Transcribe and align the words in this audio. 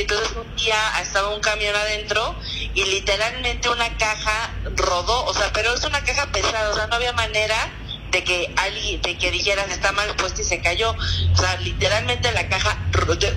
Entonces 0.00 0.32
un 0.36 0.56
día 0.56 0.76
estaba 1.00 1.28
un 1.28 1.40
camión 1.40 1.74
adentro 1.74 2.34
y 2.74 2.84
literalmente 2.84 3.68
una 3.68 3.96
caja 3.96 4.54
rodó, 4.76 5.24
o 5.26 5.34
sea, 5.34 5.52
pero 5.52 5.74
es 5.74 5.84
una 5.84 6.02
caja 6.02 6.26
pesada, 6.32 6.70
o 6.70 6.74
sea, 6.74 6.86
no 6.86 6.96
había 6.96 7.12
manera 7.12 7.70
de 8.12 8.22
que 8.24 8.52
alguien, 8.56 9.00
de 9.00 9.16
que 9.16 9.30
dijeras 9.30 9.70
está 9.70 9.90
mal 9.92 10.14
puesto 10.16 10.42
y 10.42 10.44
se 10.44 10.60
cayó. 10.60 10.92
O 10.92 11.36
sea, 11.36 11.56
literalmente 11.56 12.30
la 12.32 12.48
caja 12.48 12.78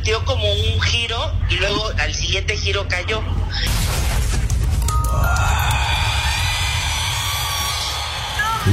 dio 0.04 0.24
como 0.26 0.52
un 0.52 0.82
giro 0.82 1.34
y 1.50 1.56
luego 1.56 1.92
al 1.98 2.14
siguiente 2.14 2.58
giro 2.58 2.88
cayó. 2.88 3.24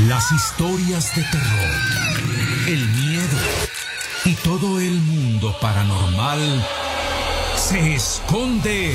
Las 0.08 0.32
historias 0.32 1.14
de 1.14 1.22
terror, 1.22 2.66
el 2.66 2.88
miedo 2.88 3.38
y 4.24 4.34
todo 4.36 4.80
el 4.80 4.94
mundo 4.94 5.56
paranormal 5.60 6.66
se 7.72 7.94
esconde 7.94 8.94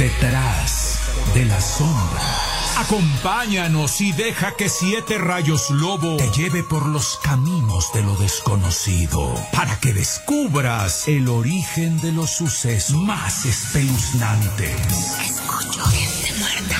detrás 0.00 0.98
de 1.32 1.44
la 1.44 1.60
sombra. 1.60 2.20
Acompáñanos 2.76 4.00
y 4.00 4.10
deja 4.10 4.56
que 4.56 4.68
Siete 4.68 5.16
Rayos 5.16 5.70
Lobo 5.70 6.16
te 6.16 6.28
lleve 6.32 6.64
por 6.64 6.86
los 6.86 7.20
caminos 7.22 7.92
de 7.92 8.02
lo 8.02 8.16
desconocido 8.16 9.32
para 9.52 9.78
que 9.78 9.92
descubras 9.92 11.06
el 11.06 11.28
origen 11.28 12.00
de 12.00 12.10
los 12.10 12.30
sucesos 12.30 12.96
más 12.96 13.44
espeluznantes. 13.44 14.74
Escucho 15.20 15.84
gente 15.84 16.34
muerta. 16.36 16.78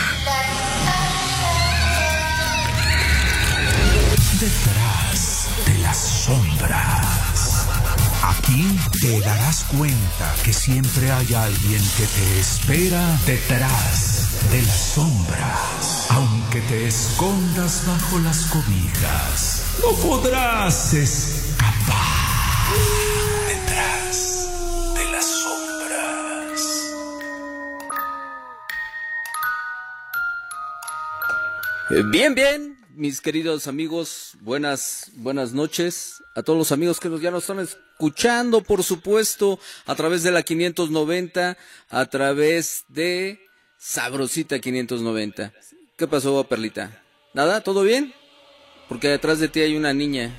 Detrás 4.41 5.49
de 5.65 5.79
las 5.79 5.97
sombras. 5.97 7.18
Aquí 8.23 8.79
te 9.01 9.21
darás 9.21 9.65
cuenta 9.65 10.35
que 10.45 10.53
siempre 10.53 11.11
hay 11.11 11.35
alguien 11.35 11.83
que 11.97 12.05
te 12.07 12.41
espera 12.41 13.19
detrás 13.25 14.51
de 14.51 14.63
las 14.63 14.77
sombras. 14.95 16.07
Aunque 16.11 16.61
te 16.63 16.89
escondas 16.89 17.85
bajo 17.87 18.19
las 18.19 18.47
cobijas, 18.47 19.63
no 19.81 19.93
podrás 19.97 20.95
escapar 20.95 22.07
detrás 23.47 24.49
de 24.97 25.13
las 25.13 25.25
sombras. 25.25 26.63
Bien, 32.11 32.35
bien, 32.35 32.79
mis 32.99 33.21
queridos 33.21 33.69
amigos, 33.69 34.33
buenas, 34.41 35.13
buenas 35.15 35.53
noches 35.53 36.21
a 36.35 36.43
todos 36.43 36.59
los 36.59 36.73
amigos 36.73 36.99
que 36.99 37.09
nos, 37.09 37.21
ya 37.21 37.31
nos 37.31 37.45
están 37.45 37.61
escuchando, 37.61 38.61
por 38.61 38.83
supuesto, 38.83 39.61
a 39.87 39.95
través 39.95 40.25
de 40.25 40.33
la 40.33 40.43
590, 40.43 41.57
a 41.91 42.07
través 42.07 42.85
de 42.89 43.39
Sabrosita 43.79 44.59
590. 44.59 45.53
¿Qué 45.97 46.09
pasó, 46.09 46.43
Perlita? 46.43 47.01
¿Nada? 47.35 47.61
¿Todo 47.61 47.85
bien? 47.85 48.13
Porque 48.89 49.09
detrás 49.09 49.39
de 49.39 49.47
ti 49.47 49.61
hay 49.61 49.77
una 49.77 49.95
niña. 49.95 50.35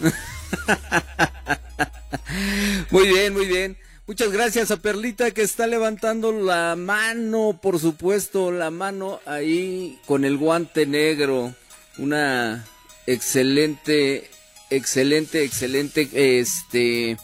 muy 2.92 3.08
bien, 3.08 3.32
muy 3.32 3.46
bien. 3.46 3.76
Muchas 4.06 4.30
gracias 4.30 4.70
a 4.70 4.76
Perlita 4.76 5.32
que 5.32 5.42
está 5.42 5.66
levantando 5.66 6.30
la 6.30 6.76
mano, 6.76 7.58
por 7.60 7.80
supuesto, 7.80 8.52
la 8.52 8.70
mano 8.70 9.18
ahí 9.26 9.98
con 10.06 10.24
el 10.24 10.36
guante 10.36 10.86
negro. 10.86 11.52
Una 12.00 12.64
excelente, 13.06 14.30
excelente, 14.70 15.44
excelente, 15.44 16.08
este, 16.40 17.18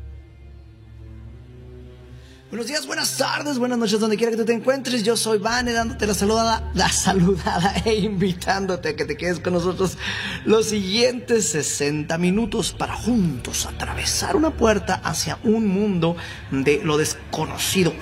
Buenos 2.50 2.68
días, 2.68 2.88
buenas 2.88 3.18
tardes, 3.18 3.60
buenas 3.60 3.78
noches, 3.78 4.00
donde 4.00 4.16
quiera 4.16 4.32
que 4.32 4.38
tú 4.38 4.46
te 4.46 4.54
encuentres. 4.54 5.04
Yo 5.04 5.18
soy 5.18 5.38
Vane, 5.38 5.74
dándote 5.74 6.08
la 6.08 6.14
saludada, 6.14 6.72
la 6.74 6.90
saludada 6.90 7.76
e 7.86 7.96
invitándote 7.96 8.90
a 8.90 8.96
que 8.96 9.04
te 9.04 9.18
quedes 9.18 9.42
con 9.42 9.52
nosotros 9.52 9.98
los 10.46 10.68
siguientes 10.68 11.50
60 11.50 12.18
minutos 12.18 12.72
para 12.72 12.96
juntos 12.96 13.66
atravesar 13.66 14.38
una 14.38 14.52
puerta 14.52 14.96
hacia 15.04 15.38
un 15.44 15.68
mundo 15.68 16.16
de 16.50 16.82
lo 16.82 16.98
desconocido. 16.98 17.94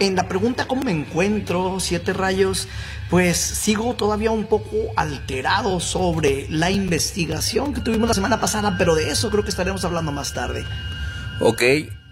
En 0.00 0.16
la 0.16 0.28
pregunta 0.28 0.66
¿cómo 0.66 0.82
me 0.82 0.92
encuentro? 0.92 1.78
Siete 1.80 2.12
rayos. 2.12 2.68
Pues 3.10 3.38
sigo 3.38 3.94
todavía 3.94 4.30
un 4.30 4.46
poco 4.46 4.76
alterado 4.96 5.80
sobre 5.80 6.46
la 6.50 6.70
investigación 6.70 7.72
que 7.72 7.80
tuvimos 7.80 8.08
la 8.08 8.14
semana 8.14 8.40
pasada, 8.40 8.76
pero 8.76 8.94
de 8.94 9.10
eso 9.10 9.30
creo 9.30 9.44
que 9.44 9.50
estaremos 9.50 9.84
hablando 9.84 10.12
más 10.12 10.34
tarde. 10.34 10.64
Ok, 11.40 11.62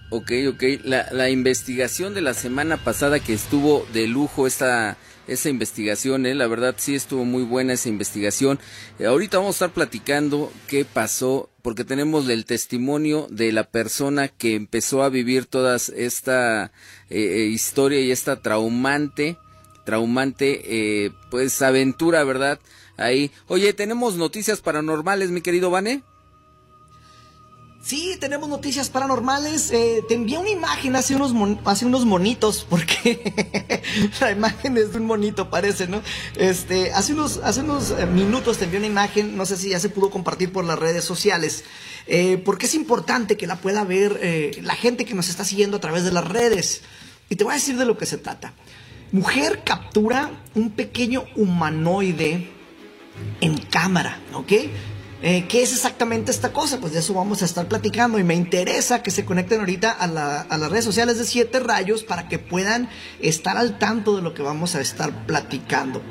Ok, 0.08 0.30
ok. 0.48 0.62
La, 0.84 1.08
la 1.10 1.30
investigación 1.30 2.14
de 2.14 2.20
la 2.20 2.32
semana 2.32 2.76
pasada 2.76 3.18
que 3.18 3.32
estuvo 3.32 3.86
de 3.92 4.06
lujo 4.06 4.46
esta, 4.46 4.96
esa 5.26 5.48
investigación, 5.48 6.26
¿eh? 6.26 6.34
la 6.34 6.46
verdad 6.46 6.74
sí 6.78 6.94
estuvo 6.94 7.24
muy 7.24 7.42
buena 7.42 7.72
esa 7.72 7.88
investigación. 7.88 8.58
Eh, 8.98 9.06
ahorita 9.06 9.38
vamos 9.38 9.54
a 9.54 9.66
estar 9.66 9.70
platicando 9.74 10.52
qué 10.68 10.84
pasó, 10.84 11.50
porque 11.62 11.84
tenemos 11.84 12.28
el 12.28 12.44
testimonio 12.44 13.26
de 13.30 13.52
la 13.52 13.64
persona 13.64 14.28
que 14.28 14.54
empezó 14.54 15.02
a 15.02 15.08
vivir 15.08 15.46
toda 15.46 15.76
esta 15.76 16.72
eh, 17.10 17.48
historia 17.50 18.00
y 18.00 18.10
esta 18.10 18.40
traumante, 18.40 19.36
traumante, 19.84 21.12
pues 21.30 21.62
aventura, 21.62 22.24
¿verdad? 22.24 22.58
Ahí. 22.96 23.30
Oye, 23.46 23.72
tenemos 23.72 24.16
noticias 24.16 24.60
paranormales, 24.60 25.30
mi 25.30 25.42
querido 25.42 25.70
Vane. 25.70 26.02
Sí, 27.86 28.16
tenemos 28.18 28.48
noticias 28.48 28.90
paranormales. 28.90 29.70
Eh, 29.70 30.02
te 30.08 30.14
envié 30.14 30.38
una 30.38 30.50
imagen 30.50 30.96
hace 30.96 31.14
unos, 31.14 31.32
hace 31.64 31.86
unos 31.86 32.04
monitos, 32.04 32.66
porque 32.68 33.80
la 34.20 34.32
imagen 34.32 34.76
es 34.76 34.90
de 34.90 34.98
un 34.98 35.06
monito, 35.06 35.50
parece, 35.50 35.86
¿no? 35.86 36.02
Este, 36.34 36.90
hace 36.90 37.12
unos, 37.12 37.38
hace 37.44 37.60
unos 37.60 37.92
eh, 37.92 38.06
minutos 38.06 38.58
te 38.58 38.64
envié 38.64 38.78
una 38.78 38.88
imagen, 38.88 39.36
no 39.36 39.46
sé 39.46 39.56
si 39.56 39.68
ya 39.68 39.78
se 39.78 39.88
pudo 39.88 40.10
compartir 40.10 40.50
por 40.50 40.64
las 40.64 40.76
redes 40.76 41.04
sociales, 41.04 41.62
eh, 42.08 42.42
porque 42.44 42.66
es 42.66 42.74
importante 42.74 43.36
que 43.36 43.46
la 43.46 43.60
pueda 43.60 43.84
ver 43.84 44.18
la 44.62 44.74
gente 44.74 45.04
que 45.04 45.14
nos 45.14 45.28
está 45.28 45.44
siguiendo 45.44 45.76
a 45.76 45.80
través 45.80 46.02
de 46.02 46.10
las 46.10 46.26
redes. 46.26 46.82
Y 47.28 47.36
te 47.36 47.44
voy 47.44 47.52
a 47.52 47.54
decir 47.54 47.78
de 47.78 47.86
lo 47.86 47.96
que 47.96 48.06
se 48.06 48.18
trata. 48.18 48.52
Mujer 49.12 49.62
captura 49.62 50.32
un 50.56 50.70
pequeño 50.70 51.22
humanoide 51.36 52.50
en 53.40 53.58
cámara, 53.58 54.20
¿ok? 54.34 54.52
Eh, 55.22 55.46
¿Qué 55.48 55.62
es 55.62 55.72
exactamente 55.72 56.30
esta 56.30 56.52
cosa? 56.52 56.78
Pues 56.78 56.92
de 56.92 56.98
eso 56.98 57.14
vamos 57.14 57.40
a 57.40 57.46
estar 57.46 57.66
platicando 57.68 58.18
y 58.18 58.24
me 58.24 58.34
interesa 58.34 59.02
que 59.02 59.10
se 59.10 59.24
conecten 59.24 59.60
ahorita 59.60 59.90
a, 59.90 60.06
las 60.06 60.70
redes 60.70 60.84
sociales 60.84 61.18
de 61.18 61.24
Siete 61.24 61.58
Rayos 61.58 62.04
para 62.04 62.28
que 62.28 62.38
puedan 62.38 62.90
estar 63.20 63.56
al 63.56 63.78
tanto 63.78 64.14
de 64.16 64.22
lo 64.22 64.34
que 64.34 64.42
vamos 64.42 64.74
a 64.74 64.80
estar 64.82 65.26
platicando. 65.26 66.02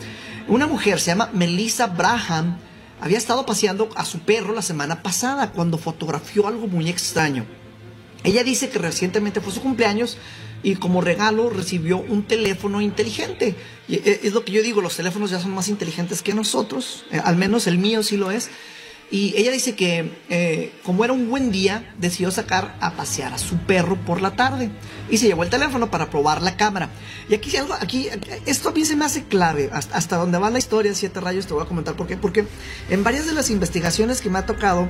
Una 0.48 0.66
mujer 0.66 1.00
se 1.00 1.08
llama 1.08 1.30
Melissa 1.34 1.86
Braham, 1.88 2.58
había 3.00 3.18
estado 3.20 3.46
paseando 3.46 3.90
a 3.96 4.06
su 4.06 4.20
perro 4.20 4.54
la 4.54 4.64
semana 4.64 5.04
pasada 5.04 5.52
cuando 5.52 5.78
fotografió 5.78 6.48
algo 6.48 6.68
muy 6.68 6.90
extraño. 6.90 7.46
Ella 8.24 8.44
dice 8.44 8.70
que 8.70 8.80
recientemente 8.80 9.40
fue 9.40 9.54
su 9.54 9.62
cumpleaños 9.62 10.18
y 10.64 10.76
como 10.76 11.02
regalo 11.02 11.52
recibió 11.52 11.98
un 12.00 12.24
teléfono 12.24 12.82
inteligente. 12.82 13.56
Eh, 13.88 14.22
es 14.24 14.34
lo 14.34 14.44
que 14.44 14.52
yo 14.52 14.64
digo, 14.64 14.82
los 14.82 14.96
teléfonos 14.98 15.30
ya 15.30 15.40
son 15.40 15.54
más 15.54 15.68
inteligentes 15.68 16.24
que 16.24 16.34
nosotros, 16.34 17.06
eh, 17.12 17.22
al 17.24 17.36
menos 17.36 17.68
el 17.68 17.78
mío 17.78 18.02
sí 18.02 18.18
lo 18.18 18.32
es. 18.32 18.50
Y 19.12 19.36
ella 19.38 19.52
dice 19.52 19.76
que 19.76 20.12
eh, 20.30 20.74
como 20.84 21.04
era 21.04 21.14
un 21.14 21.30
buen 21.30 21.52
día, 21.52 21.94
decidió 22.00 22.32
sacar 22.32 22.76
a 22.82 22.94
pasear 22.94 23.34
a 23.34 23.38
su 23.38 23.58
perro 23.58 23.98
por 23.98 24.20
la 24.20 24.36
tarde 24.36 24.72
y 25.10 25.18
se 25.18 25.28
llevó 25.28 25.44
el 25.44 25.50
teléfono 25.50 25.92
para 25.92 26.10
probar 26.10 26.42
la 26.42 26.58
cámara. 26.58 26.90
Y 27.30 27.36
aquí 27.36 27.56
aquí, 27.58 28.08
esto 28.46 28.70
a 28.70 28.72
mí 28.72 28.84
se 28.84 28.96
me 28.96 29.06
hace 29.06 29.24
clave, 29.24 29.70
hasta, 29.72 29.96
hasta 29.96 30.18
donde 30.18 30.40
va 30.40 30.50
la 30.50 30.58
historia, 30.58 30.94
siete 30.96 31.20
rayos, 31.20 31.46
te 31.46 31.54
voy 31.54 31.64
a 31.64 31.68
comentar 31.68 31.96
por 31.96 32.08
qué. 32.08 32.18
Porque 32.18 32.48
en 32.90 33.04
varias 33.04 33.28
de 33.28 33.34
las 33.34 33.52
investigaciones 33.52 34.22
que 34.22 34.30
me 34.30 34.40
ha 34.40 34.46
tocado, 34.46 34.90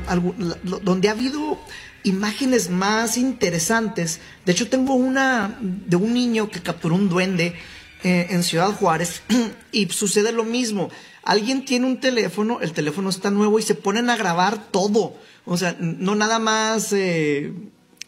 donde 0.64 1.10
ha 1.10 1.12
habido 1.12 1.60
imágenes 2.04 2.70
más 2.70 3.18
interesantes, 3.18 4.22
de 4.46 4.52
hecho 4.54 4.70
tengo 4.70 4.94
una 4.94 5.58
de 5.60 5.98
un 5.98 6.14
niño 6.14 6.50
que 6.50 6.62
capturó 6.62 6.96
un 6.96 7.10
duende 7.10 7.56
eh, 8.04 8.28
en 8.30 8.44
Ciudad 8.44 8.72
Juárez 8.72 9.24
y 9.72 9.90
sucede 9.90 10.32
lo 10.32 10.44
mismo 10.44 10.90
alguien 11.25 11.66
tiene 11.66 11.88
un 11.88 12.00
teléfono, 12.00 12.60
el 12.62 12.72
teléfono 12.72 13.10
está 13.10 13.31
nuevo 13.31 13.60
y 13.60 13.63
se 13.63 13.75
ponen 13.75 14.10
a 14.10 14.16
grabar 14.16 14.68
todo. 14.72 15.16
O 15.45 15.57
sea, 15.57 15.75
no 15.80 16.16
nada 16.16 16.39
más 16.39 16.94
eh, 16.94 17.51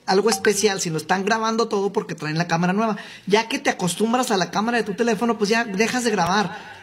algo 0.06 0.30
especial, 0.30 0.80
sino 0.80 0.98
están 0.98 1.26
grabando 1.26 1.68
todo 1.68 1.92
porque 1.92 2.16
traen 2.16 2.38
la 2.38 2.48
cámara 2.48 2.74
nueva. 2.74 2.98
Ya 3.26 3.50
que 3.50 3.60
te 3.60 3.70
acostumbras 3.70 4.32
a 4.32 4.38
la 4.38 4.52
cámara 4.52 4.78
de 4.78 4.84
tu 4.84 4.94
teléfono, 4.94 5.38
pues 5.38 5.50
ya 5.50 5.66
dejas 5.66 6.04
de 6.04 6.12
grabar. 6.12 6.78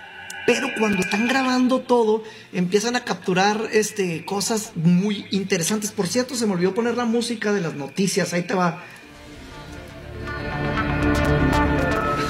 Pero 0.47 0.69
cuando 0.79 1.01
están 1.01 1.27
grabando 1.27 1.81
todo, 1.81 2.23
empiezan 2.53 2.97
a 2.97 3.05
capturar 3.05 3.69
este, 3.73 4.27
cosas 4.27 4.73
muy 4.75 5.27
interesantes. 5.31 5.91
Por 5.91 6.07
cierto, 6.07 6.35
se 6.35 6.47
me 6.47 6.53
olvidó 6.53 6.75
poner 6.75 6.97
la 6.97 7.07
música 7.07 7.53
de 7.53 7.63
las 7.63 7.75
noticias. 7.75 8.35
Ahí 8.35 8.43
te 8.43 8.55
va. 8.55 8.83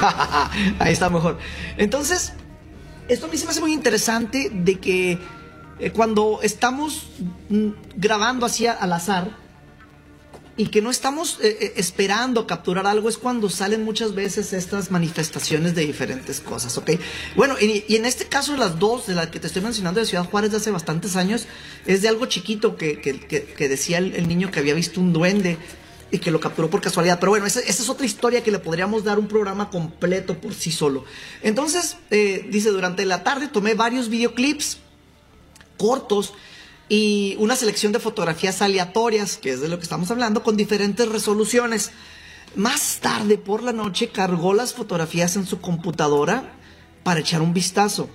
Ahí 0.79 0.93
está 0.93 1.11
mejor. 1.11 1.39
Entonces, 1.77 2.35
esto 3.09 3.27
a 3.27 3.29
mí 3.29 3.37
se 3.37 3.45
me 3.45 3.51
hace 3.51 3.61
muy 3.61 3.73
interesante 3.73 4.51
de 4.53 4.79
que 4.79 5.19
eh, 5.79 5.91
cuando 5.91 6.41
estamos 6.43 7.09
mm, 7.49 7.69
grabando 7.97 8.47
así 8.47 8.67
al 8.67 8.93
azar 8.93 9.43
y 10.57 10.67
que 10.67 10.81
no 10.81 10.91
estamos 10.91 11.41
eh, 11.43 11.59
eh, 11.61 11.73
esperando 11.77 12.47
capturar 12.47 12.87
algo 12.87 13.09
es 13.09 13.19
cuando 13.19 13.51
salen 13.51 13.85
muchas 13.85 14.15
veces 14.15 14.53
estas 14.53 14.93
manifestaciones 14.93 15.75
de 15.75 15.85
diferentes 15.85 16.41
cosas, 16.41 16.79
¿ok? 16.79 16.93
Bueno, 17.35 17.57
y, 17.61 17.97
en 17.97 18.07
este 18.07 18.27
caso 18.27 18.57
las 18.57 18.79
dos 18.79 19.09
de 19.09 19.15
las 19.15 19.29
que 19.29 19.41
te 19.41 19.49
estoy 19.49 19.63
mencionando 19.63 19.99
de 19.99 20.07
Ciudad 20.07 20.25
Juárez 20.25 20.53
de 20.53 20.59
hace 20.59 20.71
bastantes 20.71 21.17
años 21.17 21.47
es 21.87 22.03
de 22.03 22.09
algo 22.09 22.27
chiquito 22.27 22.77
que, 22.77 22.97
decía 23.59 23.99
el 23.99 24.29
niño 24.29 24.51
que 24.53 24.61
había 24.61 24.75
visto 24.75 25.01
un 25.01 25.13
duende 25.13 25.59
y 26.15 26.21
que 26.21 26.31
lo 26.31 26.39
capturó 26.39 26.71
por 26.71 26.81
casualidad. 26.81 27.19
Pero 27.19 27.31
bueno, 27.31 27.45
esa, 27.45 27.59
es 27.59 27.89
otra 27.89 28.07
historia 28.07 28.45
que 28.45 28.53
le 28.53 28.61
podríamos 28.61 29.03
dar 29.03 29.19
un 29.19 29.27
programa 29.27 29.69
completo 29.69 30.41
por 30.41 30.55
sí 30.55 30.71
solo. 30.71 31.05
Entonces, 31.43 31.97
eh, 32.13 32.47
dice, 32.53 32.69
durante 32.69 33.05
la 33.05 33.25
tarde 33.25 33.49
tomé 33.49 33.75
varios 33.75 34.09
videoclips 34.09 34.79
cortos 35.77 36.33
y 36.89 37.35
una 37.41 37.57
selección 37.57 37.91
de 37.91 37.99
fotografías 37.99 38.63
aleatorias, 38.63 39.39
que 39.39 39.51
es 39.51 39.61
de 39.61 39.67
lo 39.67 39.79
que 39.79 39.83
estamos 39.83 40.09
hablando, 40.13 40.45
con 40.45 40.57
diferentes 40.57 41.09
resoluciones. 41.09 41.91
Más 42.55 43.01
tarde 43.01 43.37
por 43.37 43.65
la 43.65 43.73
noche 43.73 44.11
cargó 44.11 44.55
las 44.55 44.73
fotografías 44.73 45.35
en 45.35 45.47
su 45.47 45.61
computadora 45.61 46.55
para 47.03 47.19
echar 47.19 47.43
un 47.43 47.53
vistazo. 47.53 48.09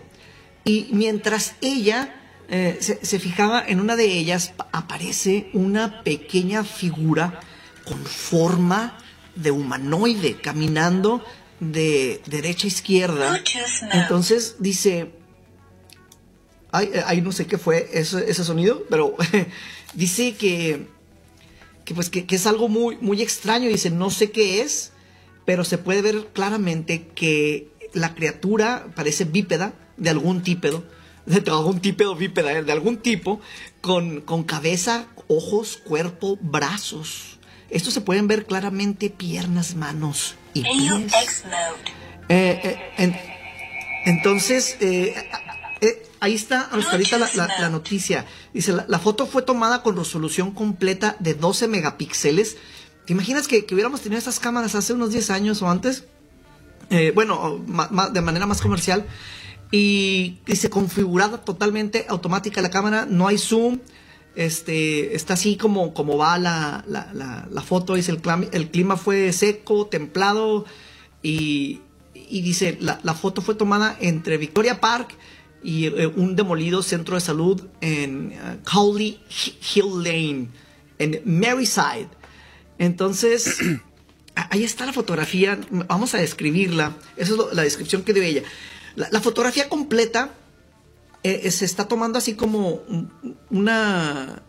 Y 0.64 0.88
mientras 0.94 1.56
ella 1.60 2.16
eh, 2.48 2.78
se, 2.80 3.06
se, 3.06 3.20
fijaba 3.20 3.62
en 3.68 3.82
una 3.82 3.98
de 3.98 4.06
ellas, 4.06 4.54
aparece 4.72 5.50
una 5.52 6.02
pequeña 6.04 6.64
figura 6.64 7.42
con 7.90 8.06
forma 8.06 8.96
de 9.36 9.50
humanoide, 9.50 10.36
caminando 10.36 11.24
de 11.60 12.22
derecha 12.28 12.66
a 12.66 12.68
izquierda. 12.68 13.42
Entonces 13.94 14.58
dice, 14.60 15.12
ay, 16.72 16.92
ay, 17.08 17.22
no 17.22 17.32
sé 17.32 17.48
qué 17.48 17.58
fue 17.58 17.90
ese, 17.94 18.30
ese 18.30 18.44
sonido, 18.44 18.86
pero 18.92 19.16
dice 19.96 20.36
que, 20.36 20.88
que 21.84 21.96
pues 21.96 22.12
que, 22.12 22.26
es 22.30 22.46
algo 22.46 22.70
muy, 22.70 22.98
muy 22.98 23.24
extraño. 23.24 23.68
Dice, 23.70 23.90
no 23.90 24.12
sé 24.12 24.30
qué 24.30 24.62
es, 24.62 24.92
pero 25.46 25.66
se 25.66 25.80
puede 25.80 26.04
ver 26.04 26.28
claramente 26.32 27.08
que 27.16 27.70
la 27.94 28.14
criatura 28.14 28.88
parece 28.96 29.26
bípeda, 29.26 29.74
de 29.98 30.12
algún 30.12 30.44
típedo, 30.44 30.84
de 31.26 31.50
algún 31.50 31.80
típedo 31.80 32.16
bípeda, 32.16 32.62
de 32.62 32.72
algún 32.72 32.98
tipo, 32.98 33.42
con, 33.82 34.22
con 34.22 34.44
cabeza, 34.44 35.08
ojos, 35.28 35.78
cuerpo, 35.78 36.38
brazos. 36.40 37.39
Estos 37.70 37.94
se 37.94 38.02
pueden 38.02 38.28
ver 38.28 38.46
claramente 38.46 39.10
piernas, 39.10 39.76
manos 39.76 40.36
y 40.54 40.64
pies. 40.64 41.44
Eh, 42.28 42.80
eh, 42.98 43.36
entonces, 44.06 44.78
eh, 44.80 45.14
ahí 46.20 46.34
está 46.34 46.62
ahorita 46.72 47.18
la, 47.18 47.70
noticia. 47.70 48.26
Dice, 48.54 48.74
la, 48.88 49.00
foto 49.00 49.28
fue 49.28 49.44
tomada 49.44 49.84
con 49.84 49.96
resolución 49.96 50.52
completa 50.52 51.16
de 51.20 51.36
12 51.36 51.68
megapíxeles. 51.68 52.58
¿Te 53.06 53.14
imaginas 53.14 53.48
que, 53.48 53.66
hubiéramos 53.72 54.02
tenido 54.02 54.18
estas 54.20 54.40
cámaras 54.40 54.76
hace 54.76 54.94
unos 54.94 55.12
10 55.12 55.30
años 55.30 55.62
o 55.62 55.70
antes? 55.70 56.06
bueno, 57.14 57.64
de 58.12 58.22
manera 58.22 58.48
más 58.48 58.62
comercial. 58.62 59.06
Y 59.72 60.40
dice, 60.48 60.72
configurada 60.72 61.38
totalmente 61.38 62.08
automática 62.10 62.64
la 62.64 62.72
cámara, 62.72 63.06
no 63.08 63.28
hay 63.28 63.38
zoom. 63.38 63.80
Este, 64.40 65.18
está 65.18 65.34
así 65.34 65.58
como, 65.58 65.94
como 65.94 66.18
va 66.18 66.38
la, 66.38 66.86
la, 66.88 67.62
foto, 67.62 67.96
dice 67.96 68.14
el, 68.14 68.22
el, 68.54 68.70
clima 68.70 68.96
fue 68.96 69.34
seco, 69.34 69.88
templado 69.88 70.64
y, 71.22 71.82
dice, 72.14 72.78
la, 72.80 73.14
foto 73.16 73.42
fue 73.42 73.56
tomada 73.56 73.98
entre 74.00 74.38
Victoria 74.38 74.80
Park 74.80 75.18
y 75.62 75.88
eh, 75.88 76.08
un 76.08 76.38
demolido 76.38 76.82
centro 76.84 77.16
de 77.16 77.22
salud 77.22 77.62
en 77.82 78.28
uh, 78.28 78.64
Cowley 78.64 79.20
Hill 79.76 80.04
Lane, 80.06 80.48
en 81.00 81.22
Maryside. 81.26 82.08
Entonces, 82.78 83.58
ahí 84.36 84.64
está 84.64 84.86
la 84.86 84.94
fotografía, 84.94 85.60
vamos 85.70 86.16
a 86.16 86.18
describirla, 86.20 86.96
esa 87.18 87.34
es 87.34 87.40
la 87.52 87.64
descripción 87.64 88.04
que 88.04 88.14
dio 88.14 88.24
ella. 88.24 88.44
la 88.96 89.20
fotografía 89.20 89.68
completa 89.68 90.39
eh, 91.24 91.42
eh, 91.44 91.52
se 91.52 91.66
está 91.66 91.88
tomando 91.88 92.18
así 92.18 92.36
como 92.36 92.82
una, 93.50 94.42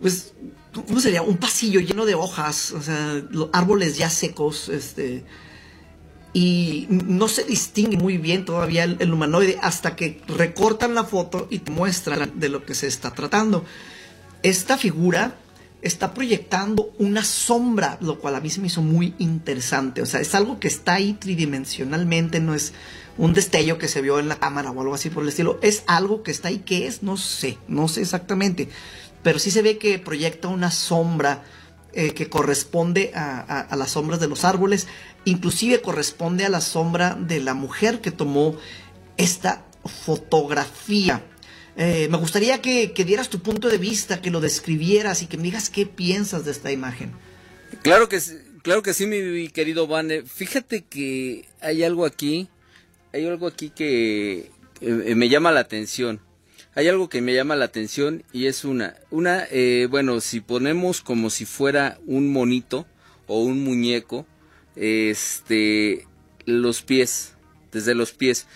pues, 0.00 0.32
¿cómo 0.72 1.00
sería? 1.00 1.22
Un 1.22 1.36
pasillo 1.36 1.80
lleno 1.80 2.06
de 2.06 2.14
hojas, 2.14 2.72
o 2.72 2.82
sea, 2.82 3.22
árboles 3.52 3.98
ya 3.98 4.08
secos, 4.08 4.68
este, 4.70 5.24
y 6.32 6.86
no 6.90 7.28
se 7.28 7.44
distingue 7.44 7.96
muy 7.96 8.18
bien 8.18 8.44
todavía 8.44 8.84
el, 8.84 9.12
humanoide 9.12 9.58
hasta 9.62 9.96
que 9.96 10.20
recortan 10.28 10.94
la 10.94 11.04
foto 11.04 11.46
y 11.50 11.60
te 11.60 11.70
muestran 11.70 12.38
de 12.38 12.48
lo 12.48 12.64
que 12.64 12.74
se 12.74 12.86
está 12.86 13.12
tratando. 13.12 13.64
Esta 14.42 14.76
figura 14.78 15.38
está 15.82 16.14
proyectando 16.14 16.92
una 16.98 17.24
sombra, 17.24 17.98
lo 18.00 18.18
cual 18.18 18.34
a 18.34 18.40
mí 18.40 18.50
se 18.50 18.60
me 18.60 18.66
hizo 18.66 18.82
muy 18.82 19.14
interesante. 19.18 20.02
O 20.02 20.06
sea, 20.06 20.20
es 20.20 20.34
algo 20.34 20.58
que 20.58 20.68
está 20.68 20.94
ahí 20.94 21.14
tridimensionalmente, 21.14 22.40
no 22.40 22.54
es 22.54 22.72
un 23.18 23.32
destello 23.32 23.78
que 23.78 23.88
se 23.88 24.02
vio 24.02 24.18
en 24.18 24.28
la 24.28 24.38
cámara 24.38 24.70
o 24.70 24.80
algo 24.80 24.94
así 24.94 25.10
por 25.10 25.22
el 25.22 25.30
estilo. 25.30 25.58
Es 25.62 25.82
algo 25.86 26.22
que 26.22 26.30
está 26.30 26.48
ahí. 26.48 26.58
¿Qué 26.58 26.86
es? 26.86 27.02
No 27.02 27.16
sé, 27.16 27.58
no 27.68 27.88
sé 27.88 28.02
exactamente. 28.02 28.68
Pero 29.22 29.38
sí 29.38 29.50
se 29.50 29.62
ve 29.62 29.78
que 29.78 29.98
proyecta 29.98 30.48
una 30.48 30.70
sombra 30.70 31.44
eh, 31.92 32.12
que 32.12 32.28
corresponde 32.28 33.12
a, 33.14 33.74
las 33.76 33.92
sombras 33.92 34.20
de 34.20 34.28
los 34.28 34.44
árboles. 34.44 34.86
Inclusive 35.24 35.80
corresponde 35.80 36.44
a 36.44 36.48
la 36.48 36.60
sombra 36.60 37.16
de 37.18 37.40
la 37.40 37.54
mujer 37.54 38.00
que 38.00 38.10
tomó 38.10 38.56
esta 39.16 39.64
fotografía. 39.84 41.24
Eh, 41.78 42.08
me 42.10 42.18
gustaría 42.18 42.60
que, 42.60 42.92
dieras 43.06 43.28
tu 43.28 43.40
punto 43.40 43.68
de 43.68 43.78
vista, 43.78 44.20
que 44.20 44.30
lo 44.30 44.40
describieras 44.40 45.22
y 45.22 45.26
que 45.26 45.36
me 45.36 45.44
digas 45.44 45.70
qué 45.70 45.86
piensas 45.86 46.44
de 46.44 46.50
esta 46.50 46.70
imagen. 46.70 47.12
Claro 47.82 48.08
que, 48.08 48.20
claro 48.62 48.82
que 48.82 48.94
sí, 48.94 49.06
mi 49.06 49.48
querido 49.48 49.86
Vane. 49.86 50.22
Fíjate 50.22 50.84
que 50.84 51.48
hay 51.60 51.82
algo 51.82 52.04
aquí 52.04 52.48
hay 53.16 53.26
algo 53.26 53.46
aquí 53.46 53.70
que 53.70 54.50
eh, 54.82 55.14
me 55.14 55.28
llama 55.30 55.50
la 55.50 55.60
atención. 55.60 56.20
Hay 56.74 56.88
algo 56.88 57.08
que 57.08 57.22
me 57.22 57.34
llama 57.34 57.56
la 57.56 57.64
atención 57.64 58.22
y 58.30 58.46
es 58.46 58.64
una, 58.66 58.94
una, 59.10 59.46
eh, 59.50 59.88
bueno, 59.90 60.20
si 60.20 60.40
ponemos 60.40 61.00
como 61.00 61.30
si 61.30 61.46
fuera 61.46 61.98
un 62.06 62.30
monito 62.30 62.86
o 63.26 63.42
un 63.42 63.64
muñeco, 63.64 64.26
este, 64.76 66.06
los 66.44 66.82
pies, 66.82 67.32
desde 67.72 67.94
los 67.94 68.12
pies. 68.12 68.46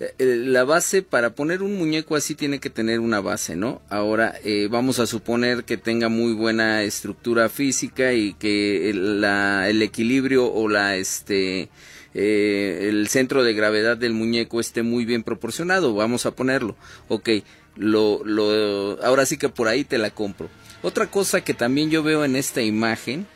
Eh, 0.00 0.14
eh, 0.18 0.36
la 0.36 0.64
base 0.64 1.00
para 1.02 1.34
poner 1.34 1.62
un 1.62 1.78
muñeco 1.78 2.14
así 2.14 2.34
tiene 2.34 2.60
que 2.60 2.68
tener 2.68 3.00
una 3.00 3.22
base, 3.22 3.56
¿no? 3.56 3.80
Ahora 3.88 4.34
eh, 4.44 4.68
vamos 4.70 4.98
a 4.98 5.06
suponer 5.06 5.64
que 5.64 5.78
tenga 5.78 6.10
muy 6.10 6.34
buena 6.34 6.82
estructura 6.82 7.48
física 7.48 8.12
y 8.12 8.34
que 8.34 8.90
el, 8.90 9.22
la, 9.22 9.70
el 9.70 9.80
equilibrio 9.80 10.52
o 10.52 10.68
la 10.68 10.96
este 10.96 11.70
el 12.14 13.06
centro 13.08 13.44
de 13.44 13.54
gravedad 13.54 13.96
del 13.96 14.12
muñeco 14.12 14.60
esté 14.60 14.82
muy 14.82 15.04
bien 15.04 15.22
proporcionado, 15.22 15.94
vamos 15.94 16.26
a 16.26 16.32
ponerlo. 16.32 16.76
Ok, 17.08 17.28
lo, 17.76 18.22
lo, 18.24 19.02
ahora 19.04 19.26
sí 19.26 19.36
que 19.36 19.48
por 19.48 19.68
ahí 19.68 19.84
te 19.84 19.98
la 19.98 20.10
compro. 20.10 20.48
Otra 20.82 21.10
cosa 21.10 21.42
que 21.42 21.54
también 21.54 21.90
yo 21.90 22.02
veo 22.02 22.24
en 22.24 22.36
esta 22.36 22.62
imagen 22.62 23.26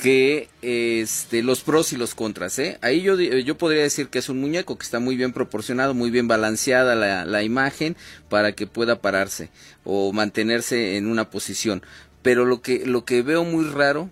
que 0.00 0.48
este, 0.62 1.42
los 1.42 1.60
pros 1.60 1.92
y 1.92 1.96
los 1.96 2.14
contras. 2.14 2.58
¿eh? 2.58 2.78
Ahí 2.80 3.02
yo, 3.02 3.20
yo 3.20 3.58
podría 3.58 3.82
decir 3.82 4.08
que 4.08 4.18
es 4.18 4.28
un 4.28 4.40
muñeco 4.40 4.78
que 4.78 4.84
está 4.84 4.98
muy 4.98 5.16
bien 5.16 5.32
proporcionado, 5.32 5.94
muy 5.94 6.10
bien 6.10 6.26
balanceada 6.26 6.94
la, 6.94 7.24
la 7.24 7.42
imagen 7.42 7.96
para 8.28 8.52
que 8.52 8.66
pueda 8.66 9.00
pararse 9.00 9.50
o 9.84 10.12
mantenerse 10.12 10.96
en 10.96 11.06
una 11.06 11.30
posición. 11.30 11.82
Pero 12.22 12.44
lo 12.44 12.62
que, 12.62 12.86
lo 12.86 13.04
que 13.04 13.22
veo 13.22 13.44
muy 13.44 13.64
raro 13.66 14.10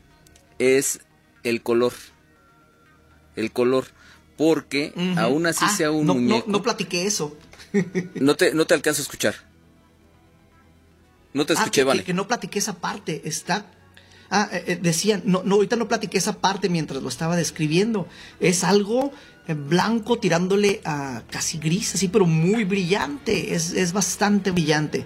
es 0.58 1.00
el 1.42 1.62
color. 1.62 1.92
El 3.38 3.52
color. 3.52 3.86
Porque 4.36 4.92
aún 5.16 5.46
así 5.46 5.64
Ah, 5.66 5.74
sea 5.76 5.90
un 5.90 6.06
no, 6.06 6.14
no- 6.14 6.20
muñeco. 6.20 6.50
No, 6.50 6.62
platiqué 6.62 7.06
eso. 7.06 7.36
No 8.14 8.36
te, 8.36 8.54
no 8.54 8.66
te 8.66 8.74
alcanzo 8.74 9.02
a 9.02 9.04
escuchar. 9.04 9.34
No 11.34 11.44
te 11.46 11.52
Ah, 11.52 11.56
escuché, 11.56 11.80
que, 11.80 11.84
vale. 11.84 12.00
que- 12.00 12.06
que 12.06 12.14
no 12.14 12.26
platiqué 12.28 12.58
esa 12.58 12.74
parte. 12.80 13.22
Está. 13.24 13.66
Ah, 14.30 14.48
eh, 14.52 14.64
eh, 14.66 14.78
decían, 14.80 15.22
no, 15.24 15.42
no, 15.44 15.56
ahorita 15.56 15.76
no 15.76 15.88
platiqué 15.88 16.18
esa 16.18 16.38
parte 16.40 16.68
mientras 16.68 17.02
lo 17.02 17.08
estaba 17.08 17.36
describiendo. 17.36 18.06
Es 18.40 18.62
algo 18.64 19.12
eh, 19.46 19.54
blanco 19.54 20.18
tirándole 20.18 20.80
a 20.84 21.22
casi 21.30 21.58
gris, 21.58 21.94
así, 21.94 22.08
pero 22.08 22.26
muy 22.26 22.64
brillante. 22.64 23.54
Es, 23.54 23.72
es 23.72 23.92
bastante 23.92 24.50
brillante. 24.50 25.04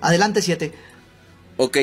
Adelante, 0.00 0.42
siete. 0.42 0.72
Ok, 1.56 1.78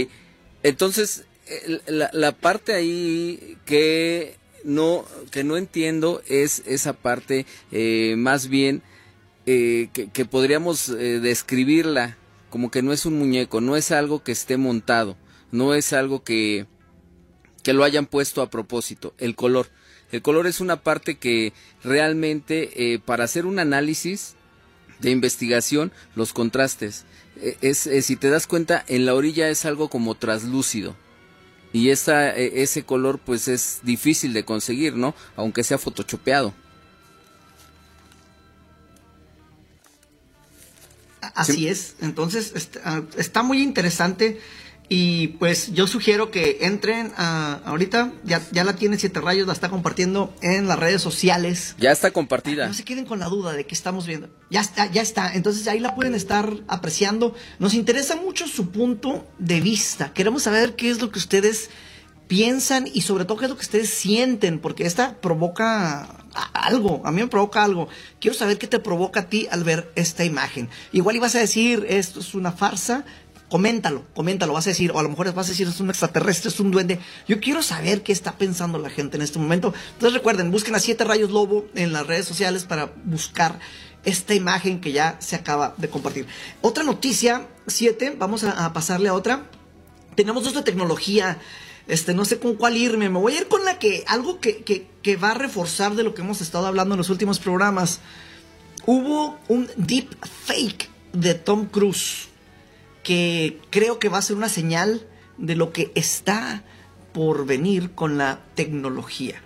entonces 0.64 1.26
el- 1.66 1.82
la, 1.88 2.10
la 2.14 2.32
parte 2.34 2.74
ahí 2.74 3.58
que 3.66 4.38
no 4.64 5.06
que 5.32 5.44
no 5.44 5.58
entiendo 5.58 6.22
es 6.28 6.64
esa 6.66 6.94
parte 6.94 7.46
eh, 7.72 8.16
más 8.18 8.48
bien 8.48 8.82
eh, 9.46 9.90
que, 9.94 10.26
podríamos 10.26 10.90
eh, 10.90 11.20
describirla 11.20 12.18
como 12.50 12.70
que 12.72 12.82
no 12.82 12.94
es 12.94 13.06
un 13.06 13.18
muñeco, 13.18 13.62
no 13.62 13.76
es 13.76 13.92
algo 13.92 14.24
que 14.24 14.32
esté 14.32 14.58
montado, 14.58 15.18
no 15.52 15.74
es 15.74 15.94
algo 15.94 16.24
que 16.24 16.68
que 17.64 17.74
lo 17.74 17.84
hayan 17.84 18.06
puesto 18.06 18.42
a 18.42 18.50
propósito, 18.50 19.14
el 19.18 19.36
color. 19.36 19.68
El 20.12 20.22
color 20.22 20.48
es 20.48 20.60
una 20.60 20.82
parte 20.82 21.18
que 21.18 21.54
realmente 21.84 22.94
eh, 22.94 23.00
para 23.00 23.26
hacer 23.26 23.46
un 23.46 23.60
análisis 23.60 24.36
de 25.00 25.12
investigación, 25.12 25.92
los 26.16 26.34
contrastes. 26.34 27.06
Eh, 27.38 27.58
Es, 27.62 27.90
si 28.02 28.16
te 28.16 28.30
das 28.30 28.48
cuenta, 28.48 28.84
en 28.88 29.06
la 29.06 29.14
orilla 29.14 29.50
es 29.50 29.66
algo 29.66 29.90
como 29.90 30.16
traslúcido. 30.16 30.96
Y 31.72 31.90
esa, 31.90 32.36
eh, 32.36 32.64
ese 32.64 32.84
color 32.84 33.20
pues 33.20 33.48
es 33.48 33.80
difícil 33.84 34.34
de 34.34 34.44
conseguir, 34.46 34.96
¿no? 34.96 35.14
Aunque 35.36 35.64
sea 35.64 35.78
photoshopeado. 35.78 36.54
Así 41.36 41.54
Sí. 41.54 41.68
es. 41.68 41.96
Entonces, 42.02 42.54
está, 42.56 43.04
está 43.18 43.44
muy 43.44 43.62
interesante. 43.62 44.40
Y 44.92 45.28
pues 45.40 45.72
yo 45.72 45.86
sugiero 45.86 46.32
que 46.32 46.58
entren 46.62 47.14
a, 47.16 47.62
ahorita, 47.64 48.12
ya, 48.24 48.42
ya 48.52 48.64
la 48.64 48.76
tiene 48.76 48.98
Siete 48.98 49.22
Rayos, 49.22 49.46
la 49.46 49.54
está 49.54 49.70
compartiendo 49.70 50.34
en 50.42 50.68
las 50.68 50.80
redes 50.80 51.00
sociales. 51.04 51.76
Ya 51.78 51.92
está 51.92 52.10
compartida. 52.10 52.68
No 52.68 52.74
se 52.74 52.84
queden 52.84 53.06
con 53.06 53.20
la 53.20 53.28
duda 53.28 53.54
de 53.54 53.68
que 53.68 53.76
estamos 53.76 54.08
viendo. 54.08 54.30
Ya 54.50 54.62
está, 54.62 54.92
ya 54.92 55.04
está. 55.04 55.36
Entonces 55.36 55.68
ahí 55.68 55.80
la 55.80 55.94
pueden 55.94 56.16
estar 56.16 56.52
apreciando. 56.68 57.36
Nos 57.60 57.76
interesa 57.76 58.16
mucho 58.16 58.48
su 58.48 58.72
punto 58.72 59.28
de 59.38 59.62
vista. 59.62 60.12
Queremos 60.12 60.44
saber 60.44 60.76
qué 60.76 60.90
es 60.90 61.00
lo 61.00 61.12
que 61.12 61.20
ustedes 61.20 61.70
piensan 62.28 62.88
y 62.92 63.02
sobre 63.02 63.26
todo 63.26 63.38
qué 63.38 63.46
es 63.46 63.50
lo 63.50 63.58
que 63.58 63.64
ustedes 63.64 63.90
sienten, 63.90 64.60
porque 64.60 64.86
esta 64.86 65.20
provoca 65.20 66.26
algo, 66.54 67.02
a 67.04 67.12
mí 67.12 67.22
me 67.22 67.28
provoca 67.28 67.64
algo. 67.64 67.90
Quiero 68.22 68.38
saber 68.38 68.60
qué 68.60 68.68
te 68.68 68.80
provoca 68.80 69.22
a 69.22 69.30
ti 69.30 69.48
al 69.50 69.64
ver 69.64 69.92
esta 69.96 70.24
imagen. 70.24 70.70
Igual 70.92 71.16
ibas 71.16 71.34
a 71.34 71.40
decir, 71.40 71.88
esto 71.90 72.20
es 72.20 72.36
una 72.36 72.52
farsa, 72.52 73.04
coméntalo, 73.50 74.06
coméntalo, 74.14 74.54
vas 74.54 74.68
a 74.68 74.70
decir, 74.70 74.92
o 74.92 75.00
a 75.00 75.04
lo 75.04 75.10
mejor 75.10 75.34
vas 75.34 75.48
a 75.48 75.50
decir, 75.50 75.68
es 75.68 75.80
un 75.80 75.90
extraterrestre, 75.90 76.50
es 76.50 76.60
un 76.60 76.72
duende. 76.72 77.00
Yo 77.28 77.40
quiero 77.40 77.62
saber 77.62 78.04
qué 78.04 78.12
está 78.12 78.38
pensando 78.38 78.78
la 78.78 78.90
gente 78.90 79.18
en 79.18 79.24
este 79.24 79.40
momento. 79.40 79.74
Entonces 79.94 80.14
recuerden, 80.14 80.52
busquen 80.52 80.76
a 80.76 80.80
Siete 80.80 81.04
Rayos 81.04 81.32
Lobo 81.32 81.66
en 81.76 81.92
las 81.92 82.06
redes 82.08 82.26
sociales 82.26 82.64
para 82.64 82.94
buscar 83.04 83.60
esta 84.06 84.34
imagen 84.34 84.80
que 84.80 84.92
ya 84.92 85.18
se 85.20 85.36
acaba 85.36 85.74
de 85.78 85.90
compartir. 85.90 86.28
Otra 86.62 86.84
noticia, 86.84 87.48
siete, 87.68 88.16
vamos 88.18 88.44
a, 88.44 88.72
pasarle 88.72 89.10
a 89.10 89.14
otra. 89.14 89.50
Tenemos 90.16 90.54
de 90.54 90.62
tecnología. 90.62 91.40
Este, 91.88 92.14
no 92.14 92.24
sé 92.24 92.40
con 92.40 92.56
cuál 92.56 92.78
irme. 92.78 93.10
Me 93.10 93.20
voy 93.20 93.34
a 93.34 93.38
ir 93.40 93.48
con 93.48 93.66
la 93.66 93.80
que, 93.80 94.04
algo 94.08 94.40
que, 94.40 94.64
que, 94.64 94.88
que 95.02 95.16
va 95.16 95.32
a 95.32 95.34
reforzar 95.34 95.96
de 95.96 96.04
lo 96.04 96.14
que 96.14 96.22
hemos 96.22 96.40
estado 96.42 96.68
hablando 96.68 96.94
en 96.94 97.00
los 97.00 97.10
últimos 97.10 97.40
programas. 97.40 98.00
Hubo 98.86 99.38
un 99.48 99.70
deep 99.76 100.16
fake 100.46 100.90
de 101.14 101.34
Tom 101.34 101.66
Cruise 101.66 102.29
que 103.04 103.60
creo 103.70 104.00
que 104.00 104.10
va 104.10 104.18
a 104.18 104.24
ser 104.24 104.36
una 104.36 104.50
señal 104.50 105.08
de 105.38 105.56
lo 105.56 105.72
que 105.72 105.92
está 105.96 106.64
por 107.14 107.46
venir 107.46 107.92
con 107.92 108.18
la 108.18 108.42
tecnología. 108.56 109.42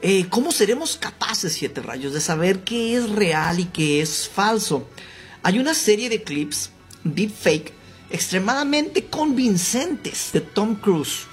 Eh, 0.00 0.26
¿Cómo 0.30 0.52
seremos 0.52 0.96
capaces, 0.96 1.52
Siete 1.52 1.82
Rayos, 1.82 2.12
de 2.12 2.20
saber 2.20 2.60
qué 2.60 2.96
es 2.96 3.10
real 3.10 3.60
y 3.60 3.64
qué 3.64 4.00
es 4.00 4.28
falso? 4.28 4.88
Hay 5.42 5.58
una 5.58 5.74
serie 5.74 6.08
de 6.08 6.22
clips, 6.22 6.70
deepfake, 7.04 7.72
extremadamente 8.10 9.06
convincentes 9.06 10.30
de 10.32 10.40
Tom 10.40 10.76
Cruise 10.76 11.26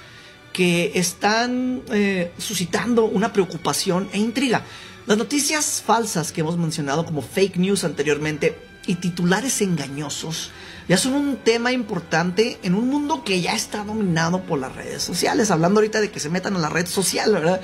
que 0.52 0.92
están 0.94 1.82
eh, 1.90 2.32
suscitando 2.38 3.04
una 3.04 3.32
preocupación 3.32 4.08
e 4.12 4.18
intriga. 4.18 4.64
Las 5.06 5.18
noticias 5.18 5.82
falsas 5.84 6.32
que 6.32 6.40
hemos 6.40 6.56
mencionado 6.56 7.04
como 7.04 7.22
fake 7.22 7.58
news 7.58 7.84
anteriormente 7.84 8.58
y 8.86 8.96
titulares 8.96 9.60
engañosos 9.60 10.50
ya 10.88 10.96
son 10.96 11.14
un 11.14 11.36
tema 11.38 11.72
importante 11.72 12.58
en 12.62 12.74
un 12.74 12.88
mundo 12.88 13.24
que 13.24 13.40
ya 13.40 13.54
está 13.54 13.84
dominado 13.84 14.42
por 14.42 14.58
las 14.58 14.74
redes 14.74 15.02
sociales. 15.02 15.50
Hablando 15.50 15.80
ahorita 15.80 16.00
de 16.00 16.10
que 16.10 16.20
se 16.20 16.30
metan 16.30 16.56
a 16.56 16.60
la 16.60 16.68
red 16.68 16.86
social, 16.86 17.32
¿verdad? 17.32 17.60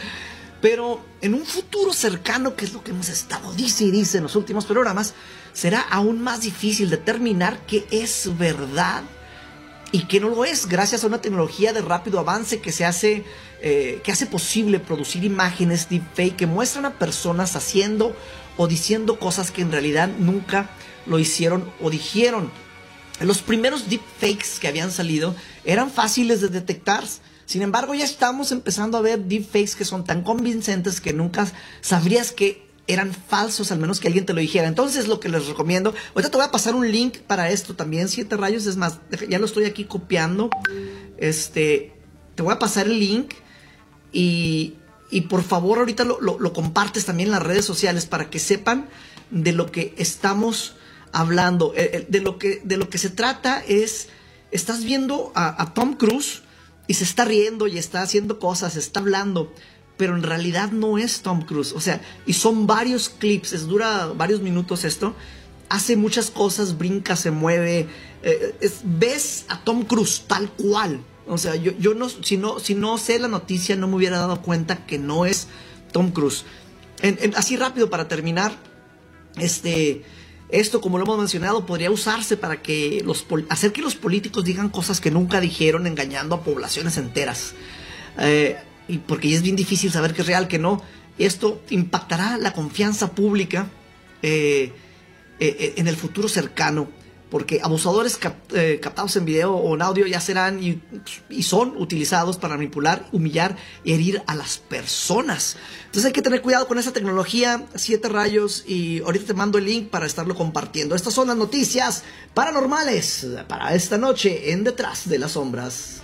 Pero 0.61 1.05
en 1.21 1.35
un 1.35 1.45
futuro 1.45 1.93
cercano, 1.93 2.55
que 2.57 2.65
es 2.65 2.73
lo 2.73 2.83
que 2.83 2.93
hemos 2.93 3.09
estado 3.09 3.53
dice 3.53 3.85
y 3.85 3.91
dice 3.91 4.19
en 4.19 4.25
los 4.25 4.37
últimos 4.37 4.65
programas, 4.65 5.15
será 5.53 5.81
aún 5.81 6.23
más 6.23 6.41
difícil 6.43 6.91
determinar 6.91 7.59
qué 7.67 7.87
es 7.91 8.31
verdad 8.39 9.03
y 9.93 10.07
qué 10.07 10.21
no 10.21 10.31
lo 10.31 10.45
es, 10.45 10.67
gracias 10.67 11.05
a 11.05 11.07
una 11.07 11.21
tecnología 11.21 11.73
de 11.73 11.83
rápido 11.83 12.19
avance 12.19 12.61
que 12.61 12.73
se 12.73 12.87
hace, 12.87 13.25
eh, 13.61 14.01
que 14.03 14.11
hace 14.11 14.25
posible 14.25 14.81
producir 14.81 15.23
imágenes 15.23 15.89
deepfake 15.91 16.37
que 16.37 16.47
muestran 16.47 16.87
a 16.87 16.99
personas 16.99 17.57
haciendo 17.57 18.17
o 18.57 18.67
diciendo 18.67 19.19
cosas 19.19 19.51
que 19.51 19.61
en 19.61 19.71
realidad 19.71 20.09
nunca 20.19 20.71
lo 21.07 21.19
hicieron 21.19 21.71
o 21.81 21.91
dijeron. 21.91 22.51
Los 23.21 23.39
primeros 23.39 23.89
deepfakes 23.89 24.59
que 24.61 24.69
habían 24.69 24.91
salido 24.91 25.35
eran 25.65 25.91
fáciles 25.91 26.41
de 26.41 26.49
detectar. 26.49 27.05
Sin 27.47 27.63
embargo, 27.63 27.95
ya 27.95 28.05
estamos 28.05 28.51
empezando 28.53 28.99
a 28.99 29.01
ver 29.01 29.21
deepfakes 29.25 29.77
que 29.77 29.85
son 29.85 30.05
tan 30.05 30.23
convincentes 30.23 31.01
que 31.01 31.13
nunca 31.13 31.51
sabrías 31.81 32.33
que 32.33 32.67
eran 32.89 33.13
falsos, 33.15 33.71
al 33.71 33.79
menos 33.79 34.01
que 34.01 34.09
alguien 34.09 34.27
te 34.27 34.33
lo 34.33 34.41
dijera. 34.41 34.67
Entonces, 34.67 35.07
lo 35.07 35.21
que 35.21 35.29
les 35.29 35.47
recomiendo, 35.47 35.95
ahorita 36.15 36.31
te 36.31 36.37
voy 36.37 36.47
a 36.47 36.51
pasar 36.51 36.75
un 36.75 36.91
link 36.91 37.19
para 37.19 37.51
esto 37.51 37.75
también, 37.77 38.09
siete 38.09 38.37
rayos, 38.37 38.67
es 38.67 38.77
más, 38.77 38.99
ya 39.29 39.39
lo 39.39 39.47
estoy 39.47 39.65
aquí 39.67 39.85
copiando. 39.85 40.51
Este, 41.19 41.93
te 42.35 42.43
voy 42.43 42.53
a 42.55 42.59
pasar 42.59 42.87
el 42.87 42.99
link 42.99 43.35
y, 44.13 44.75
y 45.11 45.23
por 45.23 45.43
favor 45.45 45.79
ahorita 45.79 46.05
lo, 46.05 46.21
lo- 46.21 46.39
lo 46.41 46.53
compartes 46.53 47.05
también 47.05 47.29
en 47.29 47.33
las 47.33 47.43
redes 47.43 47.65
sociales 47.65 48.07
para 48.07 48.31
que 48.31 48.39
sepan 48.39 48.89
de 49.31 49.53
lo 49.53 49.71
que 49.71 49.95
estamos 49.97 50.75
hablando. 51.13 51.73
Eh, 51.77 51.91
eh, 51.93 52.07
De 52.09 52.21
lo 52.21 52.39
que, 52.39 52.61
de 52.65 52.77
lo 52.77 52.89
que 52.89 52.99
se 52.99 53.11
trata 53.11 53.63
es, 53.67 54.09
estás 54.51 54.85
viendo 54.85 55.33
a, 55.35 55.73
Tom 55.75 55.95
Cruise 55.95 56.43
y 56.89 56.95
se 56.95 57.05
está 57.05 57.25
riendo 57.25 57.67
y 57.69 57.79
está 57.79 58.03
haciendo 58.03 58.39
cosas, 58.39 58.77
está 58.77 59.01
hablando, 59.01 59.53
pero 59.97 60.17
en 60.17 60.23
realidad 60.23 60.73
no 60.73 60.99
es 60.99 61.21
Tom 61.23 61.43
Cruise. 61.43 61.73
O 61.73 61.81
sea, 61.81 62.01
y 62.27 62.33
son 62.33 62.67
varios 62.67 63.09
clips, 63.09 63.53
es, 63.53 63.67
dura 63.67 64.09
varios 64.09 64.41
minutos 64.41 64.85
esto. 64.85 65.15
Hace 65.69 65.97
muchas 65.97 66.31
cosas, 66.31 66.77
brinca, 66.79 67.17
se 67.17 67.31
mueve. 67.31 67.87
eh, 68.25 68.55
es- 68.61 68.81
ves 68.85 69.45
a 69.49 69.63
Tom 69.65 69.85
Cruise 69.85 70.25
tal 70.27 70.51
cual. 70.51 71.01
O 71.27 71.39
sea, 71.39 71.55
yo, 71.57 71.73
yo 71.79 71.95
no, 71.95 72.09
si 72.09 72.37
no, 72.37 72.59
si 72.59 72.75
no 72.75 72.99
sé 72.99 73.19
la 73.19 73.29
noticia, 73.29 73.77
no 73.77 73.87
me 73.89 73.97
hubiera 73.97 74.19
dado 74.19 74.43
cuenta 74.43 74.85
que 74.87 74.99
no 74.99 75.25
es 75.25 75.47
Tom 75.93 76.11
Cruise. 76.11 76.45
Así 77.37 77.57
rápido 77.57 77.91
para 77.91 78.07
terminar, 78.09 78.57
este, 79.37 80.05
esto, 80.53 80.83
como 80.83 80.99
lo 80.99 81.05
hemos 81.05 81.19
mencionado, 81.19 81.65
podría 81.65 81.91
usarse 81.91 82.37
para 82.37 82.61
que 82.61 83.03
los 83.05 83.27
hacer 83.49 83.73
que 83.73 83.81
los 83.81 83.95
políticos 83.95 84.45
digan 84.45 84.69
cosas 84.69 85.01
que 85.01 85.11
nunca 85.11 85.41
dijeron, 85.41 85.87
engañando 85.87 86.35
a 86.35 86.45
poblaciones 86.45 86.99
enteras. 86.99 87.55
Eh, 88.19 88.59
y 88.87 88.99
porque 88.99 89.31
ya 89.31 89.37
es 89.37 89.43
bien 89.43 89.57
difícil 89.57 89.91
saber 89.91 90.13
que 90.13 90.21
es 90.21 90.27
real, 90.27 90.49
que 90.49 90.59
no. 90.59 90.83
Esto 91.19 91.63
impactará 91.71 92.37
la 92.37 92.53
confianza 92.53 93.13
pública 93.13 93.71
eh, 94.21 94.73
eh, 95.41 95.75
en 95.77 95.89
el 95.89 95.97
futuro 95.97 96.29
cercano, 96.29 96.91
porque 97.33 97.61
abusadores 97.63 98.19
captados 98.19 99.17
en 99.17 99.25
video 99.25 99.55
o 99.55 99.75
en 99.75 99.81
audio 99.81 100.07
ya 100.07 100.21
serán 100.21 100.63
y, 100.63 100.83
y, 101.31 101.43
son 101.45 101.75
utilizados 101.79 102.37
para 102.37 102.57
manipular, 102.57 103.09
humillar 103.11 103.57
y 103.85 103.95
herir 103.95 104.23
a 104.27 104.35
las 104.35 104.59
personas. 104.59 105.57
Entonces 105.87 106.05
hay 106.05 106.13
que 106.13 106.21
tener 106.21 106.43
cuidado 106.43 106.69
con 106.69 106.79
esa 106.79 106.93
tecnología, 106.93 107.65
siete 107.75 108.11
rayos, 108.11 108.65
y 108.67 109.01
ahorita 109.01 109.29
te 109.29 109.33
mando 109.33 109.57
el 109.57 109.65
link 109.65 109.89
para 109.89 110.05
estarlo 110.05 110.35
compartiendo. 110.35 110.95
Estas 110.95 111.15
son 111.15 111.29
las 111.29 111.37
noticias 111.39 112.05
paranormales 112.35 113.27
para 113.49 113.75
esta 113.75 113.97
noche 113.97 114.53
en 114.53 114.63
Detrás 114.63 115.09
de 115.09 115.19
las 115.19 115.33
Sombras. 115.33 116.02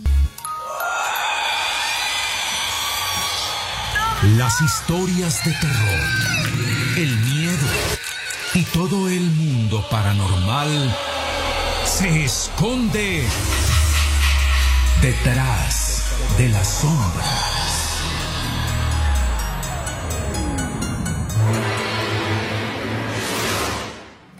Las 4.36 4.60
historias 4.62 5.44
de 5.44 5.52
terror, 5.52 6.00
el 6.96 7.33
y 8.54 8.62
todo 8.72 9.08
el 9.08 9.22
mundo 9.22 9.84
paranormal 9.90 10.96
se 11.84 12.24
esconde 12.24 13.24
detrás 15.02 16.14
de 16.38 16.48
las 16.50 16.68
sombras. 16.80 17.54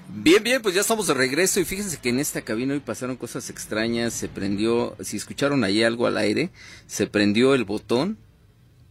Bien, 0.09 0.43
bien, 0.45 0.63
pues 0.63 0.77
ya 0.77 0.81
estamos 0.81 1.09
de 1.09 1.15
regreso 1.15 1.59
y 1.59 1.65
fíjense 1.65 1.99
que 1.99 2.11
en 2.11 2.21
esta 2.21 2.43
cabina 2.43 2.75
hoy 2.75 2.81
pasaron 2.81 3.17
cosas 3.17 3.51
extrañas, 3.51 4.13
se 4.13 4.29
prendió, 4.29 4.97
si 5.01 5.17
escucharon 5.17 5.65
ahí 5.65 5.83
algo 5.83 6.07
al 6.07 6.19
aire, 6.19 6.51
se 6.87 7.09
prendió 7.09 7.55
el 7.55 7.65
botón 7.65 8.17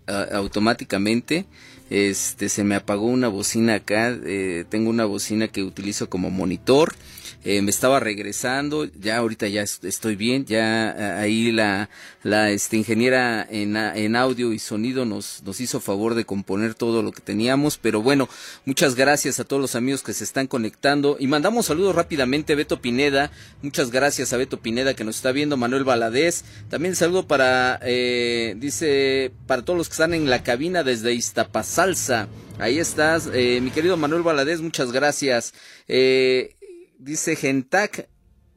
automáticamente 0.05 1.45
este 1.93 2.49
se 2.49 2.63
me 2.63 2.75
apagó 2.75 3.05
una 3.05 3.27
bocina 3.27 3.75
acá 3.75 4.17
eh, 4.25 4.65
tengo 4.67 4.89
una 4.89 5.05
bocina 5.05 5.47
que 5.47 5.63
utilizo 5.63 6.09
como 6.09 6.31
monitor 6.31 6.95
eh, 7.43 7.61
me 7.61 7.71
estaba 7.71 7.99
regresando, 7.99 8.85
ya 8.85 9.17
ahorita 9.17 9.47
ya 9.47 9.63
estoy 9.63 10.15
bien, 10.15 10.45
ya 10.45 10.91
eh, 10.91 11.21
ahí 11.21 11.51
la, 11.51 11.89
la 12.23 12.51
este, 12.51 12.77
ingeniera 12.77 13.45
en, 13.49 13.75
en 13.75 14.15
audio 14.15 14.53
y 14.53 14.59
sonido 14.59 15.05
nos, 15.05 15.43
nos 15.43 15.59
hizo 15.59 15.79
favor 15.79 16.15
de 16.15 16.25
componer 16.25 16.73
todo 16.73 17.01
lo 17.03 17.11
que 17.11 17.21
teníamos, 17.21 17.77
pero 17.77 18.01
bueno, 18.01 18.29
muchas 18.65 18.95
gracias 18.95 19.39
a 19.39 19.43
todos 19.43 19.61
los 19.61 19.75
amigos 19.75 20.03
que 20.03 20.13
se 20.13 20.23
están 20.23 20.47
conectando 20.47 21.17
y 21.19 21.27
mandamos 21.27 21.65
saludos 21.65 21.95
rápidamente 21.95 22.53
a 22.53 22.55
Beto 22.55 22.81
Pineda, 22.81 23.31
muchas 23.61 23.91
gracias 23.91 24.31
a 24.31 24.37
Beto 24.37 24.59
Pineda 24.59 24.93
que 24.93 25.03
nos 25.03 25.17
está 25.17 25.31
viendo, 25.31 25.57
Manuel 25.57 25.83
Valadez, 25.83 26.45
también 26.69 26.95
saludo 26.95 27.27
para, 27.27 27.79
eh, 27.83 28.55
dice, 28.57 29.31
para 29.47 29.63
todos 29.63 29.77
los 29.77 29.89
que 29.89 29.93
están 29.93 30.13
en 30.13 30.29
la 30.29 30.43
cabina 30.43 30.83
desde 30.83 31.13
Iztapasalsa, 31.13 32.27
ahí 32.59 32.79
estás, 32.79 33.29
eh, 33.33 33.59
mi 33.61 33.71
querido 33.71 33.97
Manuel 33.97 34.21
Valadez, 34.21 34.61
muchas 34.61 34.91
gracias. 34.91 35.53
Eh, 35.87 36.55
dice 37.03 37.35
Gentac 37.35 38.07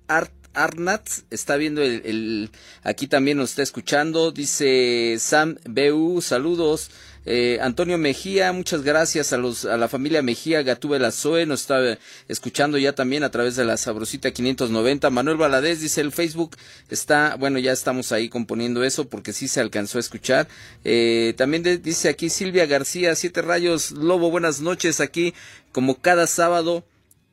Art 0.09 0.33
Arnat 0.55 1.07
está 1.31 1.57
viendo 1.57 1.83
el, 1.83 2.51
aquí 2.83 3.09
también 3.09 3.39
nos 3.39 3.51
está 3.51 3.63
escuchando 3.63 4.33
dice 4.33 5.17
Sam 5.19 5.57
Bu 5.69 6.23
saludos 6.23 6.91
eh, 7.29 7.59
Antonio 7.61 7.99
Mejía, 7.99 8.53
muchas 8.53 8.83
gracias 8.83 9.33
a 9.33 9.37
los 9.37 9.65
a 9.65 9.77
la 9.77 9.89
familia 9.89 10.23
Mejía, 10.23 10.63
Gatúbela 10.63 11.11
Zoe, 11.11 11.45
nos 11.45 11.63
está 11.63 11.99
escuchando 12.29 12.79
ya 12.79 12.93
también 12.93 13.25
a 13.25 13.33
través 13.33 13.57
de 13.57 13.65
la 13.65 13.77
Sabrosita 13.77 14.31
590. 14.31 15.11
Manuel 15.11 15.37
Valadez 15.37 15.81
dice 15.81 16.03
el 16.03 16.13
Facebook 16.13 16.57
está, 16.89 17.35
bueno, 17.35 17.59
ya 17.59 17.73
estamos 17.73 18.13
ahí 18.13 18.29
componiendo 18.29 18.85
eso 18.85 19.09
porque 19.09 19.33
sí 19.33 19.49
se 19.49 19.61
alcanzó 19.61 19.99
a 19.99 20.03
escuchar. 20.03 20.47
Eh, 20.85 21.35
también 21.37 21.65
dice 21.83 22.09
aquí 22.09 22.31
Silvia 22.31 22.65
García, 22.67 23.17
Siete 23.17 23.43
Rayos, 23.43 23.91
Lobo, 23.91 24.31
buenas 24.31 24.61
noches 24.61 25.01
aquí, 25.01 25.35
como 25.73 26.01
cada 26.01 26.29
sábado 26.29 26.85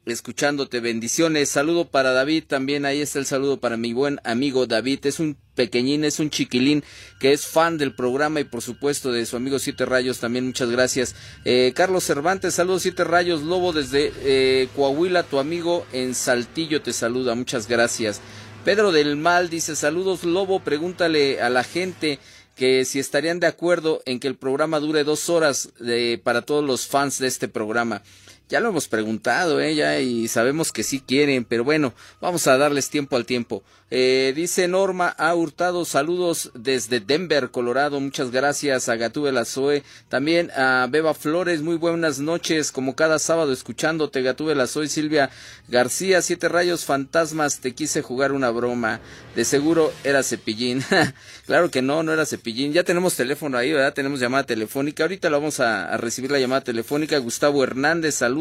escuchándote. 0.05 0.79
Bendiciones. 0.79 1.49
Saludo 1.49 1.85
para 1.85 2.11
David. 2.11 2.43
También 2.47 2.85
ahí 2.85 3.01
está 3.01 3.19
el 3.19 3.25
saludo 3.25 3.59
para 3.59 3.77
mi 3.77 3.93
buen 3.93 4.19
amigo 4.23 4.65
David. 4.67 5.05
Es 5.05 5.19
un 5.19 5.37
pequeñín, 5.55 6.03
es 6.03 6.19
un 6.19 6.29
chiquilín 6.29 6.83
que 7.19 7.33
es 7.33 7.45
fan 7.45 7.77
del 7.77 7.93
programa 7.93 8.39
y 8.39 8.43
por 8.43 8.61
supuesto 8.61 9.11
de 9.11 9.25
su 9.25 9.35
amigo 9.35 9.59
Siete 9.59 9.85
Rayos. 9.85 10.19
También 10.19 10.45
muchas 10.45 10.69
gracias. 10.69 11.15
Eh, 11.45 11.73
Carlos 11.75 12.03
Cervantes, 12.03 12.55
saludos 12.55 12.83
Siete 12.83 13.03
Rayos. 13.03 13.41
Lobo 13.43 13.73
desde 13.73 14.11
eh, 14.23 14.67
Coahuila, 14.75 15.23
tu 15.23 15.39
amigo 15.39 15.85
en 15.93 16.15
Saltillo 16.15 16.81
te 16.81 16.93
saluda. 16.93 17.35
Muchas 17.35 17.67
gracias. 17.67 18.21
Pedro 18.65 18.91
del 18.91 19.17
Mal 19.17 19.49
dice 19.49 19.75
saludos 19.75 20.23
Lobo. 20.23 20.61
Pregúntale 20.61 21.41
a 21.41 21.49
la 21.49 21.63
gente 21.63 22.19
que 22.55 22.85
si 22.85 22.99
estarían 22.99 23.39
de 23.39 23.47
acuerdo 23.47 24.01
en 24.05 24.19
que 24.19 24.27
el 24.27 24.35
programa 24.35 24.79
dure 24.79 25.03
dos 25.03 25.29
horas 25.29 25.69
de, 25.79 26.21
para 26.23 26.43
todos 26.43 26.63
los 26.63 26.87
fans 26.87 27.17
de 27.19 27.27
este 27.27 27.47
programa. 27.47 28.03
Ya 28.49 28.59
lo 28.59 28.69
hemos 28.69 28.87
preguntado, 28.87 29.59
¿eh? 29.61 30.03
y 30.03 30.27
sabemos 30.27 30.71
que 30.71 30.83
sí 30.83 30.99
quieren, 30.99 31.43
pero 31.43 31.63
bueno, 31.63 31.93
vamos 32.21 32.45
a 32.47 32.57
darles 32.57 32.89
tiempo 32.89 33.15
al 33.15 33.25
tiempo. 33.25 33.63
Eh, 33.95 34.33
dice 34.35 34.67
Norma 34.67 35.09
A. 35.19 35.35
Hurtado, 35.35 35.85
saludos 35.85 36.49
desde 36.55 36.99
Denver, 36.99 37.51
Colorado. 37.51 37.99
Muchas 37.99 38.31
gracias 38.31 38.89
a 38.89 38.95
Gatúbela 38.95 39.45
Zoe. 39.45 39.83
También 40.09 40.49
a 40.55 40.87
Beba 40.89 41.13
Flores, 41.13 41.61
muy 41.61 41.75
buenas 41.75 42.17
noches, 42.17 42.71
como 42.71 42.95
cada 42.95 43.19
sábado 43.19 43.53
escuchándote, 43.53 44.23
Gatúbela 44.23 44.65
Zoe. 44.65 44.87
Silvia 44.87 45.29
García, 45.67 46.23
Siete 46.23 46.49
Rayos 46.49 46.85
Fantasmas, 46.85 47.59
te 47.59 47.75
quise 47.75 48.01
jugar 48.01 48.31
una 48.31 48.49
broma. 48.49 48.99
De 49.35 49.45
seguro 49.45 49.93
era 50.03 50.23
Cepillín. 50.23 50.83
claro 51.45 51.69
que 51.69 51.83
no, 51.83 52.01
no 52.01 52.13
era 52.13 52.25
Cepillín. 52.25 52.73
Ya 52.73 52.83
tenemos 52.83 53.15
teléfono 53.15 53.59
ahí, 53.59 53.73
¿verdad? 53.73 53.93
Tenemos 53.93 54.19
llamada 54.19 54.43
telefónica. 54.43 55.03
Ahorita 55.03 55.29
la 55.29 55.37
vamos 55.37 55.59
a, 55.59 55.97
recibir 55.97 56.31
la 56.31 56.39
llamada 56.39 56.61
telefónica. 56.61 57.19
Gustavo 57.19 57.63
Hernández, 57.63 58.15
saludos. 58.15 58.32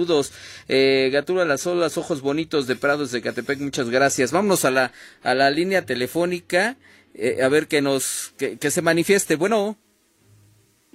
Eh, 0.68 1.10
Gatúbela 1.12 1.58
Zoe, 1.58 1.74
los 1.74 1.98
ojos 1.98 2.22
bonitos 2.22 2.66
de 2.66 2.76
Prados 2.76 3.12
de 3.12 3.20
Catepec, 3.20 3.60
muchas 3.60 3.90
gracias. 3.90 4.32
Vámonos 4.32 4.64
a 4.64 4.70
la, 4.70 4.92
a 5.22 5.34
la 5.34 5.42
la 5.42 5.50
línea 5.50 5.84
telefónica, 5.84 6.76
eh, 7.14 7.42
a 7.42 7.48
ver 7.48 7.66
que 7.66 7.82
nos, 7.82 8.32
que, 8.38 8.70
se 8.70 8.80
manifieste. 8.80 9.34
Bueno. 9.34 9.76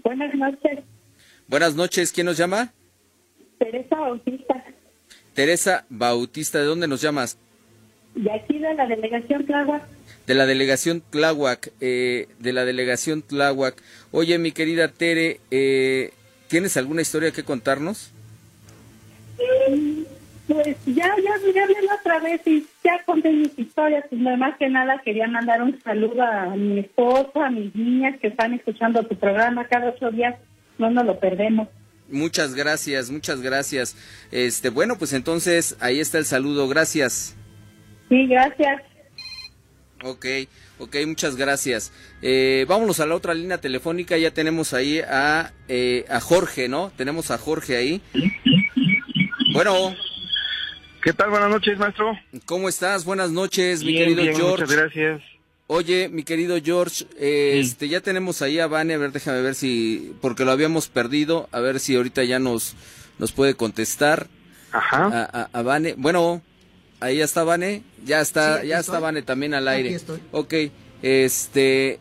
Buenas 0.03 0.33
noches. 0.35 0.85
Buenas 1.49 1.75
noches, 1.75 2.13
¿quién 2.13 2.27
nos 2.27 2.37
llama? 2.37 2.71
Teresa 3.59 3.97
Bautista. 3.97 4.63
Teresa 5.33 5.85
Bautista, 5.89 6.59
¿de 6.59 6.65
dónde 6.65 6.87
nos 6.87 7.01
llamas? 7.01 7.37
De 8.15 8.31
aquí 8.31 8.57
de 8.57 8.73
la 8.73 8.87
delegación 8.87 9.45
Tláhuac. 9.45 9.83
De 10.25 10.33
la 10.33 10.45
delegación 10.45 11.03
Tláhuac, 11.09 11.73
eh, 11.81 12.27
de 12.39 12.53
la 12.53 12.63
delegación 12.63 13.21
Tláhuac. 13.21 13.75
Oye, 14.11 14.37
mi 14.37 14.53
querida 14.53 14.87
Tere, 14.87 15.41
eh, 15.51 16.11
¿tienes 16.47 16.77
alguna 16.77 17.01
historia 17.01 17.31
que 17.31 17.43
contarnos? 17.43 18.13
Pues 20.47 20.77
ya, 20.85 21.13
ya, 21.17 21.51
ya 21.53 21.63
hablé 21.63 21.75
otra 21.99 22.19
vez 22.19 22.41
y 22.45 22.65
ya 22.83 23.03
conté 23.05 23.31
mis 23.31 23.57
historias. 23.59 24.05
Pues 24.09 24.21
más 24.21 24.57
que 24.57 24.69
nada 24.69 25.01
quería 25.03 25.27
mandar 25.27 25.61
un 25.61 25.79
saludo 25.81 26.21
a 26.23 26.55
mi 26.55 26.79
esposa, 26.79 27.47
a 27.47 27.49
mis 27.49 27.75
niñas 27.75 28.17
que 28.21 28.27
están 28.27 28.53
escuchando 28.53 29.03
tu 29.03 29.15
programa 29.17 29.67
cada 29.67 29.89
ocho 29.89 30.09
días. 30.09 30.35
No 30.77 30.89
nos 30.89 31.05
lo 31.05 31.19
perdemos. 31.19 31.67
Muchas 32.09 32.55
gracias, 32.55 33.11
muchas 33.11 33.41
gracias. 33.41 33.97
Este, 34.31 34.69
bueno, 34.69 34.97
pues 34.97 35.11
entonces 35.11 35.75
ahí 35.81 35.99
está 35.99 36.17
el 36.17 36.25
saludo. 36.25 36.69
Gracias. 36.69 37.35
Sí, 38.07 38.25
gracias. 38.27 38.83
Ok, 40.03 40.25
ok, 40.79 40.95
muchas 41.07 41.35
gracias. 41.35 41.91
Eh, 42.21 42.65
vámonos 42.69 43.01
a 43.01 43.05
la 43.05 43.15
otra 43.15 43.33
línea 43.33 43.57
telefónica. 43.57 44.17
Ya 44.17 44.31
tenemos 44.31 44.73
ahí 44.73 44.99
a, 44.99 45.51
eh, 45.67 46.05
a 46.07 46.21
Jorge, 46.21 46.69
¿no? 46.69 46.93
Tenemos 46.95 47.31
a 47.31 47.37
Jorge 47.37 47.75
ahí. 47.75 48.01
Bueno. 49.53 49.93
¿Qué 51.03 51.13
tal? 51.13 51.29
Buenas 51.29 51.49
noches, 51.49 51.77
maestro. 51.77 52.17
¿Cómo 52.45 52.67
estás? 52.69 53.05
Buenas 53.05 53.31
noches, 53.31 53.83
mi 53.83 53.93
querido 53.93 54.23
bien, 54.23 54.35
George. 54.35 54.63
Muchas 54.63 54.75
gracias. 54.75 55.21
Oye, 55.67 56.09
mi 56.09 56.23
querido 56.23 56.57
George, 56.63 57.05
eh, 57.19 57.59
este, 57.61 57.89
ya 57.89 58.01
tenemos 58.01 58.41
ahí 58.41 58.59
a 58.59 58.67
Vane, 58.67 58.93
a 58.93 58.97
ver, 58.97 59.11
déjame 59.11 59.41
ver 59.41 59.53
si, 59.55 60.13
porque 60.21 60.45
lo 60.45 60.51
habíamos 60.51 60.87
perdido, 60.87 61.49
a 61.51 61.59
ver 61.59 61.79
si 61.79 61.95
ahorita 61.95 62.23
ya 62.23 62.39
nos, 62.39 62.75
nos 63.19 63.31
puede 63.33 63.53
contestar. 63.55 64.27
Ajá. 64.71 65.05
A, 65.07 65.41
a, 65.41 65.49
a 65.51 65.61
Vane, 65.63 65.95
bueno, 65.97 66.41
ahí 67.01 67.19
está 67.21 67.43
Vane, 67.43 67.83
ya 68.05 68.21
está, 68.21 68.61
Sí, 68.61 68.67
ya 68.69 68.79
estoy. 68.79 68.93
está 68.95 68.99
Vane 68.99 69.21
también 69.23 69.53
al 69.53 69.67
aire. 69.67 69.89
Aquí 69.89 69.95
estoy. 69.95 70.19
Ok, 70.31 70.53
este, 71.01 71.99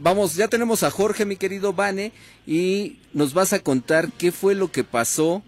vamos, 0.00 0.34
ya 0.34 0.48
tenemos 0.48 0.82
a 0.82 0.90
Jorge, 0.90 1.24
mi 1.24 1.36
querido 1.36 1.72
Vane, 1.72 2.12
y 2.46 2.98
nos 3.12 3.32
vas 3.32 3.52
a 3.52 3.60
contar 3.60 4.10
qué 4.18 4.32
fue 4.32 4.54
lo 4.56 4.72
que 4.72 4.82
pasó 4.82 5.42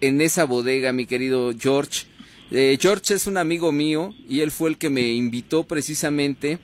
en 0.00 0.20
esa 0.20 0.44
bodega, 0.44 0.92
mi 0.92 1.06
querido 1.06 1.52
George. 1.58 2.06
Eh, 2.50 2.78
George 2.80 3.14
es 3.14 3.26
un 3.26 3.36
amigo 3.36 3.72
mío 3.72 4.14
y 4.28 4.40
él 4.40 4.50
fue 4.50 4.70
el 4.70 4.78
que 4.78 4.90
me 4.90 5.12
invitó 5.12 5.64
precisamente 5.64 6.58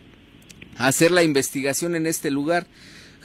a 0.76 0.86
hacer 0.88 1.10
la 1.10 1.22
investigación 1.22 1.96
en 1.96 2.06
este 2.06 2.30
lugar. 2.30 2.66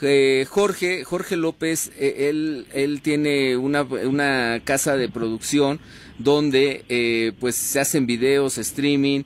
Eh, 0.01 0.45
Jorge, 0.49 1.03
Jorge 1.03 1.37
López, 1.37 1.91
eh, 1.97 2.29
él, 2.29 2.67
él 2.73 3.01
tiene 3.01 3.57
una, 3.57 3.83
una 3.83 4.61
casa 4.63 4.95
de 4.97 5.09
producción 5.09 5.79
donde 6.19 7.35
pues 7.39 7.55
se 7.55 7.79
hacen 7.79 8.07
videos, 8.07 8.57
streaming, 8.57 9.21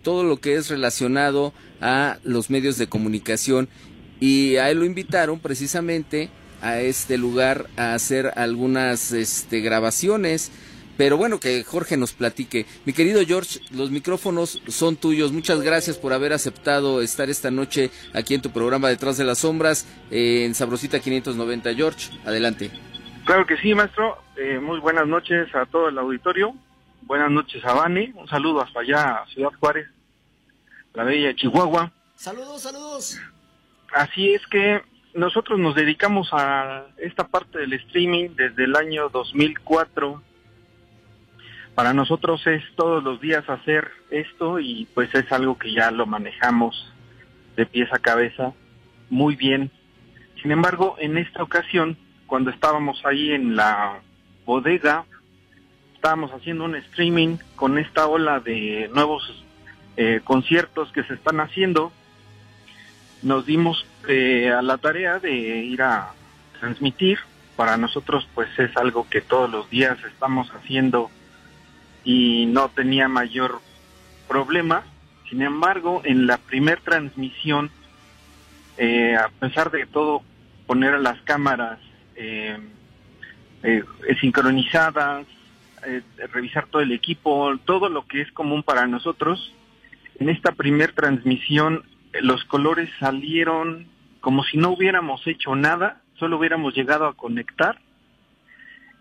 todo 0.00 0.24
lo 0.24 0.38
que 0.38 0.54
es 0.54 0.70
relacionado 0.70 1.52
a 1.82 2.18
los 2.24 2.48
medios 2.48 2.78
de 2.78 2.86
comunicación 2.86 3.68
y 4.18 4.56
a 4.56 4.70
él 4.70 4.78
lo 4.78 4.86
invitaron 4.86 5.40
precisamente 5.40 6.30
a 6.62 6.80
este 6.80 7.18
lugar 7.18 7.66
a 7.76 7.94
hacer 7.94 8.32
algunas 8.36 9.12
este, 9.12 9.60
grabaciones. 9.60 10.50
Pero 10.96 11.16
bueno, 11.16 11.40
que 11.40 11.64
Jorge 11.64 11.96
nos 11.96 12.12
platique. 12.12 12.66
Mi 12.84 12.92
querido 12.92 13.22
George, 13.26 13.60
los 13.70 13.90
micrófonos 13.90 14.62
son 14.68 14.96
tuyos. 14.96 15.32
Muchas 15.32 15.60
gracias 15.60 15.98
por 15.98 16.12
haber 16.12 16.32
aceptado 16.32 17.02
estar 17.02 17.28
esta 17.28 17.50
noche 17.50 17.90
aquí 18.14 18.34
en 18.34 18.42
tu 18.42 18.50
programa 18.50 18.88
Detrás 18.88 19.16
de 19.16 19.24
las 19.24 19.38
Sombras 19.38 19.86
eh, 20.10 20.44
en 20.44 20.54
Sabrosita 20.54 21.00
590. 21.00 21.74
George, 21.74 22.10
adelante. 22.24 22.70
Claro 23.24 23.46
que 23.46 23.56
sí, 23.56 23.74
maestro. 23.74 24.18
Eh, 24.36 24.58
muy 24.60 24.80
buenas 24.80 25.06
noches 25.06 25.54
a 25.54 25.66
todo 25.66 25.88
el 25.88 25.98
auditorio. 25.98 26.54
Buenas 27.02 27.30
noches 27.30 27.64
a 27.64 27.72
Vane. 27.72 28.12
Un 28.14 28.28
saludo 28.28 28.62
hasta 28.62 28.80
allá 28.80 29.16
a 29.16 29.26
Ciudad 29.26 29.50
Juárez, 29.58 29.88
la 30.94 31.04
bella 31.04 31.34
Chihuahua. 31.34 31.92
Saludos, 32.14 32.62
saludos. 32.62 33.20
Así 33.92 34.32
es 34.32 34.46
que 34.46 34.82
nosotros 35.14 35.58
nos 35.58 35.74
dedicamos 35.74 36.28
a 36.32 36.86
esta 36.96 37.26
parte 37.28 37.58
del 37.58 37.74
streaming 37.74 38.30
desde 38.36 38.64
el 38.64 38.76
año 38.76 39.08
2004. 39.08 40.22
Para 41.74 41.92
nosotros 41.92 42.46
es 42.46 42.62
todos 42.76 43.02
los 43.02 43.20
días 43.20 43.48
hacer 43.48 43.90
esto 44.10 44.58
y 44.58 44.86
pues 44.94 45.14
es 45.14 45.30
algo 45.32 45.58
que 45.58 45.72
ya 45.72 45.90
lo 45.90 46.06
manejamos 46.06 46.92
de 47.56 47.66
pies 47.66 47.92
a 47.92 47.98
cabeza 47.98 48.52
muy 49.10 49.36
bien. 49.36 49.70
Sin 50.40 50.50
embargo, 50.50 50.96
en 50.98 51.18
esta 51.18 51.42
ocasión, 51.42 51.96
cuando 52.26 52.50
estábamos 52.50 53.04
ahí 53.04 53.32
en 53.32 53.56
la 53.56 54.00
bodega, 54.46 55.04
estábamos 55.94 56.32
haciendo 56.32 56.64
un 56.64 56.74
streaming 56.76 57.36
con 57.54 57.78
esta 57.78 58.06
ola 58.06 58.40
de 58.40 58.90
nuevos 58.94 59.44
eh, 59.96 60.20
conciertos 60.24 60.90
que 60.92 61.04
se 61.04 61.14
están 61.14 61.40
haciendo 61.40 61.92
nos 63.22 63.46
dimos 63.46 63.86
eh, 64.08 64.50
a 64.50 64.62
la 64.62 64.78
tarea 64.78 65.18
de 65.18 65.32
ir 65.32 65.82
a 65.82 66.12
transmitir. 66.60 67.18
Para 67.56 67.76
nosotros 67.76 68.26
pues 68.34 68.48
es 68.58 68.76
algo 68.76 69.06
que 69.08 69.20
todos 69.20 69.50
los 69.50 69.68
días 69.70 69.98
estamos 70.04 70.50
haciendo 70.50 71.10
y 72.04 72.46
no 72.46 72.68
tenía 72.68 73.08
mayor 73.08 73.60
problema. 74.28 74.84
Sin 75.28 75.42
embargo, 75.42 76.02
en 76.04 76.26
la 76.26 76.38
primer 76.38 76.80
transmisión, 76.80 77.70
eh, 78.76 79.16
a 79.16 79.28
pesar 79.28 79.70
de 79.70 79.86
todo, 79.86 80.22
poner 80.66 80.98
las 81.00 81.20
cámaras 81.22 81.78
eh, 82.16 82.58
eh, 83.62 83.84
sincronizadas, 84.20 85.26
eh, 85.86 86.02
revisar 86.32 86.66
todo 86.66 86.82
el 86.82 86.92
equipo, 86.92 87.56
todo 87.64 87.88
lo 87.88 88.06
que 88.06 88.20
es 88.20 88.32
común 88.32 88.62
para 88.62 88.86
nosotros, 88.86 89.52
en 90.18 90.28
esta 90.28 90.52
primer 90.52 90.92
transmisión 90.92 91.84
los 92.20 92.44
colores 92.44 92.90
salieron 92.98 93.86
como 94.20 94.44
si 94.44 94.56
no 94.56 94.70
hubiéramos 94.70 95.26
hecho 95.26 95.56
nada, 95.56 96.00
solo 96.14 96.38
hubiéramos 96.38 96.74
llegado 96.74 97.06
a 97.06 97.14
conectar 97.14 97.78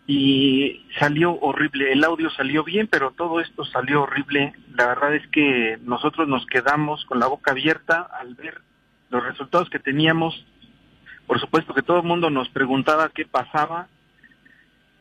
y 0.07 0.83
salió 0.99 1.39
horrible. 1.39 1.91
El 1.91 2.03
audio 2.03 2.29
salió 2.31 2.63
bien, 2.63 2.87
pero 2.87 3.11
todo 3.11 3.39
esto 3.39 3.63
salió 3.65 4.01
horrible. 4.01 4.53
La 4.73 4.87
verdad 4.87 5.15
es 5.15 5.27
que 5.27 5.77
nosotros 5.83 6.27
nos 6.27 6.45
quedamos 6.47 7.05
con 7.05 7.19
la 7.19 7.27
boca 7.27 7.51
abierta 7.51 8.09
al 8.19 8.33
ver 8.33 8.61
los 9.09 9.23
resultados 9.23 9.69
que 9.69 9.79
teníamos. 9.79 10.45
Por 11.27 11.39
supuesto 11.39 11.73
que 11.73 11.83
todo 11.83 11.97
el 11.97 12.07
mundo 12.07 12.29
nos 12.31 12.49
preguntaba 12.49 13.09
qué 13.09 13.25
pasaba. 13.25 13.87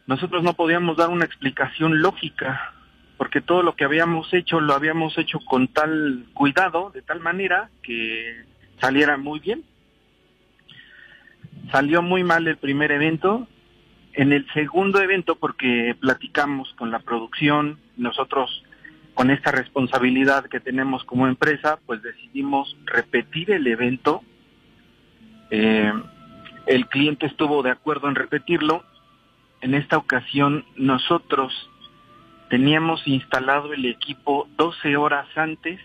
Nosotros 0.07 0.43
no 0.43 0.53
podíamos 0.53 0.99
dar 0.99 1.09
una 1.09 1.25
explicación 1.25 2.03
lógica 2.03 2.75
porque 3.21 3.43
todo 3.43 3.63
lo 3.63 3.77
que 3.77 3.85
habíamos 3.85 4.33
hecho 4.33 4.61
lo 4.61 4.73
habíamos 4.73 5.19
hecho 5.19 5.41
con 5.41 5.69
tal 5.69 6.25
cuidado, 6.33 6.91
de 6.91 7.03
tal 7.03 7.21
manera 7.21 7.69
que 7.83 8.47
saliera 8.81 9.19
muy 9.19 9.41
bien. 9.41 9.63
Salió 11.71 12.01
muy 12.01 12.25
mal 12.25 12.49
el 12.49 12.57
primer 12.57 12.91
evento. 12.93 13.47
En 14.15 14.33
el 14.33 14.51
segundo 14.55 15.03
evento, 15.03 15.35
porque 15.37 15.95
platicamos 16.01 16.73
con 16.79 16.91
la 16.91 17.01
producción, 17.01 17.79
nosotros 17.99 18.65
con 19.13 19.31
esta 19.31 19.53
responsabilidad 19.53 20.47
que 20.47 20.59
tenemos 20.59 21.05
como 21.05 21.27
empresa, 21.27 21.79
pues 21.85 22.01
decidimos 22.01 22.75
repetir 22.87 23.51
el 23.51 23.67
evento. 23.67 24.23
Eh, 25.51 25.93
el 26.65 26.87
cliente 26.87 27.27
estuvo 27.27 27.63
de 27.63 27.71
acuerdo 27.71 28.09
en 28.09 28.15
repetirlo. 28.15 28.83
En 29.61 29.75
esta 29.75 29.99
ocasión 29.99 30.65
nosotros 30.77 31.70
teníamos 32.51 33.07
instalado 33.07 33.73
el 33.73 33.87
equipo 33.87 34.49
12 34.57 34.97
horas 34.97 35.27
antes, 35.37 35.81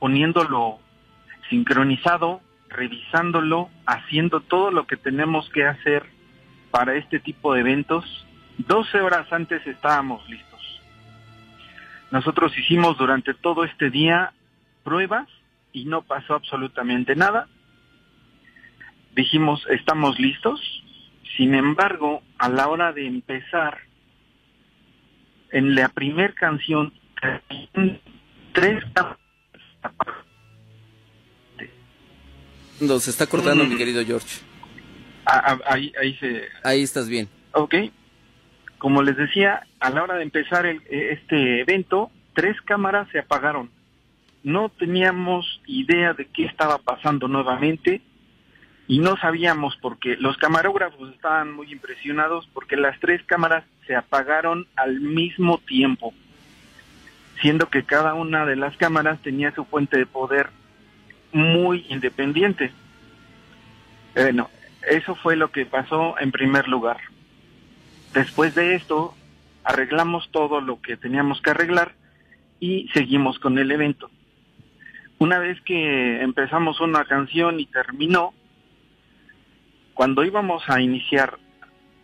poniéndolo 0.00 0.80
sincronizado, 1.50 2.40
revisándolo, 2.68 3.68
haciendo 3.86 4.40
todo 4.40 4.70
lo 4.70 4.86
que 4.86 4.96
tenemos 4.96 5.48
que 5.50 5.66
hacer 5.66 6.04
para 6.70 6.94
este 6.94 7.20
tipo 7.20 7.52
de 7.52 7.60
eventos. 7.60 8.04
12 8.56 9.00
horas 9.00 9.30
antes 9.32 9.64
estábamos 9.66 10.26
listos. 10.28 10.80
Nosotros 12.10 12.56
hicimos 12.56 12.96
durante 12.96 13.34
todo 13.34 13.64
este 13.64 13.90
día 13.90 14.32
pruebas 14.84 15.28
y 15.72 15.84
no 15.84 16.02
pasó 16.02 16.34
absolutamente 16.34 17.16
nada. 17.16 17.48
Dijimos, 19.14 19.62
estamos 19.68 20.18
listos. 20.18 20.60
Sin 21.36 21.54
embargo, 21.54 22.22
a 22.38 22.48
la 22.48 22.68
hora 22.68 22.92
de 22.92 23.06
empezar, 23.06 23.87
en 25.52 25.74
la 25.74 25.88
primer 25.88 26.34
canción 26.34 26.92
tres 28.52 28.82
No, 32.80 32.98
se 33.00 33.10
está 33.10 33.26
cortando, 33.26 33.64
mi 33.64 33.76
querido 33.76 34.04
George. 34.04 34.40
Ah, 35.26 35.42
ah, 35.44 35.58
ahí, 35.66 35.92
ahí 36.00 36.14
se 36.18 36.42
Ahí 36.64 36.82
estás 36.82 37.08
bien. 37.08 37.28
ok 37.52 37.74
como 38.78 39.02
les 39.02 39.16
decía 39.16 39.66
a 39.80 39.90
la 39.90 40.04
hora 40.04 40.14
de 40.14 40.22
empezar 40.22 40.64
el- 40.64 40.80
este 40.88 41.60
evento 41.60 42.10
tres 42.32 42.56
cámaras 42.62 43.08
se 43.10 43.18
apagaron 43.18 43.70
no 44.44 44.68
teníamos 44.68 45.60
idea 45.66 46.14
de 46.14 46.26
qué 46.26 46.44
estaba 46.44 46.78
pasando 46.78 47.26
nuevamente 47.28 48.00
y 48.86 49.00
no 49.00 49.16
sabíamos 49.16 49.76
por 49.78 49.98
qué 49.98 50.16
los 50.16 50.36
camarógrafos 50.38 51.12
estaban 51.12 51.52
muy 51.52 51.70
impresionados 51.72 52.48
porque 52.54 52.76
las 52.76 52.98
tres 53.00 53.20
cámaras 53.26 53.64
se 53.88 53.96
apagaron 53.96 54.68
al 54.76 55.00
mismo 55.00 55.58
tiempo 55.66 56.14
siendo 57.40 57.68
que 57.70 57.84
cada 57.84 58.14
una 58.14 58.46
de 58.46 58.56
las 58.56 58.76
cámaras 58.76 59.20
tenía 59.22 59.52
su 59.54 59.64
fuente 59.64 59.96
de 59.96 60.06
poder 60.06 60.50
muy 61.32 61.86
independiente. 61.88 62.72
Bueno, 64.14 64.50
eso 64.88 65.14
fue 65.14 65.36
lo 65.36 65.50
que 65.50 65.66
pasó 65.66 66.18
en 66.18 66.32
primer 66.32 66.68
lugar. 66.68 66.98
Después 68.12 68.54
de 68.54 68.74
esto, 68.74 69.14
arreglamos 69.64 70.30
todo 70.30 70.60
lo 70.60 70.80
que 70.80 70.96
teníamos 70.96 71.40
que 71.40 71.50
arreglar 71.50 71.92
y 72.58 72.88
seguimos 72.92 73.38
con 73.38 73.58
el 73.58 73.70
evento. 73.70 74.10
Una 75.18 75.38
vez 75.38 75.60
que 75.62 76.22
empezamos 76.22 76.80
una 76.80 77.04
canción 77.04 77.60
y 77.60 77.66
terminó, 77.66 78.32
cuando 79.94 80.24
íbamos 80.24 80.62
a 80.68 80.80
iniciar 80.80 81.38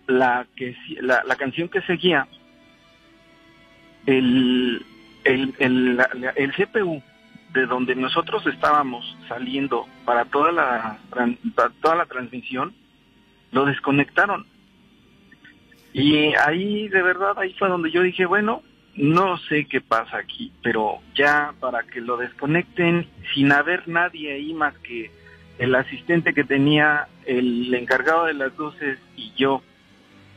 la, 0.06 0.46
que, 0.56 0.76
la, 1.00 1.24
la 1.24 1.36
canción 1.36 1.68
que 1.68 1.80
seguía, 1.82 2.26
el, 4.06 4.84
el, 5.24 5.54
el, 5.58 6.00
el 6.36 6.52
CPU 6.52 7.02
de 7.54 7.66
donde 7.66 7.94
nosotros 7.94 8.46
estábamos 8.46 9.16
saliendo 9.28 9.86
para 10.04 10.24
toda 10.24 10.52
la, 10.52 10.98
para 11.54 11.70
toda 11.80 11.94
la 11.94 12.06
transmisión, 12.06 12.74
lo 13.52 13.64
desconectaron. 13.64 14.44
Y 15.92 16.34
ahí, 16.34 16.88
de 16.88 17.02
verdad, 17.02 17.38
ahí 17.38 17.54
fue 17.54 17.68
donde 17.68 17.92
yo 17.92 18.02
dije, 18.02 18.26
bueno, 18.26 18.62
no 18.96 19.38
sé 19.38 19.66
qué 19.66 19.80
pasa 19.80 20.18
aquí, 20.18 20.52
pero 20.62 20.98
ya 21.14 21.54
para 21.60 21.84
que 21.84 22.00
lo 22.00 22.16
desconecten 22.16 23.08
sin 23.32 23.52
haber 23.52 23.86
nadie 23.88 24.32
ahí 24.32 24.52
más 24.52 24.76
que 24.78 25.12
el 25.58 25.74
asistente 25.76 26.34
que 26.34 26.42
tenía, 26.42 27.06
el 27.24 27.72
encargado 27.72 28.26
de 28.26 28.34
las 28.34 28.56
luces 28.58 28.98
y 29.16 29.32
yo, 29.36 29.62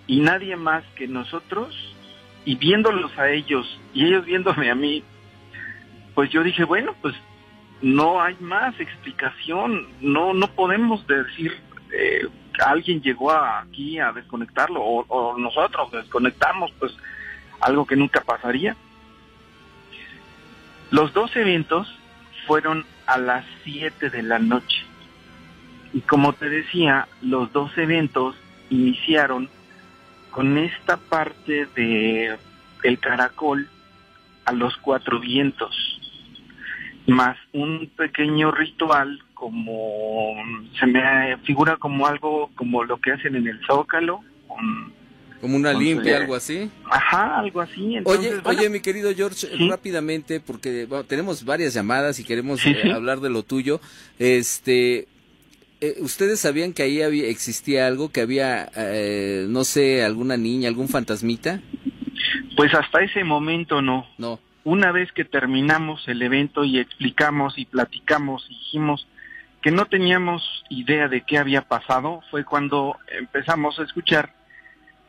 y 0.08 0.22
nadie 0.22 0.56
más 0.56 0.84
que 0.96 1.08
nosotros, 1.08 1.76
y 2.46 2.56
viéndolos 2.56 3.18
a 3.18 3.30
ellos 3.30 3.80
y 3.94 4.06
ellos 4.06 4.26
viéndome 4.26 4.72
a 4.72 4.76
mí, 4.76 5.04
pues 6.16 6.30
yo 6.32 6.44
dije, 6.44 6.64
bueno, 6.64 6.96
pues 7.02 7.14
no 7.82 8.22
hay 8.22 8.36
más 8.40 8.80
explicación, 8.80 9.88
no 10.02 10.34
no 10.34 10.48
podemos 10.48 11.06
decir 11.06 11.56
eh, 11.92 12.28
alguien 12.66 13.02
llegó 13.02 13.32
aquí 13.32 14.00
a 14.00 14.12
desconectarlo 14.12 14.82
o, 14.82 15.06
o 15.08 15.38
nosotros 15.38 15.92
desconectamos, 15.92 16.72
pues 16.80 16.96
algo 17.60 17.86
que 17.86 17.96
nunca 17.96 18.22
pasaría. 18.22 18.76
Los 20.90 21.14
dos 21.14 21.36
eventos 21.36 21.88
fueron 22.46 22.86
a 23.06 23.18
las 23.18 23.46
7 23.64 24.10
de 24.10 24.24
la 24.24 24.40
noche. 24.40 24.86
Y 25.94 26.02
como 26.02 26.34
te 26.34 26.50
decía, 26.50 27.08
los 27.22 27.52
dos 27.52 27.78
eventos 27.78 28.36
iniciaron 28.70 29.50
con 30.32 30.58
esta 30.58 30.98
parte 30.98 31.68
de 31.76 32.38
el 32.84 33.00
caracol 33.00 33.68
a 34.46 34.54
los 34.54 34.76
cuatro 34.78 35.20
vientos, 35.20 35.76
más 37.08 37.38
un 37.54 37.90
pequeño 37.96 38.52
ritual 38.52 39.22
como 39.34 40.36
se 40.80 40.88
me 40.88 41.38
figura 41.44 41.78
como 41.78 42.08
algo 42.08 42.50
como 42.56 42.84
lo 42.84 43.00
que 43.00 43.12
hacen 43.12 43.36
en 43.36 43.48
el 43.48 43.60
Zócalo, 43.66 44.22
como 45.42 45.56
una 45.56 45.74
limpia, 45.74 46.18
algo 46.18 46.36
así. 46.36 46.70
Ajá, 46.90 47.40
algo 47.40 47.62
así. 47.62 47.98
oye, 48.06 48.34
oye, 48.44 48.70
mi 48.70 48.80
querido 48.80 49.14
George, 49.16 49.48
rápidamente, 49.70 50.40
porque 50.40 50.88
tenemos 51.08 51.46
varias 51.46 51.74
llamadas 51.74 52.20
y 52.20 52.24
queremos 52.24 52.66
eh, 52.66 52.92
hablar 52.92 53.20
de 53.20 53.30
lo 53.30 53.44
tuyo. 53.44 53.80
Este, 54.18 55.08
eh, 55.82 55.96
¿Ustedes 56.00 56.40
sabían 56.40 56.74
que 56.74 56.84
ahí 56.84 57.02
había, 57.02 57.28
existía 57.28 57.88
algo, 57.88 58.12
que 58.12 58.22
había, 58.22 58.70
eh, 58.76 59.46
no 59.48 59.64
sé, 59.64 60.04
alguna 60.04 60.38
niña, 60.38 60.70
algún 60.70 60.88
fantasmita? 60.88 61.62
Pues 62.56 62.74
hasta 62.74 63.02
ese 63.02 63.24
momento 63.24 63.82
no. 63.82 64.08
No. 64.18 64.40
Una 64.64 64.92
vez 64.92 65.12
que 65.12 65.24
terminamos 65.24 66.08
el 66.08 66.22
evento 66.22 66.64
y 66.64 66.80
explicamos 66.80 67.58
y 67.58 67.66
platicamos 67.66 68.46
y 68.50 68.54
dijimos 68.54 69.08
que 69.62 69.72
no 69.72 69.86
teníamos 69.86 70.44
idea 70.70 71.08
de 71.08 71.22
qué 71.22 71.38
había 71.38 71.62
pasado, 71.62 72.22
fue 72.32 72.44
cuando 72.44 72.98
empezamos 73.08 73.80
a 73.80 73.84
escuchar 73.84 74.34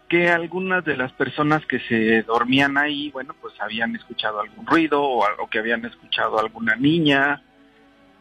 que 0.09 0.29
algunas 0.29 0.85
de 0.85 0.97
las 0.97 1.13
personas 1.13 1.65
que 1.67 1.81
se 1.81 2.23
dormían 2.23 2.79
ahí, 2.79 3.11
bueno, 3.11 3.35
pues 3.41 3.55
habían 3.61 3.95
escuchado 3.95 4.41
algún 4.41 4.67
ruido 4.67 5.03
o, 5.03 5.25
o 5.39 5.51
que 5.51 5.59
habían 5.59 5.85
escuchado 5.85 6.39
alguna 6.39 6.77
niña, 6.77 7.43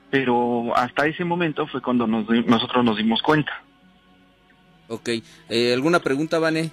pero 0.09 0.75
hasta 0.75 1.05
ese 1.07 1.25
momento 1.25 1.67
fue 1.67 1.81
cuando 1.81 2.07
nos, 2.07 2.27
nosotros 2.45 2.83
nos 2.83 2.97
dimos 2.97 3.21
cuenta. 3.21 3.51
Ok, 4.87 5.09
eh, 5.49 5.73
¿alguna 5.73 5.99
pregunta, 5.99 6.39
Vane? 6.39 6.71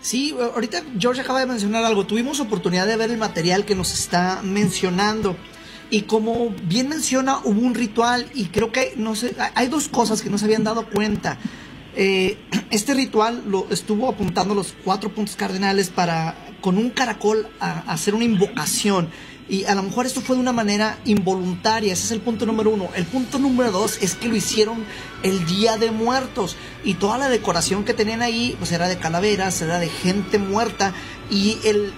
Sí, 0.00 0.34
ahorita 0.38 0.82
George 0.98 1.20
acaba 1.20 1.40
de 1.40 1.46
mencionar 1.46 1.84
algo. 1.84 2.06
Tuvimos 2.06 2.40
oportunidad 2.40 2.86
de 2.86 2.96
ver 2.96 3.10
el 3.10 3.18
material 3.18 3.64
que 3.64 3.74
nos 3.74 3.92
está 3.92 4.40
mencionando. 4.42 5.36
Y 5.90 6.02
como 6.02 6.50
bien 6.64 6.88
menciona, 6.88 7.38
hubo 7.44 7.60
un 7.60 7.74
ritual 7.74 8.26
y 8.34 8.46
creo 8.46 8.72
que 8.72 8.94
no 8.96 9.14
sé, 9.14 9.34
hay 9.54 9.68
dos 9.68 9.88
cosas 9.88 10.22
que 10.22 10.30
no 10.30 10.38
se 10.38 10.44
habían 10.44 10.64
dado 10.64 10.86
cuenta. 10.86 11.38
Eh, 11.96 12.38
este 12.70 12.94
ritual 12.94 13.42
lo 13.46 13.66
estuvo 13.70 14.08
apuntando 14.08 14.54
los 14.54 14.74
cuatro 14.84 15.10
puntos 15.10 15.36
cardinales 15.36 15.90
para 15.90 16.36
con 16.60 16.78
un 16.78 16.90
caracol 16.90 17.46
hacer 17.60 18.14
una 18.14 18.24
invocación. 18.24 19.08
Y 19.48 19.64
a 19.64 19.74
lo 19.74 19.82
mejor 19.82 20.04
esto 20.04 20.20
fue 20.20 20.36
de 20.36 20.42
una 20.42 20.52
manera 20.52 20.98
involuntaria, 21.06 21.92
ese 21.92 22.04
es 22.04 22.10
el 22.10 22.20
punto 22.20 22.44
número 22.44 22.70
uno. 22.70 22.88
El 22.94 23.06
punto 23.06 23.38
número 23.38 23.70
dos 23.72 23.98
es 24.02 24.14
que 24.14 24.28
lo 24.28 24.36
hicieron 24.36 24.84
el 25.22 25.46
Día 25.46 25.78
de 25.78 25.90
Muertos 25.90 26.56
y 26.84 26.94
toda 26.94 27.16
la 27.16 27.28
decoración 27.28 27.84
que 27.84 27.94
tenían 27.94 28.20
ahí 28.20 28.54
pues 28.58 28.72
era 28.72 28.88
de 28.88 28.98
calaveras, 28.98 29.62
era 29.62 29.78
de 29.78 29.88
gente 29.88 30.38
muerta 30.38 30.92
y 31.30 31.58
el, 31.64 31.92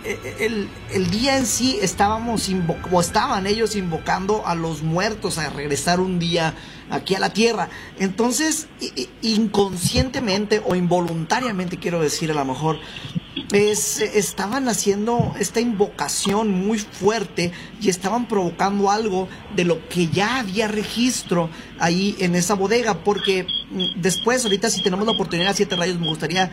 el, 0.92 1.10
día 1.10 1.38
en 1.38 1.46
sí 1.46 1.78
estábamos 1.82 2.48
o 2.90 3.00
estaban 3.00 3.46
ellos 3.46 3.76
invocando 3.76 4.46
a 4.46 4.54
los 4.54 4.82
muertos 4.82 5.38
a 5.38 5.48
regresar 5.50 6.00
un 6.00 6.18
día 6.18 6.54
aquí 6.90 7.14
a 7.14 7.20
la 7.20 7.32
tierra. 7.32 7.68
Entonces, 7.98 8.66
inconscientemente 9.22 10.62
o 10.64 10.74
involuntariamente, 10.74 11.78
quiero 11.78 12.00
decir 12.00 12.30
a 12.30 12.34
lo 12.34 12.44
mejor, 12.44 12.78
es, 13.52 14.00
estaban 14.00 14.68
haciendo 14.68 15.34
esta 15.38 15.60
invocación 15.60 16.50
muy 16.50 16.78
fuerte 16.78 17.52
y 17.80 17.88
estaban 17.88 18.28
provocando 18.28 18.90
algo 18.90 19.28
de 19.56 19.64
lo 19.64 19.88
que 19.88 20.08
ya 20.08 20.38
había 20.38 20.68
registro 20.68 21.50
ahí 21.78 22.16
en 22.18 22.34
esa 22.34 22.54
bodega, 22.54 23.02
porque 23.02 23.46
mm, 23.70 24.00
después, 24.00 24.44
ahorita 24.44 24.70
si 24.70 24.82
tenemos 24.82 25.06
la 25.06 25.12
oportunidad, 25.12 25.54
Siete 25.54 25.76
Rayos, 25.76 25.98
me 25.98 26.08
gustaría 26.08 26.50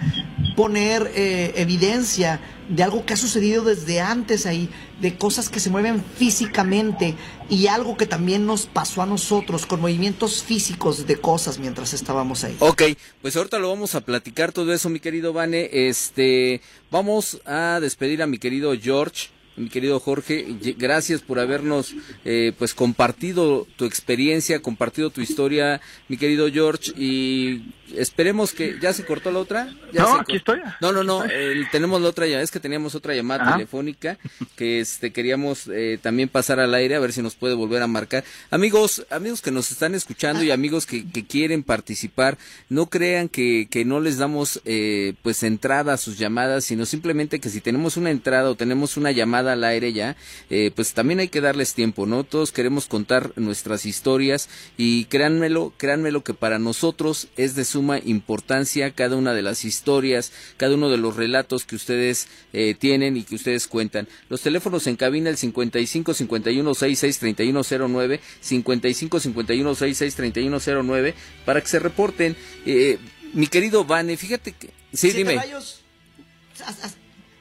poner 0.58 1.12
eh, 1.14 1.54
evidencia 1.58 2.42
de 2.68 2.82
algo 2.82 3.06
que 3.06 3.14
ha 3.14 3.18
sucedido 3.18 3.64
desde 3.64 4.02
antes 4.02 4.48
ahí, 4.48 4.70
de 5.00 5.16
cosas 5.16 5.50
que 5.50 5.60
se 5.60 5.70
mueven 5.70 6.04
físicamente 6.18 7.14
y 7.48 7.68
algo 7.68 7.96
que 7.96 8.08
también 8.08 8.48
nos 8.48 8.66
pasó 8.66 9.04
a 9.04 9.06
nosotros 9.06 9.68
con 9.68 9.82
movimientos 9.82 10.42
físicos 10.42 11.06
de 11.06 11.18
cosas 11.18 11.60
mientras 11.60 11.94
estábamos 11.94 12.44
ahí. 12.44 12.56
Ok, 12.58 12.82
pues 13.22 13.36
ahorita 13.38 13.60
lo 13.60 13.70
vamos 13.70 13.94
a 13.94 14.02
platicar 14.02 14.52
todo 14.52 14.74
eso, 14.74 14.90
mi 14.90 15.00
querido 15.00 15.32
Vane. 15.32 15.70
Este, 15.72 16.62
vamos 16.90 17.40
a 17.46 17.78
despedir 17.80 18.24
a 18.24 18.28
mi 18.28 18.40
querido 18.40 18.74
George 18.76 19.28
mi 19.58 19.70
querido 19.70 20.00
Jorge, 20.00 20.46
gracias 20.78 21.22
por 21.22 21.40
habernos 21.40 21.94
eh, 22.24 22.54
pues 22.58 22.74
compartido 22.74 23.68
tu 23.76 23.86
experiencia, 23.86 24.62
compartido 24.62 25.10
tu 25.10 25.22
historia, 25.22 25.82
mi 26.08 26.18
querido 26.18 26.50
George, 26.52 26.94
y 26.96 27.74
esperemos 27.96 28.54
que 28.54 28.78
ya 28.80 28.94
se 28.94 29.06
cortó 29.06 29.32
la 29.32 29.40
otra. 29.40 29.74
no, 29.94 30.20
aquí 30.20 30.38
estoy. 30.38 30.60
No, 30.80 30.92
no, 30.92 31.04
no, 31.04 31.24
tenemos 31.72 32.02
la 32.02 32.10
otra 32.10 32.28
ya, 32.28 32.42
es 32.42 32.52
que 32.52 32.60
teníamos 32.60 32.96
otra 32.96 33.16
llamada 33.16 33.54
telefónica 33.54 34.18
que 34.56 34.80
este 34.80 35.12
queríamos 35.12 35.68
eh, 35.68 36.00
también 36.02 36.30
pasar 36.30 36.60
al 36.60 36.74
aire 36.74 36.96
a 36.96 37.00
ver 37.00 37.14
si 37.14 37.22
nos 37.22 37.36
puede 37.36 37.56
volver 37.56 37.82
a 37.82 37.88
marcar. 37.88 38.24
Amigos, 38.52 39.06
amigos 39.10 39.42
que 39.42 39.52
nos 39.52 39.72
están 39.72 39.96
escuchando 39.96 40.44
y 40.44 40.52
amigos 40.52 40.86
que, 40.86 41.10
que 41.10 41.26
quieren 41.26 41.64
participar, 41.64 42.38
no 42.70 42.88
crean 42.88 43.30
que, 43.30 43.68
que 43.70 43.86
no 43.86 44.00
les 44.00 44.18
damos 44.18 44.62
eh, 44.66 45.14
pues 45.24 45.44
entrada 45.44 45.94
a 45.94 45.98
sus 45.98 46.18
llamadas, 46.18 46.66
sino 46.66 46.86
simplemente 46.86 47.40
que 47.40 47.50
si 47.50 47.62
tenemos 47.62 47.98
una 47.98 48.12
entrada 48.12 48.50
o 48.50 48.56
tenemos 48.56 48.98
una 48.98 49.12
llamada 49.12 49.47
al 49.48 49.64
aire 49.64 49.94
ya, 49.94 50.16
eh, 50.50 50.72
pues 50.76 50.94
también 50.94 51.20
hay 51.20 51.30
que 51.30 51.42
darles 51.42 51.74
tiempo, 51.74 52.06
¿no? 52.06 52.24
Todos 52.24 52.52
queremos 52.52 52.88
contar 52.88 53.34
nuestras 53.36 53.86
historias 53.86 54.50
y 54.78 55.06
créanmelo, 55.06 55.74
créanmelo 55.78 56.24
que 56.24 56.34
para 56.34 56.60
nosotros 56.60 57.28
es 57.38 57.56
de 57.56 57.66
suma 57.66 58.00
importancia 58.04 58.92
cada 58.92 59.16
una 59.16 59.34
de 59.34 59.42
las 59.42 59.66
historias, 59.66 60.32
cada 60.58 60.76
uno 60.76 60.90
de 60.90 60.98
los 60.98 61.16
relatos 61.16 61.66
que 61.66 61.76
ustedes 61.76 62.28
eh, 62.54 62.76
tienen 62.78 63.18
y 63.18 63.24
que 63.24 63.36
ustedes 63.36 63.68
cuentan. 63.68 64.08
Los 64.30 64.42
teléfonos 64.42 64.88
en 64.88 64.96
cabina 64.96 65.30
el 65.30 65.38
55 65.38 66.14
51 66.14 66.74
66 66.74 67.20
3109, 67.20 68.20
55 68.42 69.20
51 69.20 69.76
66 69.76 70.16
3109 70.16 71.16
para 71.46 71.62
que 71.62 71.68
se 71.68 71.80
reporten. 71.80 72.36
Eh, 72.66 72.98
mi 73.34 73.48
querido 73.48 73.86
Vane, 73.86 74.18
fíjate 74.18 74.54
que 74.54 74.70
sí, 74.94 75.12
dime 75.12 75.40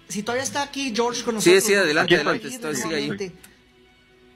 si 0.08 0.22
todavía 0.22 0.44
está 0.44 0.62
aquí 0.62 0.92
George 0.94 1.22
con 1.24 1.34
nosotros. 1.34 1.62
Sí, 1.62 1.68
sí, 1.70 1.74
adelante, 1.74 2.14
adelante, 2.14 2.50
sigue 2.50 2.94
ahí. 2.94 3.32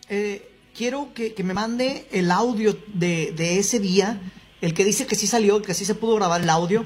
Eh, 0.08 0.50
quiero 0.76 1.12
que, 1.14 1.34
me 1.44 1.54
mande 1.54 2.06
el 2.10 2.30
audio 2.30 2.76
de, 2.88 3.32
de, 3.32 3.58
ese 3.58 3.78
día, 3.78 4.20
el 4.60 4.74
que 4.74 4.84
dice 4.84 5.06
que 5.06 5.14
sí 5.14 5.26
salió, 5.26 5.62
que 5.62 5.74
sí 5.74 5.84
se 5.84 5.94
pudo 5.94 6.16
grabar 6.16 6.42
el 6.42 6.50
audio, 6.50 6.84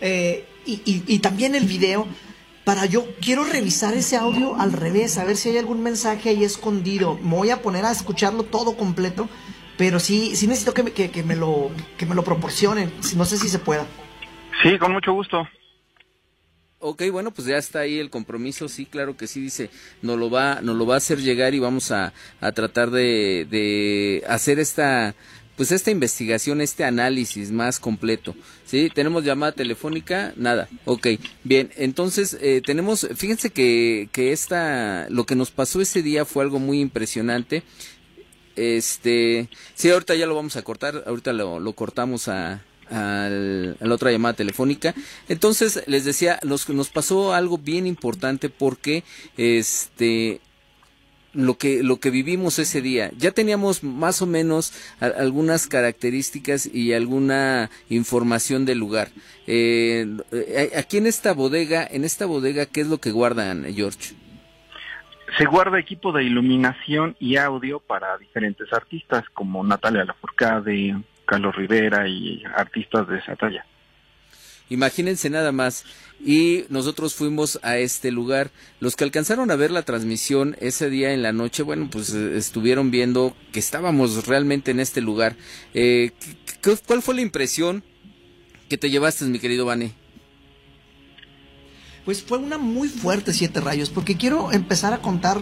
eh, 0.00 0.46
y, 0.64 0.74
y, 0.84 1.02
y, 1.06 1.18
también 1.18 1.54
el 1.54 1.64
video, 1.64 2.06
para 2.64 2.86
yo, 2.86 3.06
quiero 3.20 3.44
revisar 3.44 3.94
ese 3.94 4.16
audio 4.16 4.54
al 4.56 4.72
revés, 4.72 5.18
a 5.18 5.24
ver 5.24 5.36
si 5.36 5.48
hay 5.48 5.58
algún 5.58 5.82
mensaje 5.82 6.28
ahí 6.28 6.44
escondido. 6.44 7.18
Me 7.20 7.34
voy 7.34 7.50
a 7.50 7.62
poner 7.62 7.84
a 7.84 7.90
escucharlo 7.90 8.44
todo 8.44 8.76
completo, 8.76 9.28
pero 9.76 9.98
sí, 9.98 10.36
sí 10.36 10.46
necesito 10.46 10.74
que 10.74 10.84
me, 10.84 10.92
que, 10.92 11.10
que 11.10 11.24
me, 11.24 11.34
lo, 11.34 11.70
que 11.96 12.06
me 12.06 12.14
lo 12.14 12.22
proporcionen, 12.22 12.92
no 13.16 13.24
sé 13.24 13.38
si 13.38 13.48
se 13.48 13.58
pueda. 13.58 13.86
Sí, 14.62 14.78
con 14.78 14.92
mucho 14.92 15.12
gusto. 15.12 15.48
Ok, 16.84 17.04
bueno, 17.12 17.30
pues 17.30 17.46
ya 17.46 17.58
está 17.58 17.78
ahí 17.78 18.00
el 18.00 18.10
compromiso, 18.10 18.68
sí, 18.68 18.86
claro 18.86 19.16
que 19.16 19.28
sí, 19.28 19.40
dice, 19.40 19.70
nos 20.02 20.18
lo 20.18 20.30
va, 20.30 20.60
nos 20.62 20.76
lo 20.76 20.84
va 20.84 20.94
a 20.94 20.96
hacer 20.96 21.20
llegar 21.20 21.54
y 21.54 21.60
vamos 21.60 21.92
a, 21.92 22.12
a 22.40 22.50
tratar 22.50 22.90
de, 22.90 23.46
de 23.48 24.24
hacer 24.26 24.58
esta, 24.58 25.14
pues 25.56 25.70
esta 25.70 25.92
investigación, 25.92 26.60
este 26.60 26.82
análisis 26.82 27.52
más 27.52 27.78
completo. 27.78 28.34
¿Sí? 28.66 28.90
Tenemos 28.92 29.22
llamada 29.22 29.52
telefónica, 29.52 30.32
nada. 30.34 30.68
Ok, 30.84 31.06
bien, 31.44 31.70
entonces 31.76 32.36
eh, 32.40 32.62
tenemos, 32.66 33.06
fíjense 33.14 33.50
que, 33.50 34.08
que 34.10 34.32
esta, 34.32 35.06
lo 35.08 35.24
que 35.24 35.36
nos 35.36 35.52
pasó 35.52 35.80
ese 35.80 36.02
día 36.02 36.24
fue 36.24 36.42
algo 36.42 36.58
muy 36.58 36.80
impresionante. 36.80 37.62
Este, 38.56 39.48
sí, 39.76 39.88
ahorita 39.88 40.16
ya 40.16 40.26
lo 40.26 40.34
vamos 40.34 40.56
a 40.56 40.62
cortar, 40.62 41.04
ahorita 41.06 41.32
lo, 41.32 41.60
lo 41.60 41.72
cortamos 41.74 42.26
a, 42.26 42.60
a 42.92 43.28
la 43.30 43.94
otra 43.94 44.12
llamada 44.12 44.34
telefónica. 44.34 44.94
Entonces, 45.28 45.82
les 45.86 46.04
decía, 46.04 46.38
nos, 46.42 46.68
nos 46.68 46.90
pasó 46.90 47.34
algo 47.34 47.58
bien 47.58 47.86
importante 47.86 48.48
porque 48.48 49.04
este 49.36 50.40
lo 51.34 51.56
que 51.56 51.82
lo 51.82 51.98
que 51.98 52.10
vivimos 52.10 52.58
ese 52.58 52.82
día. 52.82 53.10
Ya 53.16 53.32
teníamos 53.32 53.82
más 53.82 54.22
o 54.22 54.26
menos 54.26 54.72
algunas 55.00 55.66
características 55.66 56.66
y 56.66 56.92
alguna 56.92 57.70
información 57.88 58.64
del 58.64 58.78
lugar. 58.78 59.08
Eh, 59.46 60.06
aquí 60.76 60.98
en 60.98 61.06
esta 61.06 61.32
bodega, 61.32 61.86
en 61.90 62.04
esta 62.04 62.26
bodega, 62.26 62.66
¿qué 62.66 62.82
es 62.82 62.88
lo 62.88 62.98
que 62.98 63.10
guardan, 63.10 63.64
George? 63.74 64.14
Se 65.38 65.46
guarda 65.46 65.78
equipo 65.78 66.12
de 66.12 66.24
iluminación 66.24 67.16
y 67.18 67.36
audio 67.36 67.80
para 67.80 68.18
diferentes 68.18 68.70
artistas 68.70 69.24
como 69.32 69.64
Natalia 69.64 70.04
Lafourcade, 70.04 70.96
Carlos 71.32 71.56
Rivera 71.56 72.06
y 72.06 72.42
artistas 72.54 73.08
de 73.08 73.16
esa 73.16 73.34
talla. 73.36 73.64
Imagínense 74.68 75.30
nada 75.30 75.50
más. 75.50 75.86
Y 76.22 76.64
nosotros 76.68 77.14
fuimos 77.14 77.58
a 77.62 77.78
este 77.78 78.10
lugar. 78.10 78.50
Los 78.80 78.96
que 78.96 79.04
alcanzaron 79.04 79.50
a 79.50 79.56
ver 79.56 79.70
la 79.70 79.80
transmisión 79.82 80.56
ese 80.60 80.90
día 80.90 81.14
en 81.14 81.22
la 81.22 81.32
noche, 81.32 81.62
bueno, 81.62 81.88
pues 81.90 82.12
eh, 82.12 82.36
estuvieron 82.36 82.90
viendo 82.90 83.34
que 83.50 83.60
estábamos 83.60 84.26
realmente 84.26 84.72
en 84.72 84.80
este 84.80 85.00
lugar. 85.00 85.34
Eh, 85.72 86.10
¿Cuál 86.86 87.00
fue 87.00 87.14
la 87.14 87.22
impresión 87.22 87.82
que 88.68 88.76
te 88.76 88.90
llevaste, 88.90 89.24
mi 89.24 89.38
querido 89.38 89.64
Vane? 89.64 89.92
Pues 92.04 92.22
fue 92.22 92.36
una 92.36 92.58
muy 92.58 92.90
fuerte 92.90 93.32
Siete 93.32 93.62
Rayos, 93.62 93.88
porque 93.88 94.18
quiero 94.18 94.52
empezar 94.52 94.92
a 94.92 94.98
contar 94.98 95.40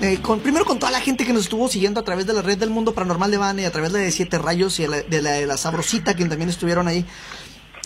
eh, 0.00 0.18
con, 0.22 0.40
primero 0.40 0.64
con 0.64 0.78
toda 0.78 0.92
la 0.92 1.00
gente 1.00 1.24
que 1.24 1.32
nos 1.32 1.42
estuvo 1.42 1.68
siguiendo 1.68 2.00
a 2.00 2.04
través 2.04 2.26
de 2.26 2.32
la 2.32 2.42
red 2.42 2.58
del 2.58 2.70
mundo 2.70 2.94
paranormal 2.94 3.30
de 3.30 3.38
Vane, 3.38 3.66
a 3.66 3.72
través 3.72 3.92
de 3.92 4.10
Siete 4.10 4.38
Rayos 4.38 4.78
y 4.78 4.82
de 4.82 4.88
la, 4.88 5.02
de 5.02 5.22
la, 5.22 5.30
de 5.32 5.46
la 5.46 5.56
Sabrosita, 5.56 6.14
quien 6.14 6.28
también 6.28 6.50
estuvieron 6.50 6.88
ahí 6.88 7.04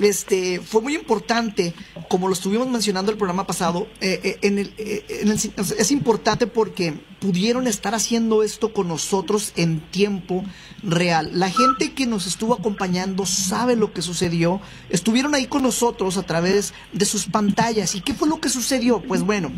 este, 0.00 0.60
fue 0.60 0.80
muy 0.80 0.94
importante, 0.94 1.74
como 2.08 2.28
lo 2.28 2.34
estuvimos 2.34 2.68
mencionando 2.68 3.10
el 3.12 3.18
programa 3.18 3.46
pasado, 3.46 3.86
eh, 4.00 4.20
eh, 4.22 4.38
en 4.42 4.58
el, 4.58 4.74
es 4.78 5.90
importante 5.90 6.46
porque 6.46 6.94
pudieron 7.20 7.66
estar 7.66 7.94
haciendo 7.94 8.42
esto 8.42 8.72
con 8.72 8.88
nosotros 8.88 9.52
en 9.56 9.80
tiempo 9.80 10.44
real. 10.82 11.30
La 11.34 11.50
gente 11.50 11.92
que 11.92 12.06
nos 12.06 12.26
estuvo 12.26 12.54
acompañando 12.54 13.26
sabe 13.26 13.76
lo 13.76 13.92
que 13.92 14.02
sucedió, 14.02 14.60
estuvieron 14.90 15.34
ahí 15.34 15.46
con 15.46 15.62
nosotros 15.62 16.16
a 16.16 16.22
través 16.24 16.74
de 16.92 17.04
sus 17.04 17.26
pantallas. 17.26 17.94
¿Y 17.94 18.00
qué 18.00 18.14
fue 18.14 18.28
lo 18.28 18.40
que 18.40 18.48
sucedió? 18.48 19.00
Pues 19.00 19.22
bueno, 19.22 19.52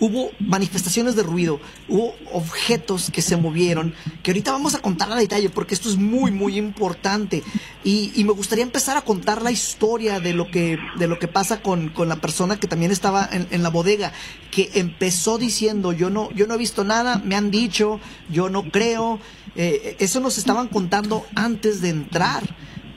hubo 0.00 0.30
manifestaciones 0.38 1.16
de 1.16 1.22
ruido, 1.22 1.60
hubo 1.88 2.14
objetos 2.32 3.10
que 3.10 3.22
se 3.22 3.36
movieron, 3.36 3.94
que 4.22 4.30
ahorita 4.30 4.52
vamos 4.52 4.74
a 4.74 4.80
contar 4.80 5.10
a 5.12 5.16
detalle 5.16 5.50
porque 5.50 5.74
esto 5.74 5.88
es 5.88 5.96
muy, 5.96 6.30
muy 6.30 6.56
importante. 6.56 7.42
Y, 7.84 8.24
me 8.28 8.32
gustaría 8.34 8.64
empezar 8.64 8.96
a 8.98 9.02
contar 9.02 9.40
la 9.40 9.50
historia 9.50 10.20
de 10.20 10.34
lo 10.34 10.50
que, 10.50 10.78
de 10.98 11.08
lo 11.08 11.18
que 11.18 11.28
pasa 11.28 11.62
con, 11.62 11.88
con 11.88 12.08
la 12.08 12.16
persona 12.16 12.60
que 12.60 12.66
también 12.66 12.92
estaba 12.92 13.28
en, 13.32 13.62
la 13.62 13.70
bodega, 13.70 14.12
que 14.50 14.70
empezó 14.74 15.38
diciendo, 15.38 15.92
yo 15.92 16.10
no, 16.10 16.30
yo 16.32 16.46
no 16.46 16.54
he 16.54 16.58
visto 16.58 16.84
nada, 16.84 17.22
me 17.24 17.36
han 17.36 17.50
dicho, 17.50 18.00
yo 18.30 18.50
no 18.50 18.70
creo. 18.70 19.18
Eh, 19.56 19.96
eso 19.98 20.20
nos 20.20 20.36
estaban 20.36 20.68
contando 20.68 21.26
antes 21.34 21.80
de 21.80 21.88
entrar 21.88 22.54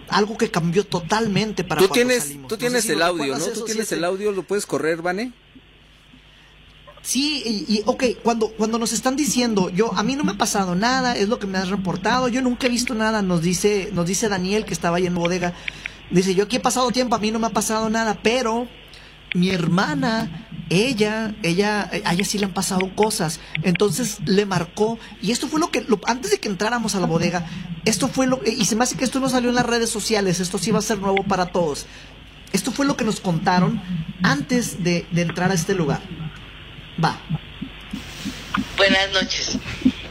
algo 0.10 0.38
que 0.38 0.52
cambió 0.52 0.86
totalmente 0.86 1.64
para 1.64 1.80
tú 1.80 1.88
tienes 1.88 2.36
tú 2.48 2.58
tienes 2.58 2.88
el 2.90 3.02
audio 3.02 3.38
no 3.38 3.46
tú 3.46 3.64
tienes 3.64 3.92
el 3.94 4.04
audio 4.04 4.34
lo 4.34 4.44
puedes 4.44 4.66
correr 4.66 5.02
Vane 5.02 5.32
Sí, 7.04 7.66
y, 7.68 7.82
ok, 7.86 8.04
cuando, 8.22 8.50
cuando 8.50 8.78
nos 8.78 8.94
están 8.94 9.16
diciendo, 9.16 9.70
yo, 9.72 9.92
a 9.96 10.04
mí 10.04 10.16
no 10.16 10.24
me 10.24 10.34
ha 10.34 10.38
pasado 10.38 10.76
nada, 10.76 11.16
es 11.16 11.30
lo 11.30 11.40
que 11.40 11.48
me 11.48 11.58
has 11.58 11.70
reportado, 11.70 12.28
yo 12.28 12.42
nunca 12.44 12.68
he 12.68 12.70
visto 12.70 12.94
nada, 12.94 13.24
nos 13.24 13.42
dice, 13.42 13.90
nos 13.94 14.06
dice 14.06 14.30
Daniel 14.30 14.66
que 14.66 14.74
estaba 14.74 14.98
ahí 14.98 15.08
en 15.08 15.16
bodega, 15.16 15.54
dice, 16.12 16.36
yo 16.36 16.44
aquí 16.44 16.58
he 16.58 16.60
pasado 16.60 16.92
tiempo, 16.92 17.16
a 17.16 17.20
mí 17.20 17.32
no 17.32 17.40
me 17.40 17.48
ha 17.48 17.52
pasado 17.52 17.90
nada, 17.90 18.20
pero 18.22 18.68
mi 19.34 19.50
hermana, 19.50 20.48
ella, 20.70 21.34
ella, 21.42 21.90
a 22.06 22.14
ella 22.14 22.24
sí 22.24 22.38
le 22.38 22.46
han 22.46 22.54
pasado 22.54 22.94
cosas, 22.96 23.40
entonces 23.64 24.20
le 24.26 24.46
marcó, 24.46 25.00
y 25.24 25.32
esto 25.32 25.48
fue 25.48 25.60
lo 25.60 25.72
que, 25.72 25.84
antes 26.06 26.30
de 26.30 26.40
que 26.40 26.50
entráramos 26.50 26.94
a 26.94 27.00
la 27.00 27.08
bodega, 27.08 27.48
esto 27.84 28.10
fue 28.10 28.28
lo, 28.28 28.42
y 28.46 28.66
se 28.66 28.76
me 28.76 28.84
hace 28.84 28.96
que 28.96 29.06
esto 29.06 29.20
no 29.20 29.28
salió 29.28 29.50
en 29.50 29.56
las 29.56 29.66
redes 29.66 29.90
sociales, 29.90 30.40
esto 30.40 30.60
sí 30.60 30.70
va 30.70 30.78
a 30.78 30.84
ser 30.84 31.00
nuevo 31.00 31.24
para 31.24 31.48
todos, 31.48 31.88
esto 32.54 32.72
fue 32.72 32.86
lo 32.86 32.96
que 32.96 33.06
nos 33.06 33.22
contaron 33.22 33.82
antes 34.22 34.84
de 34.84 35.08
entrar 35.16 35.50
a 35.50 35.56
este 35.56 35.74
lugar. 35.74 36.02
Va. 37.04 37.20
Buenas 38.78 39.12
noches. 39.12 39.58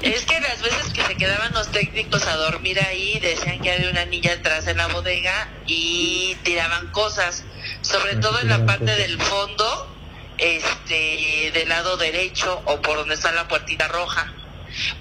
Es 0.03 0.25
que 0.25 0.41
las 0.41 0.63
veces 0.63 0.93
que 0.95 1.03
se 1.03 1.17
quedaban 1.17 1.53
los 1.53 1.71
técnicos 1.73 2.27
a 2.27 2.37
dormir 2.37 2.81
ahí, 2.81 3.19
decían 3.21 3.61
que 3.61 3.73
había 3.73 3.91
una 3.91 4.07
niña 4.07 4.33
atrás 4.33 4.67
en 4.67 4.79
la 4.79 4.87
bodega 4.87 5.49
y 5.67 6.37
tiraban 6.43 6.91
cosas, 6.91 7.45
sobre 7.83 8.17
todo 8.17 8.41
en 8.41 8.49
la 8.49 8.65
parte 8.65 8.97
del 8.97 9.21
fondo, 9.21 9.95
este, 10.39 11.51
del 11.53 11.69
lado 11.69 11.99
derecho 11.99 12.63
o 12.65 12.81
por 12.81 12.97
donde 12.97 13.15
está 13.15 13.31
la 13.33 13.47
puertita 13.47 13.89
roja. 13.89 14.33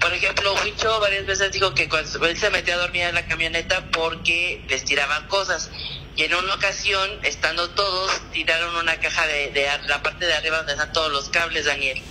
Por 0.00 0.12
ejemplo, 0.12 0.54
Huicho 0.62 1.00
varias 1.00 1.26
veces 1.26 1.52
dijo 1.52 1.74
que 1.74 1.88
cuando 1.88 2.26
él 2.26 2.36
se 2.36 2.50
metía 2.50 2.74
a 2.74 2.78
dormir 2.78 3.02
en 3.02 3.14
la 3.14 3.26
camioneta 3.26 3.86
porque 3.92 4.62
les 4.68 4.84
tiraban 4.84 5.26
cosas 5.28 5.70
y 6.16 6.24
en 6.24 6.34
una 6.34 6.54
ocasión, 6.54 7.08
estando 7.22 7.70
todos, 7.70 8.20
tiraron 8.32 8.76
una 8.76 8.98
caja 8.98 9.26
de, 9.26 9.68
la 9.86 10.02
parte 10.02 10.26
de 10.26 10.34
arriba 10.34 10.58
donde 10.58 10.72
están 10.72 10.92
todos 10.92 11.10
los 11.10 11.28
cables, 11.28 11.64
Daniel. 11.64 12.02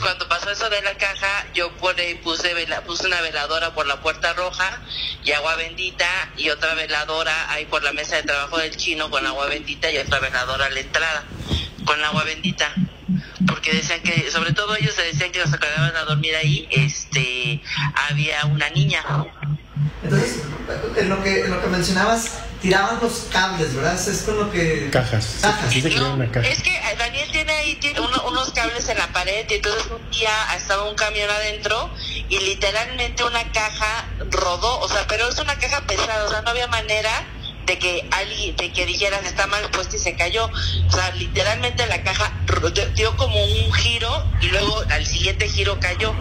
cuando 0.00 0.28
pasó 0.28 0.50
eso 0.50 0.68
de 0.70 0.82
la 0.82 0.94
caja, 0.94 1.46
yo 1.54 1.72
puse, 1.76 2.20
puse 2.22 3.06
una 3.06 3.20
veladora 3.20 3.74
por 3.74 3.86
la 3.86 4.00
puerta 4.00 4.32
roja 4.34 4.80
y 5.24 5.32
agua 5.32 5.56
bendita 5.56 6.06
y 6.36 6.50
otra 6.50 6.74
veladora 6.74 7.50
ahí 7.50 7.66
por 7.66 7.82
la 7.82 7.92
mesa 7.92 8.16
de 8.16 8.22
trabajo 8.22 8.58
del 8.58 8.76
chino 8.76 9.10
con 9.10 9.26
agua 9.26 9.46
bendita 9.46 9.90
y 9.90 9.98
otra 9.98 10.20
veladora 10.20 10.66
a 10.66 10.70
la 10.70 10.80
entrada 10.80 11.24
con 11.84 12.02
agua 12.04 12.24
bendita 12.24 12.72
porque 13.46 13.72
decían 13.72 14.00
que, 14.02 14.30
sobre 14.30 14.52
todo 14.52 14.76
ellos 14.76 14.94
se 14.94 15.02
decían 15.02 15.32
que 15.32 15.40
los 15.40 15.52
acababan 15.52 15.96
a 15.96 16.04
dormir 16.04 16.34
ahí, 16.36 16.68
este, 16.70 17.60
había 18.08 18.44
una 18.46 18.70
niña. 18.70 19.02
Entonces, 20.02 20.42
en 20.96 21.08
lo 21.08 21.22
que, 21.22 21.40
en 21.40 21.50
lo 21.50 21.60
que 21.60 21.66
mencionabas, 21.68 22.38
tiraban 22.60 22.98
los 23.00 23.26
cables, 23.32 23.74
¿verdad? 23.74 23.94
Es 23.94 24.22
con 24.22 24.38
lo 24.38 24.50
que... 24.50 24.90
Cajas. 24.90 25.38
Cajas. 25.40 25.74
Es 25.74 26.62
que 26.62 26.80
Daniel 26.98 27.28
tiene 27.32 27.52
ahí 27.52 27.74
tiene 27.76 28.00
unos 28.00 28.52
cables 28.52 28.88
en 28.88 28.98
la 28.98 29.08
pared 29.08 29.46
y 29.48 29.54
entonces 29.54 29.86
un 29.90 30.10
día 30.10 30.30
estaba 30.56 30.88
un 30.88 30.94
camión 30.94 31.30
adentro 31.30 31.90
y 32.28 32.38
literalmente 32.38 33.24
una 33.24 33.50
caja 33.52 34.08
rodó, 34.30 34.80
o 34.80 34.88
sea, 34.88 35.06
pero 35.08 35.28
es 35.28 35.38
una 35.38 35.58
caja 35.58 35.80
pesada, 35.86 36.24
o 36.24 36.30
sea, 36.30 36.42
no 36.42 36.50
había 36.50 36.66
manera 36.68 37.10
de 37.70 37.78
que 37.78 38.04
alguien, 38.10 38.56
de 38.56 38.72
que 38.72 38.84
dijeras 38.84 39.24
está 39.24 39.46
mal 39.46 39.70
puesto 39.70 39.94
y 39.94 40.00
se 40.00 40.16
cayó. 40.16 40.46
O 40.46 40.90
sea, 40.90 41.12
literalmente 41.12 41.86
la 41.86 42.02
caja 42.02 42.32
dio 42.96 43.16
como 43.16 43.44
un 43.44 43.72
giro 43.72 44.24
y 44.40 44.46
luego 44.46 44.82
al 44.90 45.06
siguiente 45.06 45.48
giro 45.48 45.78
cayó. 45.78 46.12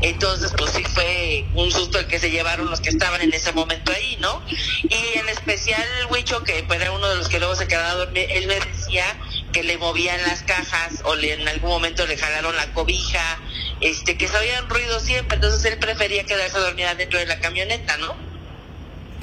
Entonces, 0.00 0.54
pues 0.56 0.72
sí 0.72 0.82
fue 0.84 1.44
un 1.52 1.70
susto 1.70 1.98
el 1.98 2.06
que 2.06 2.18
se 2.18 2.30
llevaron 2.30 2.70
los 2.70 2.80
que 2.80 2.88
estaban 2.88 3.20
en 3.20 3.34
ese 3.34 3.52
momento 3.52 3.92
ahí, 3.92 4.16
¿no? 4.20 4.42
Y 4.48 5.18
en 5.18 5.28
especial 5.28 5.84
el 6.00 6.06
Huicho, 6.06 6.42
que 6.44 6.64
era 6.70 6.90
uno 6.92 7.08
de 7.08 7.16
los 7.16 7.28
que 7.28 7.40
luego 7.40 7.54
se 7.56 7.68
quedaba 7.68 7.90
a 7.90 7.94
dormir, 7.96 8.26
él 8.30 8.46
me 8.46 8.58
decía 8.58 9.04
que 9.52 9.62
le 9.64 9.76
movían 9.76 10.22
las 10.22 10.44
cajas 10.44 11.02
o 11.04 11.14
le, 11.14 11.34
en 11.34 11.46
algún 11.46 11.68
momento 11.68 12.06
le 12.06 12.16
jalaron 12.16 12.56
la 12.56 12.72
cobija, 12.72 13.38
este, 13.82 14.16
que 14.16 14.28
se 14.28 14.36
oían 14.38 14.66
ruido 14.70 14.98
siempre, 15.00 15.34
entonces 15.34 15.62
él 15.70 15.78
prefería 15.78 16.24
quedarse 16.24 16.56
a 16.56 16.60
dormir 16.60 16.86
adentro 16.86 17.18
de 17.18 17.26
la 17.26 17.38
camioneta, 17.38 17.98
¿no? 17.98 18.35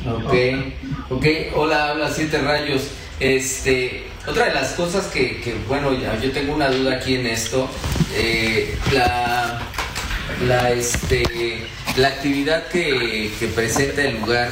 Ok, 0.06 0.34
ok, 1.10 1.26
hola, 1.56 1.94
hola, 1.94 2.12
siete 2.12 2.40
rayos. 2.40 2.90
Este, 3.20 4.04
otra 4.28 4.46
de 4.46 4.54
las 4.54 4.74
cosas 4.74 5.08
que, 5.08 5.40
que 5.40 5.56
bueno, 5.68 5.94
ya, 5.98 6.20
yo 6.20 6.32
tengo 6.32 6.54
una 6.54 6.70
duda 6.70 6.96
aquí 6.96 7.16
en 7.16 7.28
esto, 7.28 7.70
eh, 8.16 8.78
la, 8.92 9.62
la, 10.46 10.72
este, 10.72 11.64
la 11.96 12.10
actividad 12.10 12.68
que, 12.68 13.32
que 13.40 13.48
presenta 13.48 14.02
el 14.02 14.20
lugar 14.20 14.52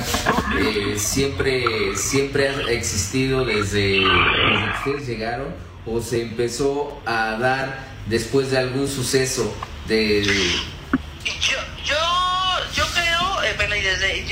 eh, 0.57 0.93
siempre, 0.97 1.65
siempre 1.97 2.47
ha 2.47 2.71
existido 2.71 3.43
desde, 3.43 3.99
que 3.99 4.89
ustedes 4.89 5.07
llegaron 5.07 5.47
o 5.85 5.99
se 5.99 6.21
empezó 6.21 7.01
a 7.05 7.37
dar 7.37 7.87
después 8.07 8.51
de 8.51 8.59
algún 8.59 8.87
suceso 8.87 9.53
de... 9.87 10.23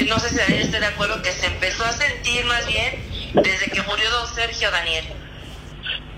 no 0.09 0.19
sé 0.19 0.29
si 0.29 0.53
esté 0.53 0.79
de 0.79 0.85
acuerdo, 0.85 1.21
que 1.21 1.31
se 1.31 1.45
empezó 1.45 1.85
a 1.85 1.93
sentir 1.93 2.45
más 2.45 2.67
bien 2.67 2.95
desde 3.33 3.71
que 3.71 3.81
murió 3.83 4.09
don 4.09 4.27
Sergio 4.33 4.71
Daniel. 4.71 5.05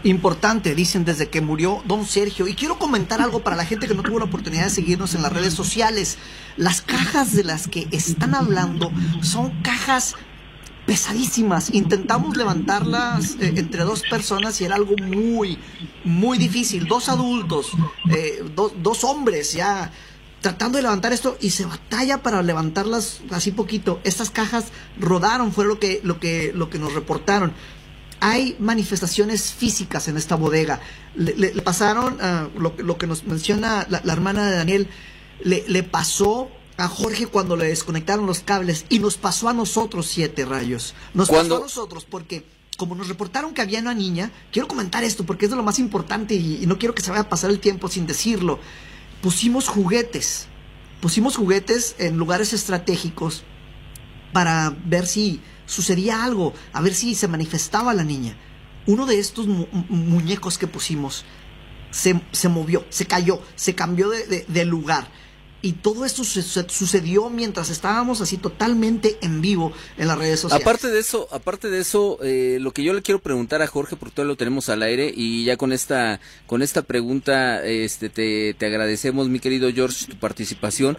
Importante, 0.04 0.74
dicen 0.74 1.06
desde 1.06 1.30
que 1.30 1.42
murió 1.42 1.84
don 1.86 2.08
Sergio. 2.08 2.48
Y 2.48 2.56
quiero 2.56 2.80
comentar 2.80 3.22
algo 3.22 3.44
para 3.44 3.56
la 3.56 3.66
gente 3.66 3.88
que 3.88 3.94
no 3.94 4.02
tuvo 4.02 4.20
la 4.20 4.26
oportunidad 4.26 4.64
de 4.64 4.70
seguirnos 4.72 5.14
en 5.14 5.22
las 5.22 5.32
redes 5.32 5.54
sociales. 5.54 6.18
Las 6.58 6.82
cajas 6.82 7.36
de 7.36 7.44
las 7.44 7.68
que 7.68 7.88
están 7.92 8.34
hablando 8.34 8.92
son 9.22 9.62
cajas 9.62 10.16
pesadísimas. 10.88 11.72
Intentamos 11.74 12.36
levantarlas 12.36 13.36
eh, 13.40 13.54
entre 13.58 13.84
dos 13.84 14.02
personas 14.10 14.60
y 14.60 14.66
era 14.66 14.76
algo 14.76 14.96
muy, 14.98 15.60
muy 16.04 16.40
difícil. 16.40 16.88
Dos 16.88 17.08
adultos, 17.08 17.72
eh, 18.10 18.44
dos 18.56 19.04
hombres 19.04 19.54
ya 19.54 19.92
tratando 20.42 20.78
de 20.78 20.84
levantar 20.84 21.14
esto 21.14 21.38
y 21.40 21.52
se 21.52 21.66
batalla 21.66 22.22
para 22.22 22.42
levantarlas 22.42 23.22
así 23.30 23.52
poquito. 23.52 24.02
Estas 24.04 24.30
cajas 24.30 24.66
rodaron, 25.00 25.52
fue 25.52 25.66
lo 25.66 25.80
que, 25.80 26.02
lo 26.04 26.20
que, 26.20 26.52
lo 26.54 26.70
que 26.70 26.80
nos 26.80 26.94
reportaron. 26.94 27.54
Hay 28.20 28.56
manifestaciones 28.60 29.54
físicas 29.54 30.08
en 30.08 30.18
esta 30.18 30.36
bodega. 30.36 30.80
Le, 31.16 31.50
pasaron, 31.62 32.18
ah, 32.22 32.50
lo, 32.58 32.98
que 32.98 33.08
nos 33.08 33.24
menciona 33.26 33.88
la, 33.90 34.14
hermana 34.14 34.50
de 34.50 34.56
Daniel, 34.58 34.88
le, 35.44 35.64
le 35.68 35.84
pasó 35.84 36.50
a 36.78 36.88
Jorge 36.88 37.28
cuando 37.28 37.56
le 37.56 37.68
desconectaron 37.68 38.26
los 38.26 38.40
cables 38.40 38.86
y 38.90 39.00
nos 39.00 39.18
pasó 39.18 39.50
a 39.50 39.54
nosotros 39.54 40.08
siete 40.08 40.46
rayos. 40.46 40.96
Nos 41.14 41.30
pasó 41.30 41.58
a 41.58 41.60
nosotros 41.62 42.06
porque 42.10 42.46
como 42.82 42.96
nos 42.96 43.08
reportaron 43.08 43.54
que 43.54 43.62
había 43.62 43.80
una 43.80 43.94
niña, 43.94 44.32
quiero 44.52 44.68
comentar 44.68 45.04
esto 45.04 45.24
porque 45.24 45.46
es 45.46 45.52
de 45.52 45.58
lo 45.58 45.62
más 45.62 45.78
importante 45.78 46.34
y, 46.34 46.66
no 46.66 46.80
quiero 46.80 46.96
que 46.96 47.04
se 47.04 47.12
vaya 47.12 47.22
a 47.22 47.30
pasar 47.30 47.52
el 47.52 47.60
tiempo 47.60 47.88
sin 47.88 48.08
decirlo. 48.08 48.60
Pusimos 49.22 49.68
juguetes, 49.68 50.48
pusimos 51.00 51.36
juguetes 51.36 51.96
en 52.00 52.18
lugares 52.18 52.54
estratégicos 52.54 53.44
para 54.34 54.76
ver 54.86 55.06
si 55.06 55.42
sucedía 55.66 56.24
algo, 56.24 56.54
a 56.74 56.82
ver 56.82 56.94
si 56.94 57.16
se 57.16 57.28
manifestaba 57.28 57.94
la 57.94 58.04
niña. 58.04 58.36
Uno 58.88 59.06
de 59.06 59.20
estos 59.20 59.48
muñecos 59.48 60.58
que 60.58 60.68
pusimos 60.68 61.24
se, 61.92 62.50
movió, 62.50 62.86
se 62.90 63.06
cayó, 63.06 63.42
se 63.56 63.76
cambió 63.76 64.10
de 64.10 64.66
lugar 64.66 65.08
y 65.62 65.74
todo 65.74 66.06
esto 66.06 66.24
sucedió 66.24 67.30
mientras 67.30 67.70
estábamos 67.70 68.22
así 68.22 68.38
totalmente 68.38 69.18
en 69.22 69.42
vivo 69.42 69.74
en 69.98 70.08
las 70.08 70.18
redes 70.18 70.40
sociales. 70.40 70.66
Aparte 70.66 70.88
de 70.90 71.00
eso, 71.00 71.28
aparte 71.32 71.70
de 71.70 71.80
eso, 71.80 72.18
eh, 72.24 72.58
lo 72.60 72.72
que 72.72 72.84
yo 72.84 72.94
le 72.94 73.02
quiero 73.02 73.20
preguntar 73.20 73.62
a 73.62 73.68
Jorge, 73.68 73.96
porque 73.96 74.16
todo 74.16 74.26
lo 74.26 74.36
tenemos 74.36 74.70
al 74.70 74.82
aire 74.82 75.12
y 75.16 75.46
ya 75.46 75.58
con 75.58 75.72
esta, 75.72 76.20
con 76.48 76.62
esta 76.62 76.82
pregunta, 76.82 77.64
este, 77.66 78.10
te, 78.10 78.56
te 78.56 78.66
agradecemos, 78.66 79.30
mi 79.30 79.40
querido 79.40 79.72
George, 79.72 80.08
tu 80.08 80.18
participación. 80.18 80.98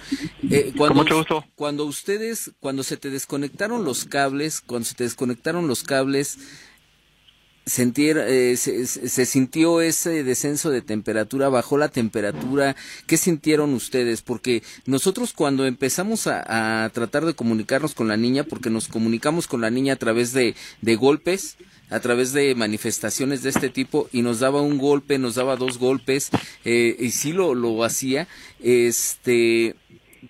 Eh, 0.50 0.72
cuando, 0.76 1.02
mucho 1.02 1.16
gusto. 1.16 1.44
Cuando 1.54 1.84
ustedes, 1.84 2.52
cuando 2.60 2.82
se 2.82 2.96
te 2.96 3.10
desconectaron 3.10 3.84
los 3.84 4.04
cables, 4.04 4.60
cuando 4.60 4.86
se 4.86 4.94
te 4.94 5.04
desconectaron 5.04 5.66
los 5.66 5.82
cables, 5.82 6.38
eh, 7.64 8.56
se, 8.56 9.26
sintió 9.26 9.80
ese 9.80 10.24
descenso 10.24 10.70
de 10.70 10.82
temperatura, 10.82 11.48
bajó 11.48 11.78
la 11.78 11.88
temperatura, 11.88 12.74
¿qué 13.06 13.16
sintieron 13.16 13.72
ustedes? 13.74 14.20
Porque 14.20 14.62
nosotros 14.84 15.32
cuando 15.32 15.64
empezamos 15.64 16.26
a, 16.26 16.90
tratar 16.92 17.24
de 17.24 17.34
comunicarnos 17.34 17.94
con 17.94 18.08
la 18.08 18.16
niña, 18.16 18.44
porque 18.44 18.70
nos 18.70 18.88
comunicamos 18.88 19.46
con 19.46 19.60
la 19.60 19.70
niña 19.70 19.94
a 19.94 19.96
través 19.96 20.32
de, 20.32 20.56
de 20.80 20.96
golpes, 20.96 21.56
a 21.88 22.00
través 22.00 22.32
de 22.32 22.54
manifestaciones 22.54 23.42
de 23.42 23.50
este 23.50 23.68
tipo 23.68 24.08
y 24.12 24.22
nos 24.22 24.40
daba 24.40 24.62
un 24.62 24.78
golpe, 24.78 25.18
nos 25.18 25.34
daba 25.36 25.56
dos 25.56 25.78
golpes 25.78 26.30
eh, 26.64 26.96
y 26.98 27.10
sí 27.10 27.32
lo, 27.32 27.54
lo 27.54 27.84
hacía, 27.84 28.26
este 28.60 29.76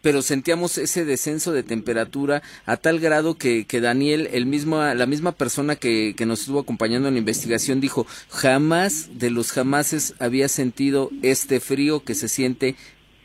pero 0.01 0.23
sentíamos 0.23 0.79
ese 0.79 1.05
descenso 1.05 1.53
de 1.53 1.63
temperatura 1.63 2.43
a 2.67 2.77
tal 2.77 2.99
grado 2.99 3.37
que, 3.37 3.67
que 3.67 3.81
Daniel, 3.81 4.29
el 4.33 4.47
mismo, 4.47 4.83
la 4.83 5.07
misma 5.07 5.33
persona 5.33 5.77
que, 5.77 6.15
que, 6.17 6.27
nos 6.27 6.41
estuvo 6.41 6.61
acompañando 6.61 7.09
en 7.09 7.15
la 7.15 7.21
investigación, 7.21 7.81
dijo, 7.81 8.07
jamás 8.31 9.19
de 9.19 9.31
los 9.31 9.53
jamases 9.53 10.15
había 10.19 10.49
sentido 10.49 11.11
este 11.23 11.61
frío 11.61 12.05
que 12.05 12.15
se 12.15 12.29
siente 12.29 12.77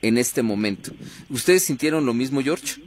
en 0.01 0.17
este 0.17 0.43
momento. 0.43 0.91
¿Ustedes 1.29 1.63
sintieron 1.63 2.05
lo 2.05 2.13
mismo, 2.13 2.41
George? 2.41 2.81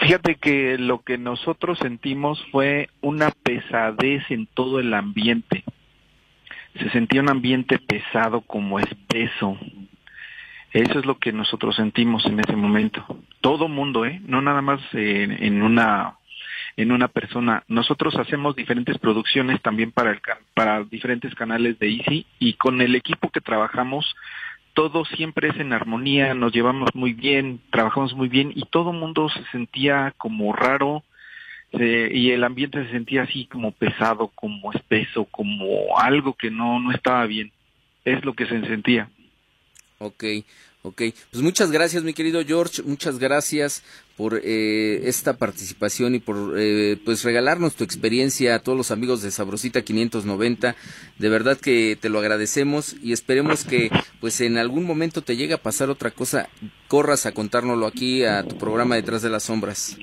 Fíjate 0.00 0.36
que 0.36 0.78
lo 0.78 1.02
que 1.02 1.18
nosotros 1.18 1.78
sentimos 1.78 2.44
fue 2.50 2.88
una 3.00 3.30
pesadez 3.30 4.22
en 4.30 4.46
todo 4.46 4.80
el 4.80 4.94
ambiente. 4.94 5.64
Se 6.78 6.88
sentía 6.90 7.20
un 7.20 7.30
ambiente 7.30 7.78
pesado 7.78 8.40
como 8.42 8.78
espeso, 8.78 9.58
eso 10.72 10.98
es 10.98 11.06
lo 11.06 11.18
que 11.18 11.32
nosotros 11.32 11.76
sentimos 11.76 12.24
en 12.26 12.40
ese 12.40 12.56
momento. 12.56 13.04
Todo 13.40 13.68
mundo, 13.68 14.04
¿eh? 14.04 14.20
No 14.26 14.40
nada 14.42 14.62
más 14.62 14.80
en 14.92 15.62
una 15.62 16.16
en 16.76 16.92
una 16.92 17.08
persona. 17.08 17.64
Nosotros 17.68 18.16
hacemos 18.16 18.56
diferentes 18.56 18.96
producciones 18.98 19.60
también 19.60 19.92
para 19.92 20.12
el 20.12 20.20
para 20.54 20.84
diferentes 20.84 21.34
canales 21.34 21.78
de 21.78 21.90
Easy 21.90 22.26
y 22.38 22.54
con 22.54 22.80
el 22.80 22.94
equipo 22.94 23.30
que 23.30 23.40
trabajamos 23.40 24.14
todo 24.74 25.04
siempre 25.04 25.48
es 25.48 25.56
en 25.58 25.72
armonía, 25.72 26.32
nos 26.34 26.52
llevamos 26.52 26.94
muy 26.94 27.12
bien, 27.12 27.60
trabajamos 27.70 28.14
muy 28.14 28.28
bien 28.28 28.52
y 28.54 28.64
todo 28.66 28.92
mundo 28.92 29.28
se 29.28 29.44
sentía 29.50 30.14
como 30.16 30.52
raro 30.52 31.02
y 31.72 32.30
el 32.30 32.42
ambiente 32.44 32.84
se 32.84 32.90
sentía 32.90 33.22
así 33.22 33.46
como 33.46 33.72
pesado, 33.72 34.28
como 34.34 34.72
espeso, 34.72 35.24
como 35.26 35.98
algo 35.98 36.34
que 36.34 36.50
no 36.50 36.80
no 36.80 36.92
estaba 36.92 37.26
bien. 37.26 37.52
Es 38.04 38.24
lo 38.24 38.34
que 38.34 38.46
se 38.46 38.60
sentía. 38.66 39.08
Ok, 40.02 40.24
ok. 40.82 41.02
Pues 41.30 41.42
muchas 41.42 41.70
gracias, 41.70 42.02
mi 42.02 42.14
querido 42.14 42.42
George. 42.42 42.82
Muchas 42.82 43.18
gracias 43.18 43.84
por 44.16 44.40
eh, 44.42 45.02
esta 45.04 45.36
participación 45.36 46.14
y 46.14 46.20
por 46.20 46.54
eh, 46.56 46.98
pues 47.04 47.22
regalarnos 47.22 47.76
tu 47.76 47.84
experiencia 47.84 48.54
a 48.54 48.58
todos 48.60 48.78
los 48.78 48.90
amigos 48.90 49.20
de 49.20 49.30
Sabrosita 49.30 49.82
590. 49.82 50.74
De 51.18 51.28
verdad 51.28 51.60
que 51.60 51.98
te 52.00 52.08
lo 52.08 52.18
agradecemos 52.18 52.96
y 53.02 53.12
esperemos 53.12 53.66
que 53.66 53.90
pues 54.20 54.40
en 54.40 54.56
algún 54.56 54.84
momento 54.86 55.20
te 55.20 55.36
llegue 55.36 55.52
a 55.52 55.62
pasar 55.62 55.90
otra 55.90 56.12
cosa, 56.12 56.48
corras 56.88 57.26
a 57.26 57.32
contárnoslo 57.32 57.86
aquí 57.86 58.24
a 58.24 58.42
tu 58.42 58.56
programa 58.56 58.94
Detrás 58.94 59.20
de 59.20 59.28
las 59.28 59.42
Sombras. 59.42 59.98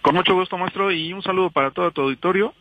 Con 0.00 0.14
mucho 0.14 0.34
gusto, 0.34 0.56
maestro, 0.56 0.90
y 0.90 1.12
un 1.12 1.22
saludo 1.22 1.50
para 1.50 1.72
todo 1.72 1.90
tu 1.90 2.00
auditorio. 2.00 2.54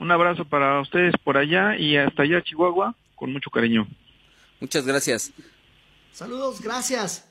Un 0.00 0.10
abrazo 0.10 0.44
para 0.44 0.80
ustedes 0.80 1.14
por 1.22 1.36
allá 1.36 1.76
y 1.76 1.96
hasta 1.96 2.24
allá, 2.24 2.42
Chihuahua, 2.42 2.96
con 3.14 3.32
mucho 3.32 3.50
cariño. 3.50 3.86
Muchas 4.60 4.84
gracias. 4.84 5.32
Saludos, 6.12 6.60
gracias. 6.60 7.27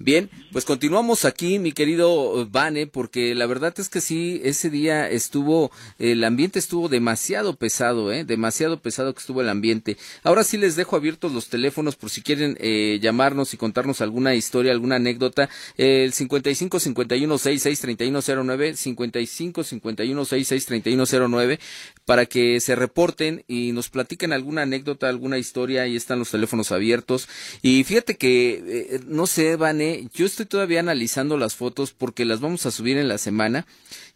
Bien, 0.00 0.28
pues 0.50 0.64
continuamos 0.64 1.24
aquí, 1.24 1.60
mi 1.60 1.70
querido 1.70 2.48
Vane, 2.50 2.88
porque 2.88 3.32
la 3.36 3.46
verdad 3.46 3.72
es 3.78 3.88
que 3.88 4.00
sí, 4.00 4.40
ese 4.42 4.68
día 4.68 5.08
estuvo, 5.08 5.70
el 6.00 6.24
ambiente 6.24 6.58
estuvo 6.58 6.88
demasiado 6.88 7.54
pesado, 7.54 8.12
¿eh? 8.12 8.24
Demasiado 8.24 8.80
pesado 8.80 9.14
que 9.14 9.20
estuvo 9.20 9.40
el 9.40 9.48
ambiente. 9.48 9.96
Ahora 10.24 10.42
sí 10.42 10.58
les 10.58 10.74
dejo 10.74 10.96
abiertos 10.96 11.30
los 11.30 11.48
teléfonos 11.48 11.94
por 11.94 12.10
si 12.10 12.22
quieren 12.22 12.56
eh, 12.58 12.98
llamarnos 13.00 13.54
y 13.54 13.56
contarnos 13.56 14.00
alguna 14.00 14.34
historia, 14.34 14.72
alguna 14.72 14.96
anécdota. 14.96 15.48
El 15.76 16.12
55 16.12 16.80
51 16.80 17.38
66 17.38 17.80
3109, 17.80 18.74
55 18.74 19.62
51 19.62 20.24
66 20.24 20.66
3109, 20.66 21.60
para 22.04 22.26
que 22.26 22.58
se 22.58 22.74
reporten 22.74 23.44
y 23.46 23.70
nos 23.70 23.90
platiquen 23.90 24.32
alguna 24.32 24.62
anécdota, 24.62 25.08
alguna 25.08 25.38
historia. 25.38 25.82
Ahí 25.82 25.94
están 25.94 26.18
los 26.18 26.32
teléfonos 26.32 26.72
abiertos. 26.72 27.28
Y 27.62 27.84
fíjate 27.84 28.16
que, 28.16 28.62
eh, 28.66 29.00
no 29.06 29.28
sé, 29.28 29.54
Vane, 29.54 29.83
yo 30.12 30.26
estoy 30.26 30.46
todavía 30.46 30.80
analizando 30.80 31.36
las 31.36 31.54
fotos 31.54 31.92
porque 31.92 32.24
las 32.24 32.40
vamos 32.40 32.66
a 32.66 32.70
subir 32.70 32.96
en 32.96 33.08
la 33.08 33.18
semana. 33.18 33.66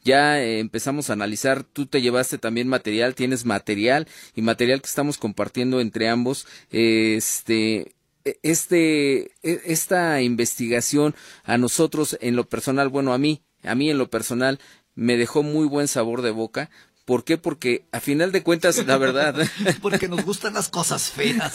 Ya 0.04 0.40
eh, 0.40 0.60
empezamos 0.60 1.10
a 1.10 1.14
analizar, 1.14 1.64
tú 1.64 1.86
te 1.86 2.00
llevaste 2.00 2.38
también 2.38 2.68
material, 2.68 3.14
tienes 3.14 3.44
material 3.44 4.06
y 4.34 4.42
material 4.42 4.80
que 4.80 4.88
estamos 4.88 5.18
compartiendo 5.18 5.80
entre 5.80 6.08
ambos. 6.08 6.46
Este, 6.70 7.94
e, 8.24 8.38
este, 8.42 9.32
e, 9.42 9.62
esta 9.66 10.22
investigación 10.22 11.14
a 11.44 11.58
nosotros 11.58 12.16
en 12.20 12.36
lo 12.36 12.48
personal, 12.48 12.88
bueno, 12.88 13.12
a 13.12 13.18
mí, 13.18 13.42
a 13.62 13.74
mí 13.74 13.90
en 13.90 13.98
lo 13.98 14.10
personal, 14.10 14.60
me 14.94 15.16
dejó 15.16 15.42
muy 15.42 15.66
buen 15.66 15.88
sabor 15.88 16.22
de 16.22 16.32
boca 16.32 16.70
¿Por 17.08 17.24
qué? 17.24 17.38
Porque 17.38 17.84
a 17.90 18.00
final 18.00 18.32
de 18.32 18.42
cuentas, 18.42 18.86
la 18.86 18.98
verdad. 18.98 19.34
porque 19.80 20.08
nos 20.08 20.26
gustan 20.26 20.52
las 20.52 20.68
cosas 20.68 21.10
feas. 21.10 21.54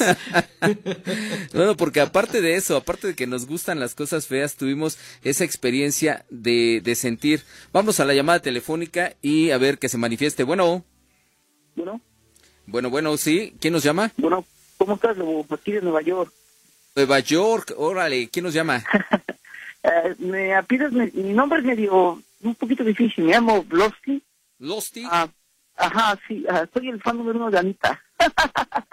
bueno, 1.54 1.78
porque 1.78 2.02
aparte 2.02 2.42
de 2.42 2.56
eso, 2.56 2.76
aparte 2.76 3.06
de 3.06 3.16
que 3.16 3.28
nos 3.28 3.46
gustan 3.46 3.80
las 3.80 3.94
cosas 3.94 4.26
feas, 4.26 4.56
tuvimos 4.56 4.98
esa 5.24 5.44
experiencia 5.44 6.26
de, 6.32 6.82
de 6.84 6.96
sentir. 6.96 7.44
Vamos 7.72 8.00
a 8.00 8.06
la 8.06 8.16
llamada 8.16 8.40
telefónica 8.40 9.14
y 9.22 9.52
a 9.52 9.60
ver 9.60 9.78
que 9.78 9.90
se 9.90 10.00
manifieste. 10.00 10.42
Bueno. 10.42 10.84
Bueno. 11.76 12.02
Bueno, 12.66 12.90
bueno, 12.90 13.16
sí. 13.18 13.54
¿Quién 13.60 13.74
nos 13.74 13.84
llama? 13.84 14.12
Bueno, 14.18 14.44
¿cómo 14.80 14.96
estás, 14.96 15.16
Aquí 15.52 15.72
de 15.72 15.82
Nueva 15.82 16.02
York. 16.02 16.34
Nueva 16.96 17.20
York, 17.20 17.76
órale, 17.78 18.28
¿quién 18.30 18.46
nos 18.46 18.56
llama? 18.56 18.84
Eh, 19.86 20.16
me 20.20 20.56
apidas, 20.56 20.94
mi 20.94 21.34
nombre 21.34 21.60
es 21.60 21.66
medio, 21.66 22.18
un 22.42 22.56
poquito 22.56 22.86
difícil, 22.86 23.26
me 23.26 23.34
llamo 23.34 23.64
Blosky. 23.64 24.24
Losty. 24.60 25.04
Ah, 25.12 25.28
Ajá, 25.76 26.18
sí, 26.28 26.46
uh, 26.48 26.68
soy 26.74 26.90
el 26.90 27.02
fan 27.02 27.18
número 27.18 27.40
uno 27.40 27.52
de 27.52 27.60
Anita. 27.60 28.02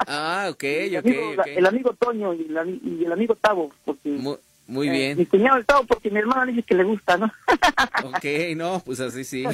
ah, 0.07 0.49
ok, 0.51 0.63
el 0.65 0.97
ok, 0.97 1.07
amigo, 1.07 1.31
okay. 1.39 1.57
el 1.57 1.67
amigo 1.67 1.93
Toño 1.95 2.35
y, 2.35 2.49
la, 2.49 2.65
y, 2.65 3.03
el 3.05 3.13
amigo 3.13 3.35
Tavo, 3.35 3.73
porque... 3.85 4.09
Muy, 4.09 4.37
muy 4.67 4.89
eh, 4.89 4.93
bien. 4.93 5.19
Mi 5.19 5.27
cuñado 5.27 5.59
el 5.59 5.67
Tavo, 5.67 5.85
porque 5.85 6.11
mi 6.11 6.19
hermana 6.19 6.47
dice 6.47 6.63
que 6.63 6.75
le 6.75 6.85
gusta, 6.85 7.17
¿no? 7.17 7.27
ok, 8.05 8.25
no, 8.57 8.81
pues 8.85 9.01
así 9.01 9.25
sí. 9.25 9.45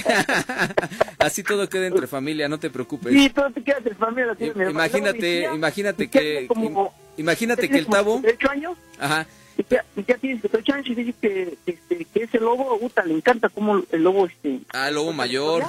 así 1.18 1.42
todo 1.42 1.68
queda 1.68 1.86
entre 1.86 2.06
familia, 2.06 2.48
no 2.48 2.58
te 2.58 2.70
preocupes. 2.70 3.12
Sí, 3.12 3.30
todo 3.30 3.50
te 3.50 3.62
queda 3.62 3.78
entre 3.78 3.94
familia. 3.94 4.36
I, 4.38 4.70
imagínate, 4.70 5.50
imagínate 5.52 6.08
que... 6.08 6.46
Como, 6.46 6.94
imagínate 7.16 7.68
que 7.68 7.78
el 7.78 7.86
Tavo... 7.86 8.20
¿8 8.20 8.50
años? 8.50 8.78
Ajá. 8.98 9.26
Mi 9.56 9.64
tía, 9.64 9.84
mi 9.94 10.02
tía 10.02 10.18
tiene 10.18 10.40
18 10.42 10.74
años 10.74 10.86
y 10.86 10.94
dice 10.94 11.14
que, 11.20 11.58
este, 11.66 12.04
que 12.04 12.22
ese 12.24 12.38
lobo, 12.38 12.78
puta, 12.78 13.02
le 13.04 13.14
encanta 13.14 13.48
como 13.48 13.82
el 13.90 14.02
lobo, 14.02 14.26
este... 14.26 14.60
Ah, 14.72 14.88
el 14.88 14.94
lobo 14.94 15.12
mayor. 15.12 15.64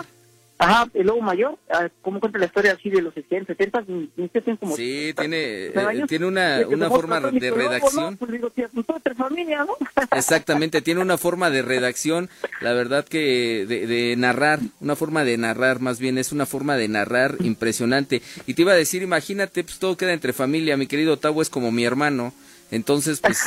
Ajá, 0.59 0.89
el 0.95 1.05
lobo 1.05 1.21
mayor, 1.21 1.59
ah, 1.69 1.87
¿cómo 2.01 2.19
cuenta 2.19 2.39
la 2.39 2.45
historia 2.45 2.71
así 2.71 2.89
de 2.89 3.01
los 3.01 3.13
60, 3.13 3.53
70? 3.53 3.83
Ni 3.87 4.09
ni 4.15 4.27
sé, 4.29 4.41
tiene 4.41 4.57
como 4.57 4.75
Sí, 4.75 5.13
tiene, 5.15 5.67
eh, 5.67 5.73
años. 5.75 6.09
tiene 6.09 6.25
una, 6.25 6.57
Y 6.57 6.61
es 6.61 6.67
que 6.67 6.75
una 6.75 6.89
forma 6.89 7.19
de 7.19 7.51
redacción. 7.51 8.17
Pues 8.17 8.31
pues. 8.41 10.09
Exactamente, 10.11 10.81
tiene 10.81 11.01
una 11.01 11.17
forma 11.17 11.51
de 11.51 11.61
redacción, 11.61 12.29
la 12.61 12.73
verdad 12.73 13.05
que 13.05 13.65
de, 13.67 13.85
de 13.85 14.15
narrar, 14.15 14.59
una 14.79 14.95
forma 14.95 15.23
de 15.23 15.37
narrar, 15.37 15.79
más 15.79 15.99
bien 15.99 16.17
es 16.17 16.31
una 16.31 16.47
forma 16.47 16.75
de 16.75 16.87
narrar 16.87 17.35
impresionante. 17.41 18.23
Y 18.47 18.55
te 18.55 18.63
iba 18.63 18.71
a 18.71 18.75
decir, 18.75 19.03
imagínate, 19.03 19.63
pues 19.63 19.77
todo 19.77 19.95
queda 19.95 20.13
entre 20.13 20.33
familia, 20.33 20.75
mi 20.75 20.87
querido 20.87 21.17
Tavo 21.17 21.43
es 21.43 21.49
como 21.49 21.71
mi 21.71 21.85
hermano, 21.85 22.33
entonces 22.71 23.19
pues 23.19 23.43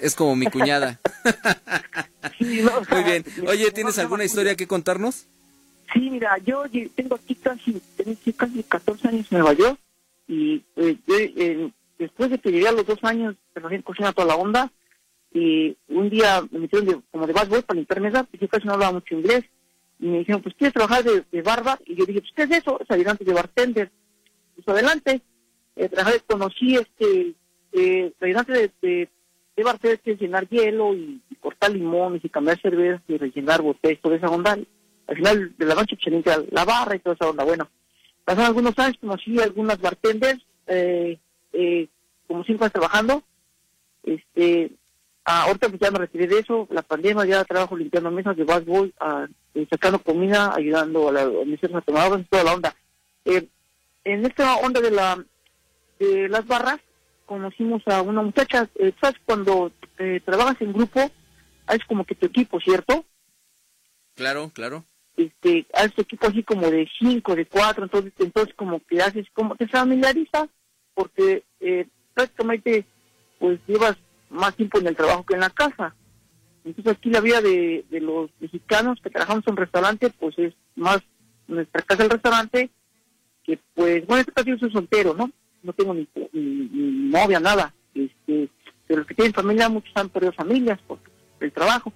es 0.00 0.14
como 0.14 0.36
mi 0.36 0.46
cuñada. 0.46 1.00
Muy 2.40 3.02
bien. 3.04 3.24
Oye, 3.48 3.70
¿tienes 3.72 3.98
alguna 3.98 4.24
historia 4.24 4.54
que 4.54 4.66
contarnos? 4.66 5.26
Sí, 5.92 6.10
mira, 6.10 6.38
yo 6.38 6.64
tengo 6.94 7.16
aquí 7.16 7.34
casi, 7.34 7.80
tengo 7.96 8.16
casi 8.36 8.62
14 8.62 9.08
años 9.08 9.30
en 9.30 9.38
Nueva 9.38 9.52
York 9.52 9.78
y 10.26 10.62
eh, 10.76 10.96
eh, 11.06 11.70
después 11.98 12.30
de 12.30 12.38
que 12.38 12.50
llegué 12.50 12.68
a 12.68 12.72
los 12.72 12.86
dos 12.86 12.98
años, 13.02 13.36
en 13.54 13.82
cocina 13.82 14.12
toda 14.12 14.28
la 14.28 14.36
onda 14.36 14.72
y 15.32 15.76
un 15.88 16.08
día 16.08 16.42
me 16.50 16.60
metieron 16.60 16.86
de, 16.88 17.00
como 17.10 17.26
de 17.26 17.32
bad 17.32 17.48
para 17.48 17.76
limpiarme 17.76 18.10
pues 18.10 18.40
yo 18.40 18.48
casi 18.48 18.66
no 18.66 18.74
hablaba 18.74 18.92
mucho 18.92 19.14
inglés 19.14 19.44
y 19.98 20.06
me 20.06 20.18
dijeron, 20.18 20.42
pues 20.42 20.54
¿quieres 20.54 20.74
trabajar 20.74 21.04
de, 21.04 21.24
de 21.30 21.42
barba? 21.42 21.78
Y 21.86 21.94
yo 21.94 22.04
dije, 22.04 22.20
pues 22.20 22.32
¿qué 22.34 22.42
es 22.42 22.50
eso? 22.50 22.80
Es 22.80 22.90
ayudante 22.90 23.24
de 23.24 23.32
bartender. 23.32 23.90
Pues 24.54 24.68
adelante. 24.68 25.22
Eh, 25.76 25.88
trabajé, 25.88 26.20
conocí 26.20 26.76
este, 26.76 27.34
eh, 27.72 28.12
ayudante 28.20 28.52
de, 28.52 28.70
de, 28.80 29.08
de 29.56 29.62
bartender 29.62 30.00
que 30.00 30.12
es 30.12 30.20
llenar 30.20 30.48
hielo 30.48 30.94
y, 30.94 31.20
y 31.30 31.34
cortar 31.36 31.70
limones 31.70 32.24
y 32.24 32.28
cambiar 32.28 32.60
cervezas 32.60 33.02
y 33.08 33.16
rellenar 33.16 33.62
botellas, 33.62 34.00
toda 34.00 34.16
esa 34.16 34.28
onda 34.28 34.58
al 35.06 35.16
final 35.16 35.54
de 35.56 35.66
la 35.66 35.74
noche 35.74 35.96
se 36.02 36.10
la 36.50 36.64
barra 36.64 36.96
y 36.96 37.00
toda 37.00 37.14
esa 37.14 37.28
onda. 37.28 37.44
Bueno, 37.44 37.68
pasaron 38.24 38.46
algunos 38.46 38.78
años, 38.78 38.98
conocí 39.00 39.38
algunas 39.40 39.80
bartenders, 39.80 40.44
eh, 40.66 41.18
eh, 41.52 41.88
como 42.26 42.44
cinco 42.44 42.64
años 42.64 42.72
trabajando. 42.72 43.22
Este, 44.02 44.72
ah, 45.24 45.44
ahorita 45.44 45.68
pues 45.68 45.80
ya 45.80 45.90
me 45.90 45.98
retiré 45.98 46.26
de 46.26 46.38
eso, 46.38 46.68
la 46.70 46.82
pandemia, 46.82 47.24
ya 47.24 47.44
trabajo 47.44 47.76
limpiando 47.76 48.10
mesas 48.10 48.36
de 48.36 48.44
baseball, 48.44 48.92
ah, 49.00 49.26
eh, 49.54 49.66
sacando 49.70 49.98
comida, 49.98 50.54
ayudando 50.54 51.08
a 51.08 51.12
la 51.12 51.24
organización 51.26 51.76
a 51.76 51.80
tomadores, 51.82 52.28
toda 52.28 52.44
la 52.44 52.54
onda. 52.54 52.76
Eh, 53.24 53.48
en 54.04 54.26
esta 54.26 54.56
onda 54.56 54.80
de 54.80 54.90
la 54.90 55.24
de 55.98 56.28
las 56.28 56.46
barras, 56.46 56.80
conocimos 57.24 57.82
a 57.86 58.02
una 58.02 58.20
muchacha, 58.20 58.68
eh, 58.74 58.92
¿sabes? 59.00 59.18
Cuando 59.24 59.72
trabajas 60.24 60.60
en 60.60 60.72
grupo, 60.72 61.00
es 61.72 61.84
como 61.86 62.04
que 62.04 62.16
tu 62.16 62.26
equipo, 62.26 62.60
¿cierto? 62.60 63.04
Claro, 64.16 64.50
claro. 64.52 64.84
Este, 65.16 65.66
haces 65.74 65.94
tu 65.94 66.02
equipo 66.02 66.26
así 66.26 66.42
como 66.42 66.70
de 66.70 66.88
cinco, 66.98 67.34
de 67.34 67.46
cuatro, 67.46 67.84
entonces, 67.84 68.12
entonces 68.18 68.54
como 68.54 68.80
que 68.80 69.00
haces, 69.00 69.26
como 69.32 69.56
te 69.56 69.68
familiarizas, 69.68 70.48
porque 70.94 71.44
eh, 71.60 71.86
prácticamente 72.14 72.84
pues 73.38 73.60
llevas 73.66 73.96
más 74.30 74.54
tiempo 74.56 74.78
en 74.78 74.86
el 74.88 74.96
trabajo 74.96 75.24
que 75.24 75.34
en 75.34 75.40
la 75.40 75.50
casa. 75.50 75.94
Entonces 76.64 76.92
aquí 76.92 77.10
la 77.10 77.20
vida 77.20 77.40
de, 77.40 77.84
de 77.90 78.00
los 78.00 78.30
mexicanos 78.40 78.98
que 79.02 79.10
trabajamos 79.10 79.46
en 79.46 79.56
restaurante, 79.56 80.10
pues 80.10 80.38
es 80.38 80.54
más 80.76 81.00
nuestra 81.46 81.82
casa 81.82 82.04
el 82.04 82.10
restaurante, 82.10 82.70
que 83.44 83.58
pues, 83.74 84.06
bueno, 84.06 84.14
en 84.14 84.20
este 84.20 84.32
caso 84.32 84.48
yo 84.48 84.58
soy 84.58 84.72
soltero, 84.72 85.14
¿no? 85.14 85.30
No 85.62 85.72
tengo 85.72 85.94
ni, 85.94 86.08
ni, 86.32 86.68
ni 86.72 87.10
novia, 87.10 87.38
nada. 87.38 87.74
Este, 87.94 88.48
pero 88.86 89.00
los 89.00 89.06
que 89.06 89.14
tienen 89.14 89.34
familia, 89.34 89.68
muchos 89.68 89.92
han 89.94 90.08
perdido 90.08 90.32
familias 90.32 90.80
por 90.86 90.98
el 91.40 91.52
trabajo. 91.52 91.92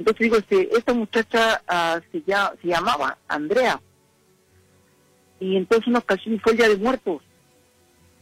Entonces 0.00 0.20
digo, 0.20 0.36
este, 0.38 0.74
esta 0.74 0.94
muchacha 0.94 1.62
ah, 1.68 2.00
se, 2.10 2.22
ya, 2.26 2.54
se 2.62 2.68
llamaba 2.68 3.18
Andrea. 3.28 3.78
Y 5.38 5.56
entonces 5.56 5.88
una 5.88 5.98
ocasión 5.98 6.40
fue 6.40 6.52
el 6.52 6.58
Día 6.58 6.68
de 6.70 6.78
Muertos. 6.78 7.20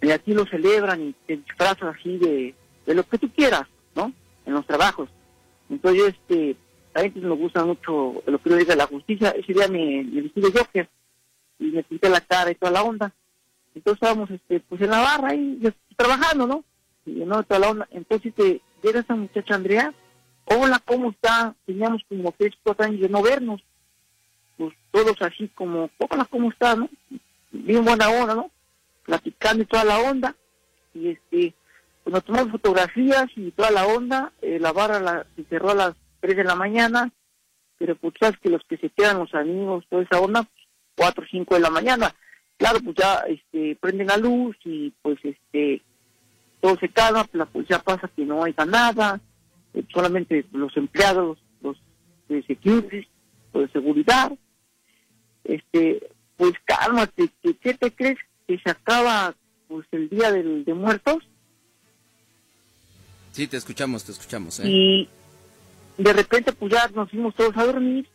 Y 0.02 0.10
aquí 0.10 0.34
lo 0.34 0.44
celebran 0.46 1.00
y 1.00 1.12
te 1.24 1.36
disfrazas 1.36 1.94
así 1.96 2.18
de, 2.18 2.52
de 2.84 2.94
lo 2.94 3.04
que 3.04 3.18
tú 3.18 3.30
quieras, 3.30 3.62
¿no? 3.94 4.12
En 4.44 4.54
los 4.54 4.66
trabajos. 4.66 5.08
Entonces, 5.70 6.00
yo, 6.00 6.08
este, 6.08 6.56
a 6.94 7.00
pues, 7.00 7.14
me 7.14 7.36
gusta 7.36 7.64
mucho 7.64 8.24
lo 8.26 8.38
que 8.42 8.50
yo 8.50 8.56
diga 8.56 8.74
la 8.74 8.88
justicia. 8.88 9.30
Ese 9.30 9.52
día 9.52 9.68
me, 9.68 10.02
me 10.02 10.22
vestí 10.22 10.40
de 10.40 10.50
Joker 10.50 10.88
y 11.60 11.66
me 11.66 11.84
pinté 11.84 12.08
la 12.08 12.20
cara 12.20 12.50
y 12.50 12.56
toda 12.56 12.72
la 12.72 12.82
onda. 12.82 13.14
Entonces 13.76 14.02
estábamos, 14.02 14.32
este, 14.32 14.58
pues 14.58 14.80
en 14.80 14.90
la 14.90 14.98
barra 14.98 15.28
ahí, 15.28 15.62
trabajando, 15.96 16.48
¿no? 16.48 16.64
Y 17.06 17.24
no, 17.24 17.40
toda 17.44 17.60
la 17.60 17.70
onda. 17.70 17.88
Entonces, 17.92 18.32
este, 18.36 18.62
llega 18.82 18.98
esa 18.98 19.14
muchacha 19.14 19.54
Andrea, 19.54 19.94
hola, 20.50 20.80
¿cómo 20.84 21.10
está? 21.10 21.54
Teníamos 21.66 22.02
como 22.08 22.32
tres, 22.36 22.54
cuatro 22.62 22.86
años 22.86 23.00
de 23.00 23.08
no 23.08 23.22
vernos. 23.22 23.62
Pues 24.56 24.74
todos 24.90 25.20
así 25.22 25.48
como, 25.54 25.90
hola, 25.98 26.24
¿cómo 26.24 26.50
está, 26.50 26.74
no? 26.74 26.88
Bien 27.52 27.84
buena 27.84 28.08
onda, 28.08 28.34
¿no? 28.34 28.50
Platicando 29.04 29.62
y 29.62 29.66
toda 29.66 29.84
la 29.84 29.98
onda. 29.98 30.34
Y 30.94 31.10
este, 31.10 31.54
pues 32.02 32.14
nos 32.14 32.24
tomamos 32.24 32.52
fotografías 32.52 33.26
y 33.36 33.50
toda 33.52 33.70
la 33.70 33.86
onda. 33.86 34.32
Eh, 34.42 34.58
la 34.58 34.72
barra 34.72 35.00
la, 35.00 35.26
se 35.36 35.44
cerró 35.44 35.70
a 35.70 35.74
las 35.74 35.94
tres 36.20 36.36
de 36.36 36.44
la 36.44 36.54
mañana. 36.54 37.12
Pero 37.78 37.94
pues 37.96 38.14
sabes 38.18 38.38
que 38.40 38.50
los 38.50 38.64
que 38.64 38.76
se 38.76 38.90
quedan, 38.90 39.18
los 39.18 39.34
amigos, 39.34 39.84
toda 39.88 40.02
esa 40.02 40.20
onda, 40.20 40.42
pues, 40.42 40.66
cuatro 40.96 41.24
o 41.24 41.28
cinco 41.30 41.54
de 41.54 41.60
la 41.60 41.70
mañana. 41.70 42.14
Claro, 42.56 42.80
pues 42.80 42.96
ya 42.96 43.20
este, 43.28 43.76
prenden 43.76 44.08
la 44.08 44.16
luz 44.16 44.56
y 44.64 44.92
pues 45.00 45.16
este, 45.22 45.80
todo 46.60 46.76
se 46.76 46.88
calma, 46.88 47.22
pues 47.22 47.48
policía 47.50 47.78
pasa 47.78 48.10
que 48.16 48.24
no 48.24 48.42
haya 48.42 48.66
nada 48.66 49.20
solamente 49.92 50.46
los 50.52 50.76
empleados, 50.76 51.38
los 51.60 51.76
de 52.28 52.42
security, 52.42 53.06
los 53.52 53.64
de 53.64 53.72
seguridad. 53.72 54.32
Este, 55.44 56.08
pues 56.36 56.52
cálmate, 56.64 57.30
¿qué, 57.42 57.74
te 57.74 57.92
crees 57.92 58.18
que 58.46 58.58
se 58.58 58.70
acaba 58.70 59.34
pues 59.66 59.86
el 59.92 60.08
día 60.08 60.30
del, 60.32 60.64
de 60.64 60.74
muertos? 60.74 61.18
Sí, 63.32 63.46
te 63.46 63.56
escuchamos, 63.56 64.04
te 64.04 64.12
escuchamos. 64.12 64.60
¿eh? 64.60 64.68
Y 64.68 65.08
de 65.96 66.12
repente 66.12 66.52
pues 66.52 66.72
ya 66.72 66.88
nos 66.88 67.10
fuimos 67.10 67.34
todos 67.34 67.56
a 67.56 67.64
dormir 67.64 68.08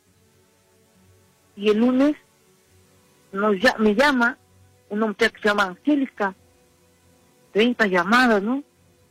y 1.56 1.70
el 1.70 1.78
lunes 1.78 2.16
nos 3.32 3.60
ya, 3.60 3.76
me 3.78 3.96
llama 3.96 4.38
una 4.90 5.08
muchacha 5.08 5.32
que 5.32 5.42
se 5.42 5.48
llama 5.50 5.64
Angélica, 5.64 6.36
30 7.52 7.88
llamadas, 7.88 8.44
¿no? 8.44 8.64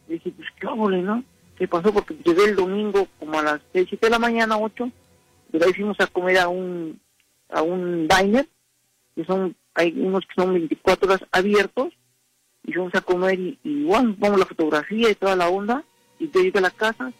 Y 0.09 0.15
dije, 0.15 0.31
pues 0.31 0.49
qué 0.59 0.67
óvole, 0.67 1.03
¿no? 1.03 1.25
¿Qué 1.57 1.69
pasó? 1.69 1.93
Porque 1.93 2.15
llegué 2.25 2.45
el 2.45 2.57
domingo 2.57 3.07
como 3.19 3.39
a 3.39 3.43
las 3.43 3.61
6, 3.73 3.87
7 3.91 4.07
de 4.07 4.11
la 4.11 4.19
mañana, 4.19 4.59
8, 4.59 4.91
pero 5.51 5.67
ahí 5.67 5.73
fuimos 5.73 6.01
a 6.01 6.07
comer 6.07 6.39
a 6.39 6.49
un, 6.49 7.01
a 7.51 7.63
un 7.63 8.09
diner, 8.09 8.49
que 9.15 9.25
son, 9.25 9.55
hay 9.75 9.93
unos 10.01 10.25
que 10.27 10.35
son 10.43 10.55
24 10.55 11.09
horas 11.09 11.29
abiertos, 11.31 11.93
y 12.65 12.73
fuimos 12.73 12.95
a 12.95 13.01
comer 13.01 13.39
y, 13.39 13.59
y 13.63 13.85
bueno, 13.85 14.15
vamos 14.19 14.39
la 14.39 14.47
fotografía 14.47 15.11
y 15.11 15.15
toda 15.15 15.37
la 15.37 15.49
onda, 15.49 15.85
y 16.19 16.31
yo 16.31 16.41
llegué 16.41 16.59
a 16.59 16.63
la 16.63 16.71
casa, 16.71 17.13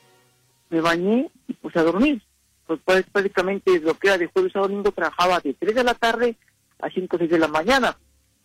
me 0.71 0.81
bañé 0.81 1.31
y 1.47 1.53
pues 1.55 1.77
a 1.77 1.83
dormir. 1.83 2.23
Pues 2.67 2.81
pues, 2.85 3.05
prácticamente 3.11 3.79
lo 3.81 3.95
que 3.95 4.09
era 4.09 4.19
de 4.19 4.29
jueves 4.29 4.57
a 4.57 4.61
domingo 4.61 4.93
trabajaba 4.93 5.41
de 5.41 5.55
3 5.55 5.75
de 5.75 5.85
la 5.85 5.95
tarde 5.95 6.37
a 6.81 6.89
5 6.89 7.17
o 7.17 7.19
6 7.19 7.31
de 7.31 7.39
la 7.39 7.49
mañana. 7.49 7.97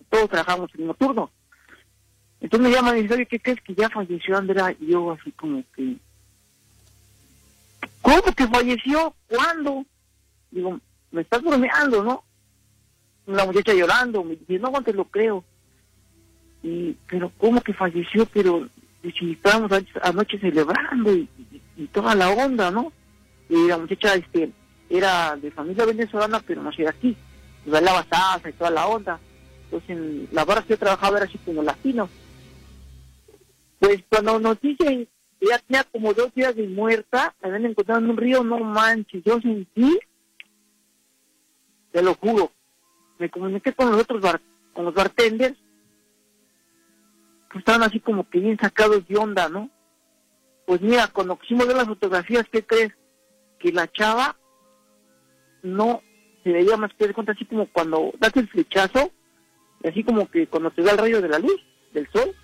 Todos 0.09 0.29
trabajamos 0.29 0.69
el 0.73 0.79
mismo 0.79 0.93
turno. 0.95 1.31
Entonces 2.39 2.69
me 2.69 2.75
llaman 2.75 2.97
y 2.97 3.01
dicen, 3.03 3.17
oye, 3.17 3.25
¿qué 3.25 3.39
crees 3.39 3.61
que 3.61 3.73
ya 3.73 3.89
falleció 3.89 4.37
Andrea? 4.37 4.75
Y 4.79 4.91
yo 4.91 5.11
así 5.11 5.31
como 5.31 5.63
que, 5.75 5.97
¿cómo 8.01 8.21
que 8.21 8.47
falleció? 8.47 9.15
¿Cuándo? 9.27 9.85
Digo, 10.51 10.79
me 11.11 11.21
estás 11.21 11.41
bromeando, 11.41 12.03
¿no? 12.03 12.23
La 13.25 13.45
muchacha 13.45 13.73
llorando, 13.73 14.23
me 14.23 14.35
dice, 14.35 14.59
no, 14.59 14.69
no 14.69 14.81
te 14.81 14.93
lo 14.93 15.05
creo. 15.05 15.43
Y, 16.63 16.95
pero 17.07 17.31
¿cómo 17.37 17.61
que 17.61 17.73
falleció? 17.73 18.25
Pero 18.27 18.67
si 19.01 19.31
estábamos 19.31 19.71
anoche, 20.01 20.39
celebrando 20.39 21.13
y, 21.13 21.27
toda 21.91 22.15
la 22.15 22.29
onda, 22.29 22.71
¿no? 22.71 22.91
Y 23.49 23.67
la 23.67 23.77
muchacha 23.77 24.15
este, 24.15 24.51
era 24.89 25.35
de 25.35 25.51
familia 25.51 25.85
venezolana, 25.85 26.41
pero 26.45 26.61
no 26.61 26.71
de 26.71 26.87
aquí. 26.87 27.15
Y 27.65 27.69
bailaba 27.69 28.05
salsa 28.09 28.49
y 28.49 28.53
toda 28.53 28.71
la 28.71 28.87
onda. 28.87 29.19
Entonces, 29.65 29.89
en 29.89 30.27
la 30.31 30.45
barra 30.45 30.61
que 30.61 30.69
yo 30.69 30.77
trabajaba 30.77 31.17
era 31.17 31.25
así 31.25 31.37
como 31.39 31.63
latino. 31.63 32.09
Pues 33.79 34.03
cuando 34.09 34.39
nos 34.39 34.59
dicen 34.59 35.07
que 35.39 35.47
ya 35.47 35.59
tenía 35.59 35.83
como 35.83 36.13
dos 36.13 36.33
días 36.33 36.55
de 36.55 36.67
muerta, 36.67 37.35
la 37.41 37.47
habían 37.47 37.65
encontrado 37.65 38.01
en 38.01 38.09
un 38.09 38.17
río, 38.17 38.43
no 38.43 38.59
manches, 38.59 39.23
yo 39.23 39.39
sentí, 39.39 39.99
te 41.91 42.01
lo 42.01 42.15
juro, 42.15 42.51
me 43.19 43.29
comuniqué 43.29 43.73
con 43.73 43.91
los 43.91 44.01
otros 44.01 44.23
con 44.73 44.85
los 44.85 44.93
bartenders, 44.93 45.57
pues 47.49 47.59
estaban 47.59 47.83
así 47.83 47.99
como 47.99 48.29
que 48.29 48.39
bien 48.39 48.57
sacados 48.59 49.07
de 49.07 49.17
onda, 49.17 49.49
¿no? 49.49 49.69
Pues 50.65 50.81
mira, 50.81 51.07
cuando 51.07 51.39
quisimos 51.39 51.67
ver 51.67 51.77
las 51.77 51.87
fotografías, 51.87 52.45
¿qué 52.51 52.65
crees? 52.65 52.93
Que 53.59 53.71
la 53.71 53.87
chava 53.87 54.35
no 55.63 56.01
se 56.43 56.51
veía 56.51 56.77
más 56.77 56.91
que 56.93 57.07
de 57.07 57.13
cuenta 57.13 57.31
así 57.31 57.45
como 57.45 57.67
cuando 57.71 58.11
das 58.19 58.35
el 58.35 58.47
flechazo, 58.49 59.11
así 59.83 60.03
como 60.03 60.29
que 60.29 60.47
cuando 60.47 60.71
te 60.71 60.81
da 60.81 60.91
el 60.91 60.97
rayo 60.97 61.21
de 61.21 61.29
la 61.29 61.39
luz, 61.39 61.61
del 61.93 62.07
sol, 62.11 62.35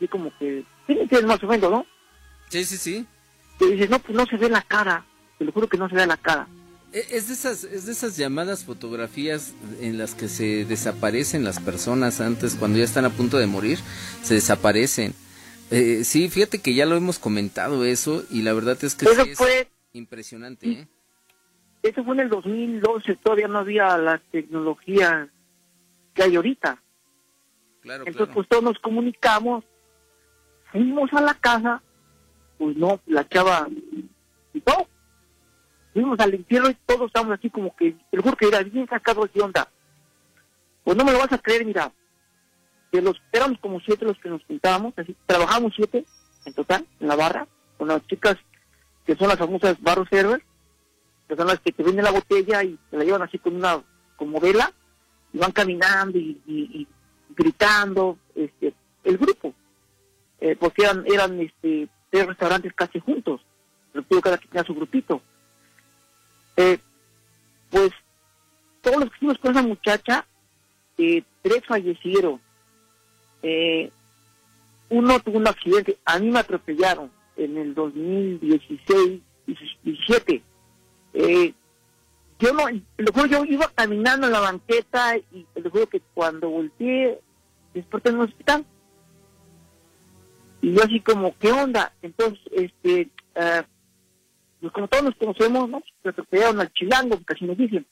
así 0.00 0.08
como 0.08 0.32
que, 0.38 0.64
sí, 0.86 0.94
me 0.94 1.02
entiendes 1.02 1.26
más 1.26 1.42
o 1.44 1.46
menos, 1.46 1.70
¿no? 1.70 1.86
Sí, 2.48 2.64
sí, 2.64 2.78
sí. 2.78 3.06
Que 3.58 3.66
dices, 3.72 3.90
no, 3.90 3.98
pues 3.98 4.16
no 4.16 4.24
se 4.24 4.38
ve 4.38 4.48
la 4.48 4.62
cara, 4.62 5.04
te 5.38 5.44
lo 5.44 5.52
juro 5.52 5.68
que 5.68 5.76
no 5.76 5.88
se 5.90 5.94
ve 5.94 6.06
la 6.06 6.16
cara. 6.16 6.48
E, 6.92 7.04
es 7.10 7.28
de 7.28 7.34
esas, 7.34 7.64
es 7.64 7.84
de 7.84 7.92
esas 7.92 8.16
llamadas 8.16 8.64
fotografías 8.64 9.52
en 9.80 9.98
las 9.98 10.14
que 10.14 10.28
se 10.28 10.64
desaparecen 10.64 11.44
las 11.44 11.60
personas 11.60 12.20
antes, 12.22 12.54
cuando 12.54 12.78
ya 12.78 12.84
están 12.84 13.04
a 13.04 13.10
punto 13.10 13.36
de 13.36 13.46
morir, 13.46 13.78
se 14.22 14.34
desaparecen. 14.34 15.12
Eh, 15.70 16.02
sí, 16.04 16.28
fíjate 16.30 16.60
que 16.60 16.74
ya 16.74 16.86
lo 16.86 16.96
hemos 16.96 17.18
comentado 17.18 17.84
eso 17.84 18.24
y 18.30 18.40
la 18.42 18.54
verdad 18.54 18.76
es 18.82 18.94
que 18.94 19.04
Eso 19.04 19.22
sí 19.24 19.30
es 19.32 19.38
fue- 19.38 19.68
impresionante. 19.92 20.66
¿eh? 20.70 20.88
Eso 21.82 22.02
fue 22.04 22.14
en 22.14 22.20
el 22.20 22.28
2012, 22.30 23.16
todavía 23.16 23.48
no 23.48 23.58
había 23.58 23.96
la 23.98 24.18
tecnología 24.32 25.28
que 26.14 26.22
hay 26.24 26.34
ahorita. 26.36 26.82
Claro, 27.82 28.00
Entonces, 28.06 28.16
claro. 28.16 28.32
pues 28.34 28.48
todos 28.48 28.62
nos 28.64 28.78
comunicamos, 28.80 29.64
fuimos 30.72 31.12
a 31.12 31.20
la 31.20 31.34
casa, 31.34 31.82
pues 32.58 32.76
no, 32.76 33.00
la 33.06 33.28
chava, 33.28 33.68
y 34.52 34.60
todo. 34.60 34.86
Fuimos 35.92 36.18
al 36.20 36.34
entierro 36.34 36.70
y 36.70 36.76
todos 36.86 37.06
estábamos 37.06 37.38
así 37.38 37.50
como 37.50 37.74
que, 37.74 37.96
te 38.10 38.16
lo 38.16 38.22
que 38.36 38.46
era 38.48 38.62
bien 38.62 38.88
sacado 38.88 39.28
de 39.32 39.40
onda. 39.42 39.68
Pues 40.84 40.96
no 40.96 41.04
me 41.04 41.12
lo 41.12 41.18
vas 41.18 41.32
a 41.32 41.38
creer, 41.38 41.64
mira, 41.64 41.92
de 42.92 43.02
los, 43.02 43.20
éramos 43.32 43.58
como 43.60 43.80
siete 43.80 44.04
los 44.04 44.18
que 44.18 44.28
nos 44.28 44.44
juntábamos, 44.44 44.94
así, 44.96 45.16
trabajamos 45.26 45.72
siete 45.74 46.04
en 46.44 46.54
total, 46.54 46.86
en 47.00 47.08
la 47.08 47.16
barra, 47.16 47.46
con 47.76 47.88
las 47.88 48.06
chicas 48.06 48.36
que 49.04 49.16
son 49.16 49.28
las 49.28 49.38
famosas 49.38 49.80
barro 49.80 50.06
servers, 50.06 50.44
que 51.28 51.36
son 51.36 51.46
las 51.46 51.60
que 51.60 51.72
te 51.72 51.82
venden 51.82 52.04
la 52.04 52.10
botella 52.12 52.62
y 52.62 52.78
te 52.90 52.96
la 52.96 53.04
llevan 53.04 53.22
así 53.22 53.38
con 53.38 53.56
una, 53.56 53.82
como 54.16 54.40
vela, 54.40 54.72
y 55.32 55.38
van 55.38 55.52
caminando 55.52 56.18
y- 56.18 56.40
y 56.46 56.86
gritando, 57.36 58.18
este, 58.34 58.74
el 59.04 59.16
grupo, 59.18 59.54
eh, 60.40 60.56
porque 60.58 60.82
eran, 60.82 61.04
eran 61.06 61.40
este, 61.40 61.88
tres 62.10 62.26
restaurantes 62.26 62.72
casi 62.74 63.00
juntos, 63.00 63.40
pero 63.92 64.20
cada 64.20 64.38
quien 64.38 64.50
tenía 64.50 64.64
su 64.64 64.74
grupito. 64.74 65.20
Eh, 66.56 66.78
pues 67.70 67.90
todos 68.80 69.00
los 69.00 69.10
que 69.10 69.18
fuimos 69.18 69.38
con 69.38 69.52
esa 69.52 69.62
muchacha, 69.62 70.26
eh, 70.98 71.22
tres 71.42 71.62
fallecieron. 71.66 72.40
Uno 74.90 75.20
tuvo 75.20 75.38
un 75.38 75.46
accidente, 75.46 75.98
a 76.04 76.18
mí 76.18 76.30
me 76.30 76.40
atropellaron 76.40 77.10
en 77.36 77.56
el 77.56 77.74
2016, 77.74 79.20
17. 79.46 80.42
Eh, 81.14 81.54
yo 82.38 82.52
no, 82.52 82.64
lo 82.96 83.26
yo 83.26 83.44
iba 83.44 83.70
caminando 83.74 84.26
en 84.26 84.32
la 84.32 84.40
banqueta 84.40 85.16
y 85.16 85.46
lo 85.54 85.70
juro 85.70 85.88
que 85.88 86.00
cuando 86.14 86.50
volteé, 86.50 87.20
desperté 87.74 88.10
en 88.10 88.16
un 88.16 88.22
hospital. 88.22 88.64
Y 90.62 90.74
yo 90.74 90.82
así 90.82 91.00
como, 91.00 91.36
¿qué 91.38 91.52
onda? 91.52 91.92
Entonces, 92.02 92.40
este, 92.52 93.08
ah, 93.34 93.64
pues 94.60 94.72
como 94.72 94.88
todos 94.88 95.04
nos 95.04 95.16
conocemos, 95.16 95.68
¿no? 95.68 95.82
Se 96.02 96.10
atropellaron 96.10 96.60
al 96.60 96.72
chilango, 96.72 97.16
porque 97.16 97.34
así 97.34 97.44
nos 97.44 97.56
dicen. 97.56 97.86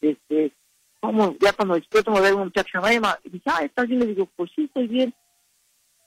Este, 0.00 0.52
como 1.00 1.36
ya 1.40 1.52
cuando 1.52 1.74
despierto 1.74 2.10
me 2.10 2.20
veo 2.20 2.38
muchacha 2.38 2.70
llamada 2.74 2.94
Emma, 2.94 3.18
y 3.24 3.30
dice, 3.30 3.44
ah, 3.46 3.64
¿estás 3.64 3.86
bien? 3.86 4.00
Le 4.00 4.06
digo, 4.06 4.28
pues 4.36 4.50
sí, 4.54 4.64
estoy 4.64 4.88
bien. 4.88 5.14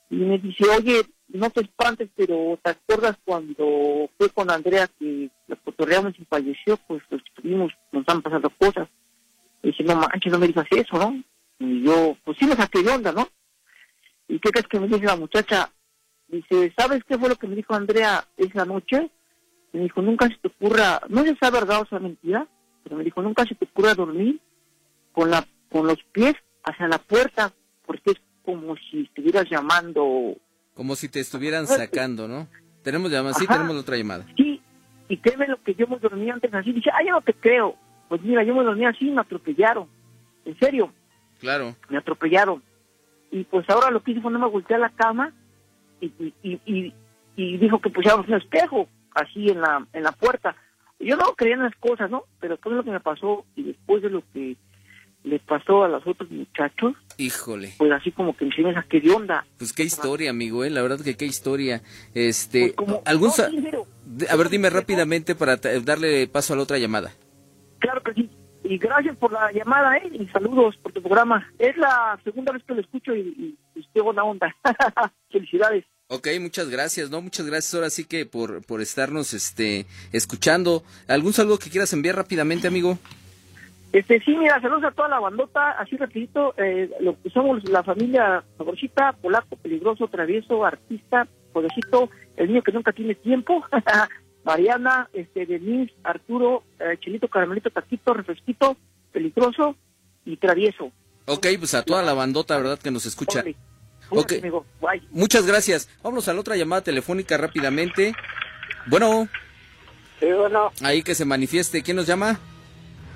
Y 0.09 0.15
me 0.15 0.37
dice, 0.39 0.65
oye, 0.69 1.01
no 1.29 1.49
te 1.49 1.61
espantes, 1.61 2.09
pero 2.15 2.59
¿te 2.61 2.71
acuerdas 2.71 3.17
cuando 3.23 4.09
fue 4.17 4.29
con 4.29 4.49
Andrea 4.49 4.89
que 4.99 5.29
la 5.47 5.55
cotorreamos 5.57 6.13
y 6.19 6.25
falleció? 6.25 6.77
Pues 6.87 7.01
los 7.09 7.21
tuvimos, 7.35 7.71
nos 7.91 8.03
han 8.07 8.21
pasado 8.21 8.49
cosas. 8.57 8.89
Y 9.63 9.67
dice, 9.67 9.83
no 9.83 9.95
manches, 9.95 10.31
no 10.31 10.39
me 10.39 10.47
digas 10.47 10.67
eso, 10.71 10.97
¿no? 10.97 11.23
Y 11.59 11.83
yo, 11.83 12.17
pues 12.25 12.37
sí 12.37 12.45
me 12.45 12.55
saqué 12.55 12.81
de 12.81 12.91
onda, 12.91 13.11
¿no? 13.11 13.27
¿Y 14.31 14.39
qué 14.39 14.49
crees 14.49 14.67
que 14.67 14.79
me 14.79 14.87
dice 14.87 15.05
la 15.05 15.17
muchacha? 15.17 15.69
Dice, 16.29 16.73
¿sabes 16.77 17.03
qué 17.07 17.17
fue 17.17 17.27
lo 17.27 17.35
que 17.35 17.47
me 17.47 17.55
dijo 17.55 17.73
Andrea 17.73 18.23
esa 18.37 18.63
noche? 18.65 19.11
Me 19.73 19.81
dijo, 19.81 20.01
nunca 20.01 20.27
se 20.29 20.35
te 20.37 20.47
ocurra, 20.47 21.01
no 21.09 21.21
sé 21.23 21.29
si 21.31 21.37
es 21.41 21.51
verdad 21.51 21.81
o 21.81 21.85
sea 21.85 21.99
mentira, 21.99 22.47
pero 22.83 22.95
me 22.95 23.03
dijo, 23.03 23.21
nunca 23.21 23.43
se 23.45 23.55
te 23.55 23.65
ocurra 23.65 23.93
dormir 23.93 24.39
con 25.11 25.29
la 25.29 25.45
con 25.69 25.87
los 25.87 25.97
pies 26.11 26.35
hacia 26.63 26.87
la 26.87 26.97
puerta, 26.97 27.51
porque 27.85 28.11
es 28.11 28.21
como 28.43 28.75
si 28.77 29.01
estuvieras 29.03 29.49
llamando. 29.49 30.35
Como 30.73 30.95
si 30.95 31.07
te 31.09 31.19
estuvieran 31.19 31.67
sacando, 31.67 32.27
¿no? 32.27 32.47
Tenemos 32.83 33.11
llamada, 33.11 33.33
sí, 33.35 33.47
tenemos 33.47 33.75
otra 33.77 33.95
llamada. 33.97 34.25
Sí, 34.35 34.61
y 35.07 35.17
créeme 35.17 35.47
lo 35.47 35.61
que 35.63 35.75
yo 35.75 35.87
me 35.87 35.97
dormía 35.99 36.33
antes 36.33 36.53
así. 36.53 36.71
Dice, 36.73 36.89
ah, 36.93 37.03
yo 37.05 37.11
no 37.11 37.21
te 37.21 37.33
creo. 37.33 37.75
Pues 38.09 38.21
mira, 38.21 38.43
yo 38.43 38.53
me 38.55 38.63
dormía 38.63 38.89
así 38.89 39.07
y 39.07 39.11
me 39.11 39.21
atropellaron. 39.21 39.87
En 40.45 40.57
serio, 40.59 40.91
Claro. 41.39 41.75
me 41.89 41.97
atropellaron. 41.97 42.61
Y 43.31 43.43
pues 43.45 43.69
ahora 43.69 43.89
lo 43.91 44.03
que 44.03 44.11
hice 44.11 44.21
fue 44.21 44.31
no 44.31 44.39
me 44.39 44.47
volteé 44.49 44.75
a 44.75 44.79
la 44.79 44.89
cama 44.89 45.33
y, 46.01 46.07
y, 46.19 46.33
y, 46.43 46.93
y- 47.35 47.57
dijo 47.57 47.79
que 47.79 47.89
pusiéramos 47.89 48.27
un 48.27 48.35
espejo 48.35 48.87
así 49.15 49.47
en 49.49 49.61
la, 49.61 49.85
en 49.93 50.03
la 50.03 50.11
puerta. 50.11 50.55
Yo 50.99 51.15
no 51.15 51.33
creía 51.35 51.55
en 51.55 51.63
las 51.63 51.75
cosas, 51.77 52.11
¿no? 52.11 52.25
Pero 52.39 52.55
después 52.55 52.71
de 52.73 52.77
lo 52.77 52.83
que 52.83 52.91
me 52.91 52.99
pasó 52.99 53.45
y 53.55 53.63
después 53.63 54.01
de 54.03 54.09
lo 54.09 54.21
que 54.33 54.55
le 55.23 55.39
pasó 55.39 55.83
a 55.83 55.87
los 55.87 56.05
otros 56.05 56.29
muchachos, 56.31 56.93
Híjole. 57.17 57.73
pues 57.77 57.91
así 57.91 58.11
como 58.11 58.35
que 58.35 58.45
me 58.45 58.73
saqué 58.73 58.99
de 58.99 59.11
onda. 59.11 59.45
Pues 59.57 59.71
qué 59.71 59.83
historia, 59.83 60.31
amigo, 60.31 60.63
eh, 60.65 60.69
la 60.71 60.81
verdad 60.81 60.99
que 61.03 61.15
qué 61.15 61.25
historia. 61.25 61.81
Este, 62.13 62.59
Pues 62.61 62.73
como- 62.73 63.01
algún 63.05 63.27
no, 63.29 63.33
sí, 63.33 63.61
pero- 63.63 63.85
a 64.29 64.35
ver, 64.35 64.49
dime 64.49 64.69
rápidamente 64.69 65.35
para 65.35 65.57
darle 65.57 66.27
paso 66.27 66.53
a 66.53 66.57
la 66.57 66.63
otra 66.63 66.77
llamada. 66.79 67.11
Y 68.71 68.77
gracias 68.77 69.17
por 69.17 69.33
la 69.33 69.51
llamada, 69.51 69.97
¿eh? 69.97 70.09
Y 70.13 70.25
saludos 70.27 70.77
por 70.77 70.93
tu 70.93 71.01
programa. 71.01 71.45
Es 71.59 71.75
la 71.75 72.17
segunda 72.23 72.53
vez 72.53 72.63
que 72.63 72.73
lo 72.73 72.79
escucho 72.79 73.13
y, 73.13 73.19
y, 73.19 73.57
y 73.75 73.81
estoy 73.81 74.01
buena 74.01 74.23
onda. 74.23 74.55
Felicidades. 75.29 75.83
Ok, 76.07 76.29
muchas 76.39 76.69
gracias, 76.69 77.09
¿no? 77.09 77.21
Muchas 77.21 77.45
gracias 77.45 77.73
ahora 77.73 77.89
sí 77.89 78.05
que 78.05 78.25
por, 78.25 78.65
por 78.65 78.79
estarnos 78.79 79.33
este, 79.33 79.87
escuchando. 80.13 80.83
¿Algún 81.09 81.33
saludo 81.33 81.59
que 81.59 81.69
quieras 81.69 81.91
enviar 81.91 82.15
rápidamente, 82.15 82.69
amigo? 82.69 82.97
Este, 83.91 84.21
sí, 84.21 84.37
mira, 84.37 84.61
saludos 84.61 84.85
a 84.85 84.91
toda 84.91 85.09
la 85.09 85.19
bandota, 85.19 85.71
así 85.71 85.97
rapidito, 85.97 86.53
eh, 86.55 86.89
lo 87.01 87.21
que 87.21 87.29
somos 87.29 87.67
la 87.67 87.83
familia 87.83 88.41
favorita, 88.57 89.11
polaco, 89.21 89.57
peligroso, 89.57 90.07
travieso, 90.07 90.63
artista, 90.63 91.27
podercito, 91.51 92.09
el 92.37 92.47
niño 92.47 92.61
que 92.61 92.71
nunca 92.71 92.93
tiene 92.93 93.15
tiempo, 93.15 93.65
Mariana, 94.43 95.09
este, 95.13 95.45
Denise, 95.45 95.93
Arturo, 96.03 96.63
eh, 96.79 96.97
Chelito, 96.99 97.27
Caramelito, 97.27 97.69
Taquito, 97.69 98.13
Refresquito, 98.13 98.75
peligroso 99.11 99.75
y 100.25 100.37
travieso. 100.37 100.91
Ok, 101.25 101.47
pues 101.59 101.73
a 101.75 101.83
toda 101.83 102.01
la 102.01 102.13
bandota, 102.13 102.57
¿verdad? 102.57 102.79
Que 102.79 102.91
nos 102.91 103.05
escucha. 103.05 103.39
Órale. 103.39 103.55
Cuídate, 104.09 104.35
Ok. 104.37 104.41
amigo. 104.43 104.65
Bye. 104.81 105.01
Muchas 105.11 105.45
gracias. 105.45 105.87
Vámonos 106.03 106.27
a 106.27 106.33
la 106.33 106.39
otra 106.41 106.55
llamada 106.55 106.81
telefónica 106.83 107.37
rápidamente. 107.37 108.13
Bueno, 108.87 109.27
Sí, 110.19 110.27
bueno, 110.31 110.71
ahí 110.83 111.01
que 111.01 111.15
se 111.15 111.25
manifieste. 111.25 111.81
¿Quién 111.81 111.97
nos 111.97 112.05
llama? 112.07 112.39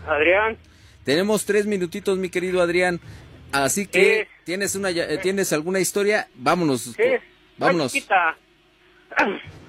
Adrián, 0.08 0.58
Tenemos 1.04 1.46
tres 1.46 1.68
minutitos, 1.68 2.18
mi 2.18 2.30
querido 2.30 2.62
Adrián. 2.64 3.00
Así 3.52 3.86
que, 3.86 4.24
Sí. 4.28 4.42
¿tienes, 4.44 4.76
una, 4.76 4.90
ya- 4.90 5.06
eh, 5.08 5.20
¿tienes 5.20 5.54
alguna 5.54 5.80
historia? 5.80 6.28
Vámonos. 6.36 6.82
sí, 6.82 6.94
Vámonos. 7.58 7.94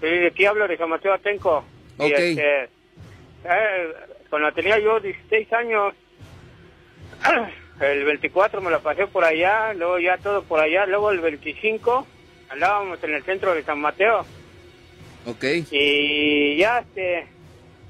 Sí, 0.01 0.07
de 0.07 0.27
aquí 0.27 0.45
hablo 0.45 0.69
de 0.69 0.77
San 0.77 0.89
Mateo 0.91 1.15
Atenco. 1.15 1.65
Y, 1.99 2.03
Ok. 2.03 2.19
este, 2.19 2.65
eh, 3.45 3.93
cuando 4.29 4.53
tenía 4.53 4.79
yo 4.79 5.01
16 5.01 5.53
años, 5.55 5.95
el 7.81 8.05
24 8.05 8.61
me 8.61 8.71
lo 8.71 8.81
pasé 8.81 9.07
por 9.07 9.25
allá, 9.25 9.73
luego 9.75 9.99
ya 9.99 10.19
todo 10.19 10.43
por 10.43 10.61
allá, 10.61 10.87
luego 10.87 11.11
el 11.11 11.21
25 11.21 12.07
andábamos 12.51 13.03
en 13.03 13.15
el 13.15 13.23
centro 13.25 13.55
de 13.55 13.63
San 13.65 13.81
Mateo 13.81 14.25
Ok. 15.27 15.45
y 15.71 16.57
ya 16.57 16.79
este 16.81 17.27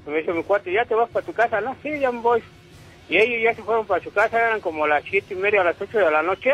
me 0.07 0.19
dice 0.19 0.31
mi 0.33 0.43
cuate, 0.43 0.71
ya 0.71 0.85
te 0.85 0.95
vas 0.95 1.09
para 1.09 1.25
tu 1.25 1.33
casa, 1.33 1.59
no, 1.59 1.75
sí, 1.83 1.99
ya 1.99 2.11
me 2.11 2.21
voy. 2.21 2.41
Y 3.09 3.17
ellos 3.17 3.43
ya 3.43 3.53
se 3.53 3.63
fueron 3.63 3.85
para 3.85 4.03
su 4.03 4.11
casa, 4.11 4.37
eran 4.39 4.61
como 4.61 4.87
las 4.87 5.03
siete 5.03 5.33
y 5.33 5.37
media, 5.37 5.61
a 5.61 5.65
las 5.65 5.81
ocho 5.81 5.97
de 5.97 6.09
la 6.09 6.23
noche. 6.23 6.53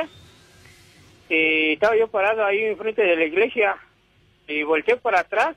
Y 1.29 1.73
estaba 1.73 1.95
yo 1.95 2.07
parado 2.07 2.43
ahí 2.43 2.63
enfrente 2.65 3.03
de 3.03 3.15
la 3.15 3.25
iglesia 3.25 3.75
y 4.47 4.63
volteé 4.63 4.97
para 4.97 5.19
atrás 5.21 5.55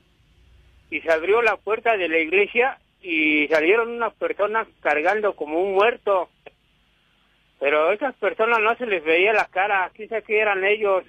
y 0.89 1.01
se 1.01 1.11
abrió 1.11 1.41
la 1.41 1.57
puerta 1.57 1.97
de 1.97 2.07
la 2.09 2.19
iglesia 2.19 2.79
y 3.01 3.47
salieron 3.47 3.89
unas 3.91 4.13
personas 4.13 4.67
cargando 4.81 5.35
como 5.35 5.61
un 5.61 5.73
muerto. 5.73 6.29
Pero 7.59 7.91
esas 7.91 8.13
personas 8.15 8.59
no 8.61 8.75
se 8.77 8.85
les 8.85 9.03
veía 9.03 9.33
la 9.33 9.45
cara, 9.45 9.91
quizás 9.95 10.23
que 10.23 10.39
eran 10.39 10.63
ellos. 10.63 11.03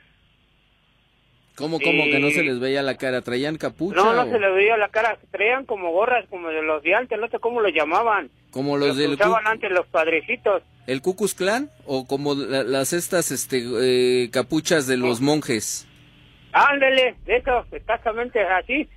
¿Cómo, 1.56 1.80
cómo 1.80 2.04
que 2.04 2.20
no 2.20 2.30
se 2.30 2.44
les 2.44 2.60
veía 2.60 2.82
la 2.82 2.96
cara? 2.96 3.20
¿Traían 3.20 3.56
capucha? 3.58 3.96
No, 3.96 4.12
no 4.12 4.22
o 4.22 4.30
se 4.30 4.38
les 4.38 4.54
veía 4.54 4.76
la 4.76 4.88
cara, 4.90 5.18
traían 5.32 5.64
como 5.64 5.90
gorras 5.90 6.24
como 6.30 6.48
de 6.50 6.62
los 6.62 6.82
de 6.84 6.94
antes, 6.94 7.18
no 7.18 7.26
sé 7.28 7.40
cómo 7.40 7.60
lo 7.60 7.68
llamaban. 7.68 8.30
Como 8.52 8.76
los 8.76 8.88
Los 8.88 8.96
que 8.96 9.02
del 9.02 9.12
usaban 9.14 9.46
antes 9.46 9.70
los 9.72 9.86
padrecitos. 9.88 10.62
el 10.86 11.02
Ku 11.02 11.16
Klux 11.16 11.34
Klan 11.34 11.68
o 11.84 12.06
como 12.06 12.34
la- 12.36 12.62
las 12.62 12.92
estas 12.92 13.32
este 13.32 13.60
eh, 13.80 14.30
capuchas 14.30 14.86
de 14.86 14.96
los 14.98 15.20
monjes. 15.20 15.87
Ándele, 16.66 17.14
de 17.24 17.36
eso, 17.36 17.64
exactamente 17.72 18.40
así. 18.42 18.88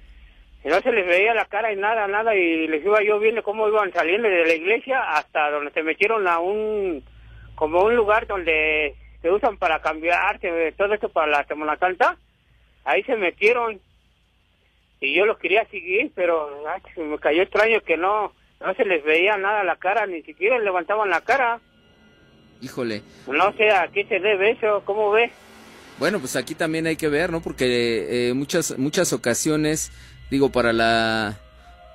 No 0.63 0.79
se 0.81 0.91
les 0.91 1.05
veía 1.05 1.33
la 1.33 1.45
cara 1.45 1.71
y 1.71 1.75
nada, 1.75 2.07
nada, 2.07 2.35
y 2.35 2.67
les 2.67 2.83
iba 2.83 3.03
yo 3.03 3.19
viendo 3.19 3.41
cómo 3.43 3.67
iban 3.67 3.91
saliendo 3.93 4.27
de 4.27 4.45
la 4.45 4.53
iglesia 4.53 5.01
hasta 5.01 5.49
donde 5.49 5.71
se 5.71 5.81
metieron 5.81 6.27
a 6.27 6.39
un, 6.39 7.03
como 7.55 7.83
un 7.83 7.95
lugar 7.95 8.27
donde 8.27 8.95
se 9.21 9.31
usan 9.31 9.57
para 9.57 9.81
cambiarse, 9.81 10.71
todo 10.77 10.93
esto 10.93 11.09
para 11.09 11.31
la 11.31 11.43
Semana 11.45 11.77
Santa. 11.77 12.17
Ahí 12.83 13.03
se 13.03 13.15
metieron 13.15 13.79
y 14.99 15.15
yo 15.15 15.25
los 15.25 15.39
quería 15.39 15.65
seguir, 15.65 16.11
pero 16.15 16.63
ay, 16.67 16.81
me 17.03 17.17
cayó 17.17 17.41
extraño 17.41 17.81
que 17.81 17.97
no, 17.97 18.33
no 18.59 18.73
se 18.75 18.85
les 18.85 19.03
veía 19.03 19.35
nada 19.37 19.63
la 19.63 19.75
cara, 19.75 20.05
ni 20.05 20.21
siquiera 20.21 20.59
levantaban 20.59 21.09
la 21.09 21.21
cara. 21.21 21.59
Híjole. 22.61 23.01
No 23.27 23.51
sé 23.53 23.71
a 23.71 23.87
qué 23.87 24.05
se 24.05 24.19
debe 24.19 24.51
eso, 24.51 24.83
¿cómo 24.85 25.11
ve? 25.11 25.31
Bueno, 25.99 26.19
pues 26.19 26.35
aquí 26.35 26.55
también 26.55 26.87
hay 26.87 26.95
que 26.95 27.09
ver, 27.09 27.31
¿no? 27.31 27.41
Porque 27.41 28.29
eh, 28.29 28.33
muchas 28.33 28.77
muchas 28.79 29.13
ocasiones, 29.13 29.91
digo, 30.31 30.49
para 30.51 30.73
la 30.73 31.37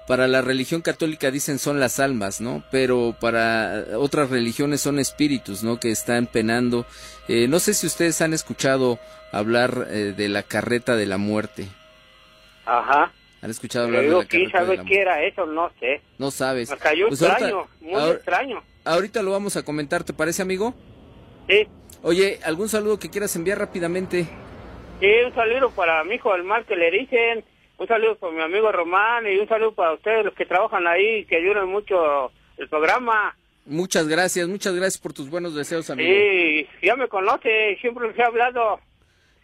para 0.07 0.29
la 0.29 0.41
religión 0.43 0.83
católica 0.83 1.33
dicen 1.33 1.59
son 1.59 1.81
las 1.81 1.99
almas, 1.99 2.41
¿no? 2.41 2.63
Pero 2.71 3.17
para 3.21 3.85
otras 3.97 4.31
religiones 4.31 4.81
son 4.81 5.01
espíritus, 5.01 5.65
¿no? 5.65 5.81
Que 5.81 5.91
están 5.91 6.27
penando. 6.27 6.87
Eh, 7.27 7.49
no 7.49 7.59
sé 7.59 7.75
si 7.75 7.89
ustedes 7.89 8.21
han 8.21 8.33
escuchado 8.33 9.01
hablar 9.33 9.89
eh, 9.91 10.15
de 10.17 10.29
la 10.29 10.45
carreta 10.45 10.95
de 10.95 11.07
la 11.07 11.19
muerte. 11.19 11.67
Ajá. 12.65 13.13
¿Han 13.43 13.51
escuchado 13.51 13.87
Pero 13.87 13.99
hablar 13.99 14.13
de 14.19 14.23
la 14.23 14.29
¿quién 14.29 14.51
carreta 14.51 14.59
de 14.61 14.67
sabe 14.67 14.77
la 14.77 14.83
qué 14.85 14.89
muerte? 14.89 15.03
era 15.03 15.23
eso? 15.25 15.47
No 15.47 15.71
sé. 15.81 16.01
No 16.19 16.31
sabes. 16.31 16.71
Me 16.71 16.77
cayó 16.79 17.09
Pues 17.09 17.21
ahorita- 17.23 17.39
extraño, 17.49 17.69
muy 17.81 17.95
ahor- 17.95 18.15
extraño. 18.17 18.63
Ahorita 18.85 19.23
lo 19.25 19.33
vamos 19.33 19.57
a 19.57 19.65
comentar, 19.65 20.05
¿te 20.05 20.13
parece, 20.13 20.43
amigo? 20.43 20.73
Sí. 21.49 21.67
Oye, 22.03 22.39
¿algún 22.45 22.69
saludo 22.69 22.99
que 22.99 23.11
quieras 23.11 23.35
enviar 23.37 23.59
rápidamente? 23.59 24.27
Sí, 25.01 25.07
un 25.27 25.35
saludo 25.35 25.71
para 25.71 26.03
mi 26.05 26.15
hijo, 26.17 26.35
el 26.35 26.45
mal 26.45 26.65
que 26.65 26.77
le 26.77 26.91
dicen. 26.91 27.45
Un 27.79 27.87
saludo 27.89 28.17
para 28.17 28.33
mi 28.33 28.43
amigo 28.43 28.73
Román 28.73 29.27
y 29.27 29.37
un 29.37 29.49
saludo 29.49 29.75
para 29.75 29.93
ustedes, 29.93 30.25
los 30.25 30.35
que 30.35 30.47
trabajan 30.47 30.87
ahí, 30.87 31.25
que 31.27 31.37
ayudan 31.37 31.69
mucho 31.69 32.31
el 32.57 32.69
programa. 32.69 33.37
Muchas 33.67 34.09
gracias, 34.09 34.49
muchas 34.49 34.75
gracias 34.75 34.99
por 34.99 35.13
tus 35.13 35.29
buenos 35.29 35.55
deseos, 35.55 35.91
amigo. 35.91 36.09
Sí, 36.09 36.67
ya 36.83 36.97
me 36.97 37.09
conoce, 37.09 37.77
siempre 37.81 38.09
les 38.09 38.19
he 38.19 38.23
hablado. 38.23 38.81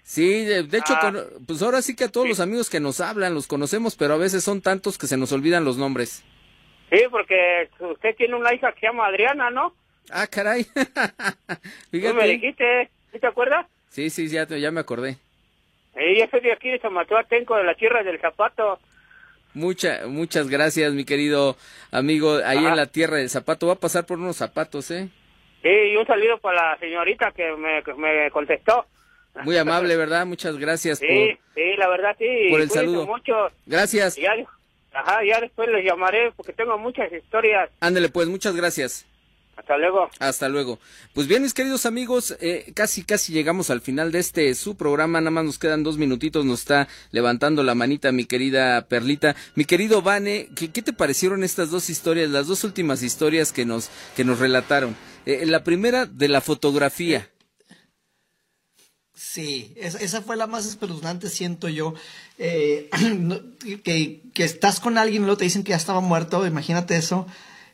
Sí, 0.04 0.44
de, 0.44 0.62
de 0.62 0.78
hecho, 0.78 0.94
Ah. 0.96 1.00
con- 1.00 1.44
pues 1.46 1.60
ahora 1.62 1.82
sí 1.82 1.94
que 1.94 2.04
a 2.04 2.08
todos 2.08 2.26
los 2.28 2.40
amigos 2.40 2.70
que 2.70 2.80
nos 2.80 3.00
hablan 3.00 3.34
los 3.34 3.46
conocemos, 3.46 3.96
pero 3.96 4.14
a 4.14 4.18
veces 4.18 4.42
son 4.42 4.62
tantos 4.62 4.96
que 4.96 5.06
se 5.06 5.16
nos 5.16 5.32
olvidan 5.32 5.64
los 5.64 5.76
nombres. 5.76 6.24
Sí, 6.90 7.00
porque 7.10 7.68
usted 7.80 8.14
tiene 8.16 8.34
una 8.36 8.54
hija 8.54 8.72
que 8.72 8.80
se 8.80 8.86
llama 8.86 9.06
Adriana, 9.06 9.50
¿no? 9.50 9.74
Ah, 10.12 10.26
caray. 10.26 10.64
Tú 10.74 10.78
me 11.92 12.00
Fíjate. 12.00 12.26
dijiste, 12.28 12.90
¿sí 13.12 13.18
te 13.18 13.26
acuerdas? 13.26 13.66
Sí, 13.88 14.10
sí, 14.10 14.28
ya, 14.28 14.46
ya 14.46 14.70
me 14.70 14.80
acordé. 14.80 15.16
Eh, 15.94 16.18
yo 16.18 16.26
soy 16.30 16.40
de 16.40 16.52
aquí, 16.52 16.70
de 16.70 16.78
San 16.80 16.92
Mateo 16.92 17.18
Atenco, 17.18 17.56
de 17.56 17.64
la 17.64 17.74
Tierra 17.74 18.02
del 18.02 18.20
Zapato. 18.20 18.78
Mucha, 19.54 20.06
muchas 20.06 20.48
gracias, 20.48 20.94
mi 20.94 21.04
querido 21.04 21.56
amigo, 21.90 22.36
ahí 22.44 22.58
Ajá. 22.58 22.70
en 22.70 22.76
la 22.76 22.86
tierra 22.86 23.18
del 23.18 23.28
zapato. 23.28 23.66
Va 23.66 23.74
a 23.74 23.76
pasar 23.76 24.06
por 24.06 24.18
unos 24.18 24.36
zapatos, 24.36 24.90
¿eh? 24.90 25.10
Sí, 25.62 25.68
y 25.68 25.96
un 25.96 26.06
saludo 26.06 26.38
para 26.38 26.70
la 26.72 26.78
señorita 26.78 27.32
que 27.32 27.52
me, 27.56 27.82
que 27.82 27.92
me 27.94 28.30
contestó. 28.30 28.86
Muy 29.44 29.56
amable, 29.58 29.94
¿verdad? 29.96 30.24
Muchas 30.26 30.56
gracias 30.56 30.98
Sí, 30.98 31.06
por... 31.06 31.54
sí, 31.54 31.76
la 31.76 31.88
verdad 31.88 32.16
sí. 32.18 32.48
por 32.50 32.60
el 32.62 32.70
saludo. 32.70 33.06
mucho. 33.06 33.34
Gracias. 33.66 34.16
Ya, 34.16 34.32
ajá, 34.94 35.22
ya 35.24 35.40
después 35.40 35.68
les 35.68 35.84
llamaré 35.84 36.32
porque 36.34 36.52
tengo 36.54 36.76
muchas 36.78 37.12
historias. 37.12 37.68
Ándele, 37.80 38.08
pues, 38.08 38.28
muchas 38.28 38.56
gracias. 38.56 39.06
Hasta 39.56 39.76
luego. 39.76 40.08
Hasta 40.18 40.48
luego. 40.48 40.78
Pues 41.12 41.26
bien, 41.28 41.42
mis 41.42 41.52
queridos 41.52 41.84
amigos, 41.84 42.36
eh, 42.40 42.72
casi 42.74 43.04
casi 43.04 43.32
llegamos 43.32 43.68
al 43.70 43.82
final 43.82 44.10
de 44.10 44.18
este 44.18 44.54
su 44.54 44.76
programa. 44.76 45.20
Nada 45.20 45.30
más 45.30 45.44
nos 45.44 45.58
quedan 45.58 45.82
dos 45.82 45.98
minutitos. 45.98 46.44
Nos 46.44 46.60
está 46.60 46.88
levantando 47.10 47.62
la 47.62 47.74
manita 47.74 48.12
mi 48.12 48.24
querida 48.24 48.88
Perlita. 48.88 49.36
Mi 49.54 49.64
querido 49.64 50.00
Vane, 50.00 50.48
¿qué, 50.56 50.70
qué 50.70 50.80
te 50.80 50.94
parecieron 50.94 51.44
estas 51.44 51.70
dos 51.70 51.90
historias, 51.90 52.30
las 52.30 52.46
dos 52.46 52.64
últimas 52.64 53.02
historias 53.02 53.52
que 53.52 53.66
nos 53.66 53.90
que 54.16 54.24
nos 54.24 54.38
relataron? 54.38 54.96
Eh, 55.26 55.44
la 55.46 55.62
primera 55.64 56.06
de 56.06 56.28
la 56.28 56.40
fotografía. 56.40 57.28
Sí, 59.14 59.74
esa, 59.76 59.98
esa 59.98 60.22
fue 60.22 60.36
la 60.36 60.46
más 60.46 60.66
espeluznante, 60.66 61.28
siento 61.28 61.68
yo. 61.68 61.94
Eh, 62.38 62.88
que, 63.84 64.22
que 64.32 64.44
estás 64.44 64.80
con 64.80 64.96
alguien 64.96 65.22
y 65.22 65.26
luego 65.26 65.38
te 65.38 65.44
dicen 65.44 65.62
que 65.62 65.70
ya 65.70 65.76
estaba 65.76 66.00
muerto, 66.00 66.46
imagínate 66.46 66.96
eso. 66.96 67.26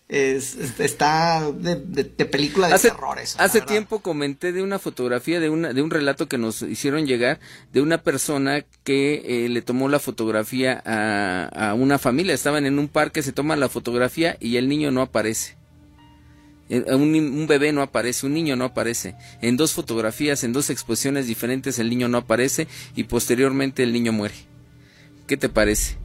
Es, 0.09 0.54
es- 0.56 0.80
está 0.80 1.52
de, 1.52 1.76
de- 1.76 2.04
de 2.04 2.24
película 2.24 2.68
de 2.68 2.72
hace, 2.74 2.88
terror 2.90 3.18
eso, 3.18 3.36
hace 3.40 3.61
tiempo 3.61 4.00
comenté 4.00 4.52
de 4.52 4.62
una 4.62 4.78
fotografía, 4.78 5.38
de, 5.38 5.50
una, 5.50 5.74
de 5.74 5.82
un 5.82 5.90
relato 5.90 6.28
que 6.28 6.38
nos 6.38 6.62
hicieron 6.62 7.06
llegar 7.06 7.40
de 7.74 7.82
una 7.82 7.98
persona 8.02 8.64
que 8.84 9.44
eh, 9.44 9.48
le 9.50 9.61
tomó 9.61 9.90
la 9.90 9.98
fotografía 9.98 10.82
a, 10.86 11.70
a 11.70 11.74
una 11.74 11.98
familia. 11.98 12.32
Estaban 12.34 12.64
en 12.64 12.78
un 12.78 12.88
parque, 12.88 13.22
se 13.22 13.32
toma 13.32 13.54
la 13.56 13.68
fotografía 13.68 14.38
y 14.40 14.56
el 14.56 14.66
niño 14.66 14.90
no 14.90 15.02
aparece. 15.02 15.59
Eh, 16.70 16.84
un 16.94 17.46
bebé 17.46 17.72
no 17.74 17.82
aparece, 17.82 18.24
un 18.24 18.32
niño 18.32 18.56
no 18.56 18.64
aparece. 18.64 19.14
En 19.42 19.59
dos 19.59 19.72
fotografías, 19.74 20.42
en 20.42 20.54
dos 20.54 20.70
exposiciones 20.70 21.26
diferentes, 21.26 21.78
el 21.78 21.90
niño 21.90 22.09
no 22.09 22.16
aparece 22.16 22.66
y 22.96 23.04
posteriormente 23.04 23.82
el 23.82 23.92
niño 23.92 24.12
muere. 24.12 24.34
¿Qué 25.26 25.36
te 25.36 25.50
parece? 25.50 25.98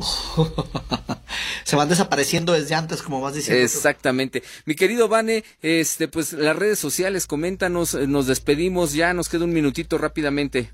Se 1.64 1.76
van 1.76 1.88
desapareciendo 1.88 2.52
desde 2.52 2.74
antes, 2.74 3.02
como 3.02 3.20
vas 3.20 3.34
diciendo. 3.34 3.62
Exactamente. 3.62 4.42
Mi 4.64 4.74
querido 4.74 5.08
Vane, 5.08 5.44
este, 5.62 6.08
pues 6.08 6.32
las 6.32 6.56
redes 6.56 6.78
sociales, 6.78 7.26
coméntanos, 7.26 7.94
eh, 7.94 8.06
nos 8.06 8.26
despedimos 8.26 8.92
ya, 8.92 9.14
nos 9.14 9.28
queda 9.28 9.44
un 9.44 9.52
minutito 9.52 9.98
rápidamente. 9.98 10.72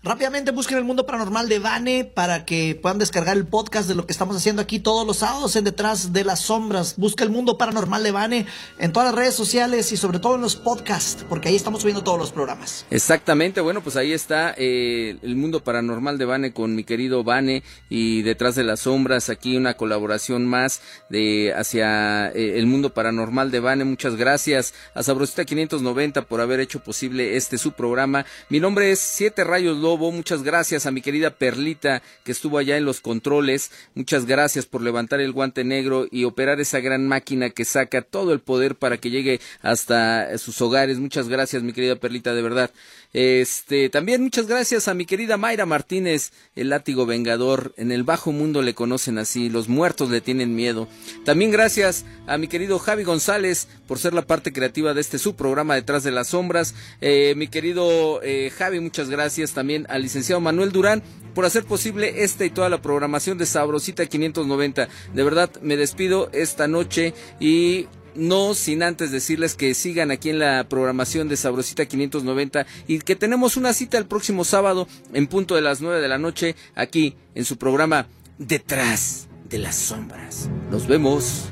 Rápidamente 0.00 0.52
busquen 0.52 0.78
el 0.78 0.84
mundo 0.84 1.06
paranormal 1.06 1.48
de 1.48 1.58
Vane 1.58 2.04
para 2.04 2.44
que 2.44 2.78
puedan 2.80 3.00
descargar 3.00 3.36
el 3.36 3.48
podcast 3.48 3.88
de 3.88 3.96
lo 3.96 4.06
que 4.06 4.12
estamos 4.12 4.36
haciendo 4.36 4.62
aquí 4.62 4.78
todos 4.78 5.04
los 5.04 5.16
sábados 5.16 5.56
en 5.56 5.64
Detrás 5.64 6.12
de 6.12 6.22
las 6.22 6.38
Sombras. 6.38 6.94
Busca 6.96 7.24
el 7.24 7.30
mundo 7.30 7.58
paranormal 7.58 8.04
de 8.04 8.12
Vane 8.12 8.46
en 8.78 8.92
todas 8.92 9.08
las 9.08 9.16
redes 9.16 9.34
sociales 9.34 9.90
y 9.90 9.96
sobre 9.96 10.20
todo 10.20 10.36
en 10.36 10.40
los 10.40 10.54
podcasts, 10.54 11.26
porque 11.28 11.48
ahí 11.48 11.56
estamos 11.56 11.80
subiendo 11.80 12.04
todos 12.04 12.16
los 12.16 12.30
programas. 12.30 12.86
Exactamente, 12.90 13.60
bueno, 13.60 13.82
pues 13.82 13.96
ahí 13.96 14.12
está 14.12 14.54
eh, 14.56 15.16
el 15.20 15.34
mundo 15.34 15.64
paranormal 15.64 16.16
de 16.16 16.24
Vane 16.26 16.52
con 16.52 16.76
mi 16.76 16.84
querido 16.84 17.24
Vane 17.24 17.64
y 17.90 18.22
detrás 18.22 18.54
de 18.54 18.62
las 18.62 18.80
sombras, 18.80 19.30
aquí 19.30 19.56
una 19.56 19.74
colaboración 19.74 20.46
más 20.46 20.80
de 21.10 21.52
hacia 21.56 22.28
eh, 22.28 22.60
el 22.60 22.68
mundo 22.68 22.94
paranormal 22.94 23.50
de 23.50 23.58
Vane. 23.58 23.84
Muchas 23.84 24.14
gracias 24.14 24.74
a 24.94 25.02
Sabrosita 25.02 25.44
590 25.44 26.22
por 26.22 26.40
haber 26.40 26.60
hecho 26.60 26.78
posible 26.84 27.36
este 27.36 27.58
su 27.58 27.72
programa. 27.72 28.24
Mi 28.48 28.60
nombre 28.60 28.92
es 28.92 29.00
Siete 29.00 29.42
Rayos 29.42 29.87
Muchas 29.96 30.42
gracias 30.42 30.86
a 30.86 30.90
mi 30.90 31.00
querida 31.00 31.30
Perlita 31.30 32.02
que 32.24 32.32
estuvo 32.32 32.58
allá 32.58 32.76
en 32.76 32.84
los 32.84 33.00
controles. 33.00 33.70
Muchas 33.94 34.26
gracias 34.26 34.66
por 34.66 34.82
levantar 34.82 35.20
el 35.20 35.32
guante 35.32 35.64
negro 35.64 36.06
y 36.10 36.24
operar 36.24 36.60
esa 36.60 36.80
gran 36.80 37.08
máquina 37.08 37.50
que 37.50 37.64
saca 37.64 38.02
todo 38.02 38.32
el 38.32 38.40
poder 38.40 38.74
para 38.76 38.98
que 38.98 39.10
llegue 39.10 39.40
hasta 39.62 40.36
sus 40.38 40.60
hogares. 40.60 40.98
Muchas 40.98 41.28
gracias, 41.28 41.62
mi 41.62 41.72
querida 41.72 41.96
Perlita, 41.96 42.34
de 42.34 42.42
verdad. 42.42 42.70
Este, 43.14 43.88
también 43.88 44.22
muchas 44.22 44.46
gracias 44.46 44.86
a 44.86 44.94
mi 44.94 45.06
querida 45.06 45.38
Mayra 45.38 45.64
Martínez, 45.64 46.32
el 46.54 46.68
látigo 46.68 47.06
vengador. 47.06 47.72
En 47.76 47.90
el 47.90 48.02
bajo 48.02 48.32
mundo 48.32 48.60
le 48.60 48.74
conocen 48.74 49.18
así, 49.18 49.48
los 49.48 49.68
muertos 49.68 50.10
le 50.10 50.20
tienen 50.20 50.54
miedo. 50.54 50.88
También 51.24 51.50
gracias 51.50 52.04
a 52.26 52.36
mi 52.36 52.48
querido 52.48 52.78
Javi 52.78 53.04
González 53.04 53.68
por 53.86 53.98
ser 53.98 54.12
la 54.12 54.26
parte 54.26 54.52
creativa 54.52 54.92
de 54.92 55.00
este 55.00 55.18
su 55.18 55.36
programa 55.36 55.74
Detrás 55.74 56.02
de 56.02 56.10
las 56.10 56.28
Sombras. 56.28 56.74
Eh, 57.00 57.34
mi 57.36 57.48
querido 57.48 58.20
eh, 58.22 58.52
Javi, 58.56 58.80
muchas 58.80 59.08
gracias 59.08 59.52
también 59.52 59.77
al 59.88 60.02
licenciado 60.02 60.40
Manuel 60.40 60.72
Durán 60.72 61.02
por 61.34 61.44
hacer 61.44 61.64
posible 61.64 62.24
esta 62.24 62.44
y 62.44 62.50
toda 62.50 62.68
la 62.68 62.82
programación 62.82 63.38
de 63.38 63.46
Sabrosita 63.46 64.06
590. 64.06 64.88
De 65.14 65.22
verdad, 65.22 65.50
me 65.62 65.76
despido 65.76 66.30
esta 66.32 66.66
noche 66.66 67.14
y 67.38 67.86
no 68.14 68.54
sin 68.54 68.82
antes 68.82 69.10
decirles 69.10 69.54
que 69.54 69.74
sigan 69.74 70.10
aquí 70.10 70.30
en 70.30 70.40
la 70.40 70.68
programación 70.68 71.28
de 71.28 71.36
Sabrosita 71.36 71.86
590 71.86 72.66
y 72.86 72.98
que 72.98 73.16
tenemos 73.16 73.56
una 73.56 73.72
cita 73.72 73.98
el 73.98 74.06
próximo 74.06 74.44
sábado 74.44 74.88
en 75.12 75.26
punto 75.26 75.54
de 75.54 75.62
las 75.62 75.80
9 75.80 76.00
de 76.00 76.08
la 76.08 76.18
noche 76.18 76.56
aquí 76.74 77.14
en 77.34 77.44
su 77.44 77.56
programa 77.56 78.08
Detrás 78.38 79.28
de 79.48 79.58
las 79.58 79.76
Sombras. 79.76 80.48
Nos 80.70 80.86
vemos. 80.86 81.50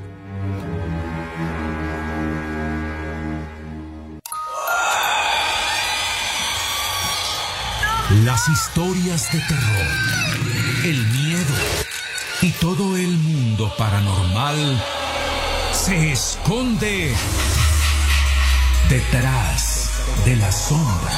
Las 8.09 8.47
historias 8.47 9.33
de 9.33 9.39
terror, 9.41 9.87
el 10.85 11.05
miedo 11.07 11.55
y 12.41 12.51
todo 12.51 12.95
el 12.95 13.17
mundo 13.17 13.69
paranormal 13.77 14.81
se 15.73 16.13
esconde 16.13 17.13
detrás 18.87 19.91
de 20.23 20.37
la 20.37 20.49
sombra. 20.53 21.11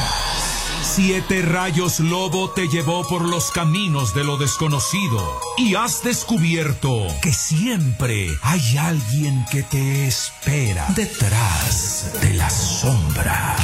Siete 0.81 1.43
rayos 1.43 1.99
lobo 1.99 2.49
te 2.49 2.67
llevó 2.67 3.07
por 3.07 3.21
los 3.21 3.51
caminos 3.51 4.15
de 4.15 4.23
lo 4.23 4.37
desconocido 4.37 5.39
y 5.59 5.75
has 5.75 6.01
descubierto 6.01 7.05
que 7.21 7.31
siempre 7.31 8.35
hay 8.41 8.77
alguien 8.77 9.45
que 9.51 9.61
te 9.61 10.07
espera 10.07 10.87
detrás 10.95 12.13
de 12.19 12.33
la 12.33 12.49
sombra. 12.49 13.55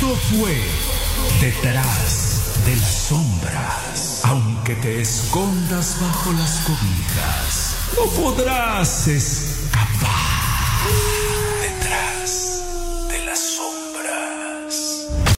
Esto 0.00 0.16
fue 0.16 0.56
Detrás 1.42 2.62
de 2.64 2.74
las 2.74 2.94
sombras. 3.08 4.22
Aunque 4.24 4.74
te 4.76 5.02
escondas 5.02 5.98
bajo 6.00 6.32
las 6.32 6.60
cobijas, 6.60 7.74
no 7.94 8.06
podrás 8.06 9.08
escapar. 9.08 11.19